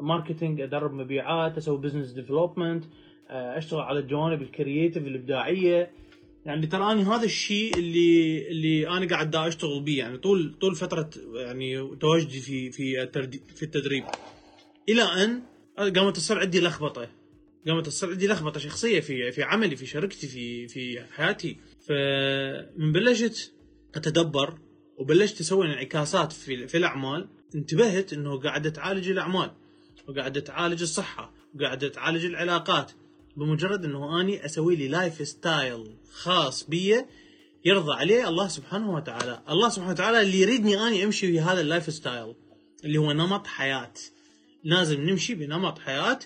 marketing 0.00 0.60
أدرب 0.60 0.92
مبيعات 0.92 1.56
أسوي 1.56 1.78
business 1.78 2.12
development 2.12 2.84
أشتغل 3.30 3.80
على 3.80 3.98
الجوانب 3.98 4.42
ال 4.42 4.49
creative 4.49 5.06
الإبداعية. 5.06 5.90
يعني 6.46 6.66
ترى 6.66 6.92
اني 6.92 7.02
هذا 7.02 7.24
الشيء 7.24 7.78
اللي 7.78 8.48
اللي 8.48 8.88
أنا 8.88 9.08
قاعد 9.08 9.30
دا 9.30 9.48
أشتغل 9.48 9.80
به 9.80 9.98
يعني 9.98 10.18
طول 10.18 10.54
طول 10.60 10.74
فترة 10.74 11.10
يعني 11.34 11.96
تواجدي 11.96 12.40
في 12.40 12.70
في 12.70 13.06
في 13.54 13.62
التدريب. 13.62 14.04
إلى 14.88 15.02
أن 15.02 15.42
قامت 15.78 16.16
تصير 16.16 16.38
عندي 16.38 16.60
لخبطة. 16.60 17.08
قامت 17.66 17.86
تصير 17.86 18.10
عندي 18.10 18.28
لخبطة 18.28 18.60
شخصية 18.60 19.00
في 19.00 19.32
في 19.32 19.42
عملي 19.42 19.76
في 19.76 19.86
شركتي 19.86 20.26
في 20.26 20.68
في 20.68 21.04
حياتي. 21.12 21.56
فمن 21.88 22.92
بلشت 22.92 23.52
أتدبر 23.94 24.58
وبلشت 24.98 25.40
أسوي 25.40 25.66
انعكاسات 25.66 26.32
في 26.32 26.68
في 26.68 26.76
الأعمال. 26.76 27.28
انتبهت 27.54 28.12
إنه 28.12 28.40
قاعدة 28.40 28.70
تعالج 28.70 29.10
الأعمال 29.10 29.50
وقاعده 30.08 30.40
تعالج 30.40 30.82
الصحة 30.82 31.32
وقاعده 31.54 31.88
تعالج 31.88 32.24
العلاقات. 32.24 32.92
بمجرد 33.36 33.84
إنه 33.84 34.20
أني 34.20 34.44
أسوي 34.44 34.76
لي 34.76 34.88
lifestyle 34.88 35.96
خاص 36.12 36.64
بي 36.64 37.04
يرضى 37.64 37.92
عليه 37.92 38.28
الله 38.28 38.48
سبحانه 38.48 38.94
وتعالى. 38.94 39.42
الله 39.50 39.68
سبحانه 39.68 39.92
وتعالى 39.92 40.20
اللي 40.20 40.40
يريدني 40.40 40.86
أني 40.86 41.04
أمشي 41.04 41.26
في 41.26 41.40
هذا 41.40 41.60
ال 41.60 41.92
lifestyle 41.92 42.34
اللي 42.84 42.98
هو 42.98 43.12
نمط 43.12 43.46
حياة. 43.46 43.92
لازم 44.64 45.00
نمشي 45.00 45.34
بنمط 45.34 45.78
حياة 45.78 46.18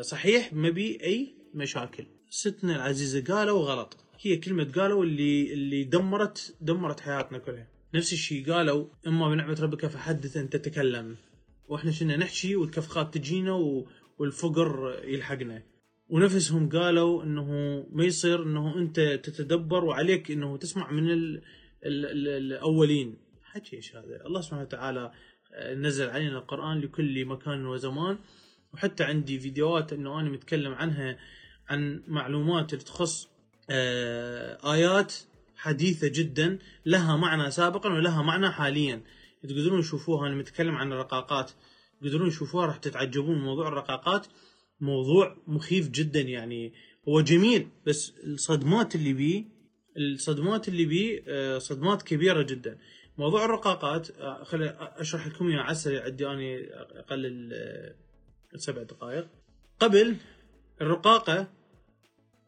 صحيح 0.00 0.52
ما 0.52 0.70
بي 0.70 1.04
أي 1.04 1.34
مشاكل. 1.54 2.06
ستنا 2.30 2.76
العزيزة 2.76 3.34
قالوا 3.34 3.64
غلط. 3.64 3.96
هي 4.20 4.36
كلمة 4.36 4.72
قالوا 4.76 5.04
اللي 5.04 5.52
اللي 5.52 5.84
دمرت 5.84 6.56
دمرت 6.60 7.00
حياتنا 7.00 7.38
كلها. 7.38 7.68
نفس 7.94 8.12
الشيء 8.12 8.52
قالوا 8.52 8.86
إما 9.06 9.28
بنعمة 9.28 9.60
ربك 9.60 9.86
فحدث 9.86 10.36
أن 10.36 10.50
تتكلم. 10.50 11.16
وإحنا 11.68 11.90
شنا 11.90 12.16
نحكي 12.16 12.56
والكفخات 12.56 13.14
تجينا 13.14 13.52
والفقر 14.18 15.00
يلحقنا. 15.04 15.62
ونفسهم 16.08 16.68
قالوا 16.68 17.22
إنه 17.22 17.48
ما 17.92 18.04
يصير 18.04 18.42
إنه 18.42 18.78
أنت 18.78 19.00
تتدبر 19.00 19.84
وعليك 19.84 20.30
إنه 20.30 20.56
تسمع 20.56 20.90
من 20.90 21.10
ال 21.10 21.42
ال 21.84 22.06
ال 22.06 22.28
الأولين. 22.28 23.16
حكي 23.42 23.76
إيش 23.76 23.96
هذا؟ 23.96 24.26
الله 24.26 24.40
سبحانه 24.40 24.62
وتعالى 24.62 25.12
آه، 25.54 25.74
نزل 25.74 26.10
علينا 26.10 26.38
القرآن 26.38 26.80
لكل 26.80 27.24
مكان 27.24 27.66
وزمان. 27.66 28.18
وحتى 28.74 29.04
عندي 29.04 29.38
فيديوهات 29.38 29.92
إنه 29.92 30.20
أنا 30.20 30.30
متكلم 30.30 30.74
عنها 30.74 31.18
عن 31.68 32.02
معلومات 32.06 32.72
اللي 32.72 32.84
تخص 32.84 33.28
آه، 33.70 34.72
آيات 34.72 35.14
حديثة 35.56 36.08
جدا 36.08 36.58
لها 36.86 37.16
معنى 37.16 37.50
سابقا 37.50 37.92
ولها 37.92 38.22
معنى 38.22 38.50
حاليا. 38.50 39.00
تقدرون 39.42 39.80
تشوفوها 39.80 40.28
أنا 40.28 40.34
متكلم 40.34 40.74
عن 40.74 40.92
الرقاقات. 40.92 41.50
تقدرون 42.00 42.30
تشوفوها 42.30 42.66
راح 42.66 42.76
تتعجبون 42.76 43.38
موضوع 43.38 43.68
الرقاقات. 43.68 44.26
موضوع 44.80 45.36
مخيف 45.46 45.88
جدا 45.88 46.20
يعني. 46.20 46.72
هو 47.08 47.20
جميل 47.20 47.68
بس 47.86 48.12
الصدمات 48.24 48.94
اللي 48.94 49.12
بيه 49.12 49.44
الصدمات 49.96 50.68
اللي 50.68 50.84
بيه 50.84 51.24
آه، 51.28 51.58
صدمات 51.58 52.02
كبيرة 52.02 52.42
جدا. 52.42 52.78
موضوع 53.18 53.44
الرقاقات 53.44 54.10
آه، 54.10 54.44
خلي 54.44 54.76
أشرح 54.78 55.26
لكم 55.26 55.48
إياه 55.48 55.60
على 55.60 55.72
السريع 55.72 56.04
عندي 56.04 56.26
اني 56.26 56.74
أقل 56.74 57.50
آه، 57.52 57.94
سبع 58.56 58.82
دقائق. 58.82 59.28
قبل 59.80 60.16
الرقاقة 60.80 61.48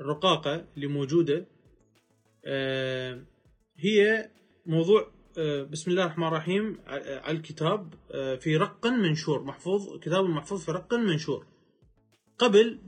الرقاقة 0.01 0.65
اللي 0.77 0.87
موجودة 0.87 1.47
هي 3.79 4.31
موضوع 4.67 5.11
بسم 5.71 5.91
الله 5.91 6.05
الرحمن 6.05 6.27
الرحيم 6.27 6.79
على 6.87 7.37
الكتاب 7.37 7.95
في 8.41 8.57
رق 8.57 8.87
منشور 8.87 9.43
محفوظ 9.43 9.99
كتاب 9.99 10.25
محفوظ 10.25 10.65
في 10.65 10.73
رق 10.73 10.95
منشور. 10.95 11.47
قبل 12.39 12.79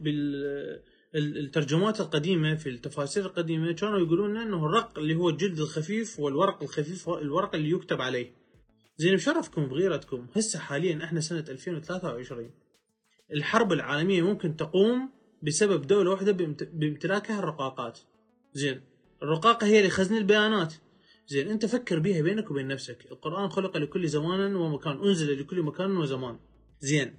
بالترجمات 1.14 2.00
القديمة 2.00 2.54
في 2.54 2.68
التفاسير 2.68 3.26
القديمة 3.26 3.72
كانوا 3.72 3.98
يقولون 3.98 4.36
إنه 4.36 4.66
الرق 4.66 4.98
اللي 4.98 5.14
هو 5.14 5.28
الجلد 5.28 5.58
الخفيف 5.58 6.20
والورق 6.20 6.62
الخفيف 6.62 7.08
الورق 7.08 7.54
اللي 7.54 7.70
يكتب 7.70 8.00
عليه. 8.00 8.32
زين 8.96 9.14
بشرفكم 9.14 9.66
بغيرتكم. 9.66 10.26
هسه 10.36 10.58
حاليا 10.58 11.04
إحنا 11.04 11.20
سنة 11.20 11.44
2023 11.48 12.50
الحرب 13.33 13.72
العالمية 13.72 14.22
ممكن 14.22 14.57
تقوم 14.57 15.11
بسبب 15.43 15.87
دولة 15.87 16.11
واحدة 16.11 16.33
بامتلاكها 16.72 17.39
الرقاقات. 17.39 17.99
زين 18.53 18.81
الرقاقة 19.22 19.66
هي 19.66 19.79
اللي 19.79 19.91
خزن 19.91 20.16
البيانات. 20.16 20.74
زين 21.29 21.49
انت 21.49 21.66
فكر 21.66 21.99
بيها 21.99 22.22
بينك 22.22 22.51
وبين 22.51 22.68
نفسك. 22.68 23.07
القرآن 23.11 23.49
خلق 23.49 23.76
لكل 23.76 24.09
زمان 24.09 24.57
ومكان 24.57 25.03
أنزل 25.05 25.41
لكل 25.41 25.62
مكان 25.62 25.97
وزمان. 25.97 26.39
زين 26.81 27.14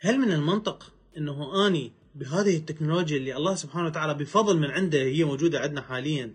هل 0.00 0.18
من 0.18 0.32
المنطق 0.32 0.92
إنه 1.16 1.66
آني 1.66 1.92
بهذه 2.14 2.56
التكنولوجيا 2.56 3.16
اللي 3.16 3.36
الله 3.36 3.54
سبحانه 3.54 3.86
وتعالى 3.86 4.14
بفضل 4.14 4.58
من 4.58 4.70
عنده 4.70 4.98
هي 5.02 5.24
موجودة 5.24 5.60
عندنا 5.60 5.80
حاليا؟ 5.80 6.34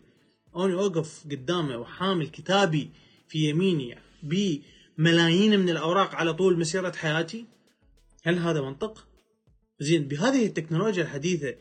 آني 0.56 0.74
أوقف 0.74 1.24
قدامه 1.32 1.78
وحامل 1.78 2.28
كتابي 2.28 2.92
في 3.28 3.50
يميني 3.50 3.98
بملايين 4.24 5.60
من 5.60 5.70
الأوراق 5.70 6.16
على 6.16 6.34
طول 6.34 6.60
مسيرة 6.60 6.92
حياتي؟ 6.92 7.46
هل 8.22 8.38
هذا 8.39 8.61
منطق؟ 8.61 9.07
زين 9.80 10.07
بهذه 10.07 10.45
التكنولوجيا 10.45 11.03
الحديثة 11.03 11.55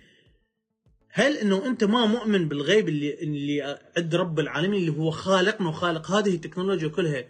هل 1.13 1.37
إنه 1.37 1.67
أنت 1.67 1.85
ما 1.85 2.07
مؤمن 2.07 2.49
بالغيب 2.49 2.89
اللي 2.89 3.15
اللي 3.15 3.79
عند 3.97 4.15
رب 4.15 4.41
العالمين 4.41 4.81
اللي 4.81 4.99
هو 4.99 5.11
خالقنا 5.11 5.69
وخالق 5.69 6.11
هذه 6.11 6.35
التكنولوجيا 6.35 6.89
كلها؟ 6.89 7.25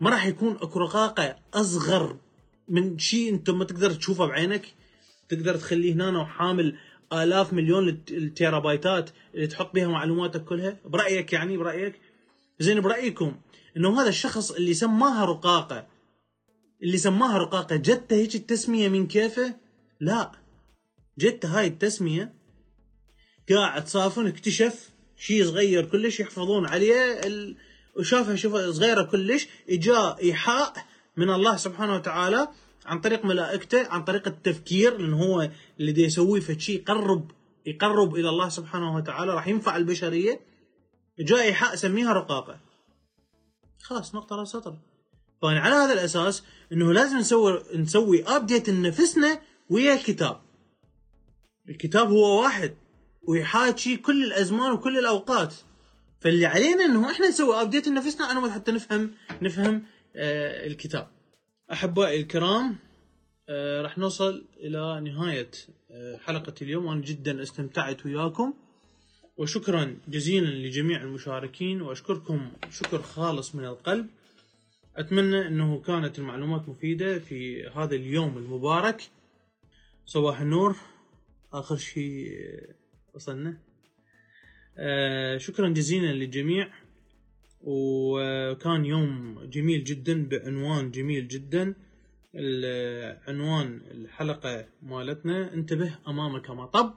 ما 0.00 0.10
راح 0.10 0.26
يكون 0.26 0.56
أكو 0.56 0.78
رقاقة 0.78 1.36
أصغر 1.54 2.16
من 2.68 2.98
شيء 2.98 3.32
أنت 3.34 3.50
ما 3.50 3.64
تقدر 3.64 3.90
تشوفه 3.90 4.26
بعينك؟ 4.26 4.74
تقدر 5.28 5.56
تخليه 5.56 5.92
هنا 5.92 6.20
وحامل 6.20 6.76
آلاف 7.12 7.52
مليون 7.52 7.88
التيرابايتات 8.10 9.10
اللي 9.34 9.46
تحط 9.46 9.74
بها 9.74 9.86
معلوماتك 9.86 10.44
كلها؟ 10.44 10.76
برأيك 10.84 11.32
يعني 11.32 11.56
برأيك؟ 11.56 12.00
زين 12.60 12.80
برأيكم 12.80 13.36
إنه 13.76 14.00
هذا 14.00 14.08
الشخص 14.08 14.50
اللي 14.50 14.74
سماها 14.74 15.24
رقاقة 15.24 15.86
اللي 16.82 16.98
سماها 16.98 17.38
رقاقة 17.38 17.76
جته 17.76 18.16
هيك 18.16 18.34
التسمية 18.34 18.88
من 18.88 19.06
كيفه؟ 19.06 19.54
لا. 20.00 20.32
جته 21.18 21.58
هاي 21.58 21.66
التسمية 21.66 22.34
قاعد 23.50 23.88
صافن 23.88 24.26
اكتشف 24.26 24.90
شيء 25.16 25.44
صغير 25.44 25.84
كلش 25.84 26.20
يحفظون 26.20 26.66
عليه 26.66 27.20
ال... 27.26 27.56
وشافها 27.96 28.36
شوف 28.36 28.56
صغيرة 28.56 29.02
كلش 29.02 29.48
إجا 29.68 30.16
إيحاء 30.22 30.86
من 31.16 31.30
الله 31.30 31.56
سبحانه 31.56 31.94
وتعالى 31.94 32.48
عن 32.86 33.00
طريق 33.00 33.24
ملائكته 33.24 33.88
عن 33.88 34.04
طريق 34.04 34.28
التفكير 34.28 34.98
لأن 34.98 35.12
هو 35.12 35.50
اللي 35.80 35.92
دي 35.92 36.04
يسويه 36.04 36.40
في 36.40 36.60
شيء 36.60 36.80
يقرب 36.80 37.30
يقرب 37.66 38.14
إلى 38.14 38.28
الله 38.28 38.48
سبحانه 38.48 38.96
وتعالى 38.96 39.34
راح 39.34 39.48
ينفع 39.48 39.76
البشرية. 39.76 40.40
جاء 41.18 41.40
إيحاء 41.40 41.74
سميها 41.74 42.12
رقاقة. 42.12 42.60
خلاص 43.82 44.14
نقطة 44.14 44.36
على 44.36 44.46
سطر 44.46 44.76
فانا 45.42 45.60
على 45.60 45.74
هذا 45.74 45.92
الأساس 45.92 46.42
إنه 46.72 46.92
لازم 46.92 47.18
نسوي 47.18 47.62
نسوي 47.74 48.24
ابديت 48.24 48.68
لنفسنا 48.70 49.40
ويا 49.70 49.94
الكتاب 49.94 50.40
الكتاب 51.68 52.10
هو 52.10 52.42
واحد 52.42 52.74
ويحاكي 53.28 53.96
كل 53.96 54.24
الأزمان 54.24 54.72
وكل 54.72 54.98
الأوقات. 54.98 55.54
فاللي 56.20 56.46
علينا 56.46 56.84
إنه 56.84 57.10
إحنا 57.10 57.28
نسوي 57.28 57.60
ابديت 57.60 57.88
لنفسنا 57.88 58.30
أنا 58.30 58.50
حتى 58.52 58.72
نفهم 58.72 59.10
نفهم 59.42 59.82
آه 60.16 60.66
الكتاب. 60.66 61.08
أحبائي 61.72 62.20
الكرام 62.20 62.76
آه 63.48 63.82
راح 63.82 63.98
نوصل 63.98 64.44
إلى 64.56 65.00
نهاية 65.00 65.50
آه 65.90 66.16
حلقة 66.16 66.54
اليوم. 66.62 66.86
وأنا 66.86 67.00
جدا 67.00 67.42
استمتعت 67.42 68.06
وياكم. 68.06 68.54
وشكرا 69.36 69.96
جزيلا 70.08 70.46
لجميع 70.46 71.02
المشاركين. 71.02 71.82
وأشكركم 71.82 72.52
شكر 72.70 73.02
خالص 73.02 73.54
من 73.54 73.64
القلب. 73.64 74.06
أتمنى 74.96 75.46
إنه 75.46 75.80
كانت 75.80 76.18
المعلومات 76.18 76.68
مفيدة 76.68 77.18
في 77.18 77.66
هذا 77.66 77.94
اليوم 77.94 78.38
المبارك. 78.38 79.02
صباح 80.06 80.40
النور. 80.40 80.76
آخر 81.52 81.76
شيء 81.76 82.28
وصلنا. 83.14 83.58
آه 84.78 85.38
شكرا 85.38 85.68
جزيلا 85.68 86.12
للجميع. 86.12 86.68
وكان 87.60 88.84
يوم 88.84 89.38
جميل 89.44 89.84
جدا 89.84 90.28
بعنوان 90.28 90.90
جميل 90.90 91.28
جدا. 91.28 91.74
عنوان 93.28 93.80
الحلقة 93.90 94.66
مالتنا. 94.82 95.54
انتبه 95.54 95.98
أمامك 96.08 96.50
مطب 96.50 96.94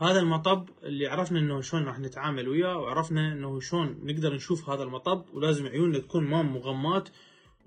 هذا 0.00 0.20
المطب 0.20 0.68
اللي 0.82 1.06
عرفنا 1.06 1.38
إنه 1.38 1.60
شلون 1.60 1.84
راح 1.84 1.98
نتعامل 1.98 2.48
وياه 2.48 2.78
وعرفنا 2.78 3.32
إنه 3.32 3.60
شلون 3.60 4.00
نقدر 4.02 4.34
نشوف 4.34 4.70
هذا 4.70 4.82
المطب 4.82 5.24
ولازم 5.34 5.66
عيوننا 5.66 5.98
تكون 5.98 6.24
ما 6.24 6.42
مغمات 6.42 7.08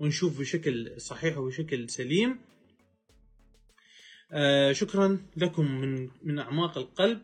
ونشوف 0.00 0.40
بشكل 0.40 1.00
صحيح 1.00 1.38
وبشكل 1.38 1.90
سليم. 1.90 2.38
آه 4.32 4.72
شكرا 4.72 5.18
لكم 5.36 5.80
من 5.80 6.08
من 6.22 6.38
أعماق 6.38 6.78
القلب 6.78 7.20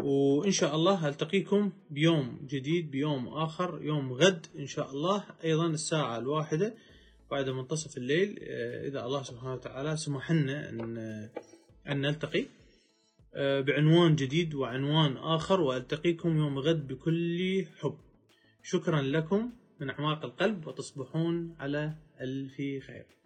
وإن 0.00 0.50
شاء 0.50 0.74
الله 0.74 1.08
ألتقيكم 1.08 1.72
بيوم 1.90 2.46
جديد 2.50 2.90
بيوم 2.90 3.28
آخر 3.28 3.82
يوم 3.82 4.12
غد 4.12 4.46
إن 4.58 4.66
شاء 4.66 4.90
الله 4.90 5.24
أيضا 5.44 5.66
الساعة 5.66 6.18
الواحدة 6.18 6.74
بعد 7.30 7.48
منتصف 7.48 7.96
الليل. 7.96 8.38
آه، 8.42 8.88
إذا 8.88 9.04
الله 9.04 9.22
سبحانه 9.22 9.54
وتعالى 9.54 9.96
سمح 9.96 10.32
لنا 10.32 10.68
أن 10.68 10.98
أن 11.88 12.00
نلتقي. 12.00 12.40
آه، 12.40 12.57
بعنوان 13.36 14.16
جديد 14.16 14.54
وعنوان 14.54 15.16
آخر 15.16 15.60
وألتقيكم 15.60 16.36
يوم 16.36 16.58
غد 16.58 16.88
بكل 16.88 17.64
حب. 17.80 17.98
شكرا 18.62 19.02
لكم 19.02 19.50
من 19.80 19.90
أعماق 19.90 20.24
القلب 20.24 20.66
وتصبحون 20.66 21.56
على 21.58 21.94
ألف 22.20 22.56
خير. 22.56 23.17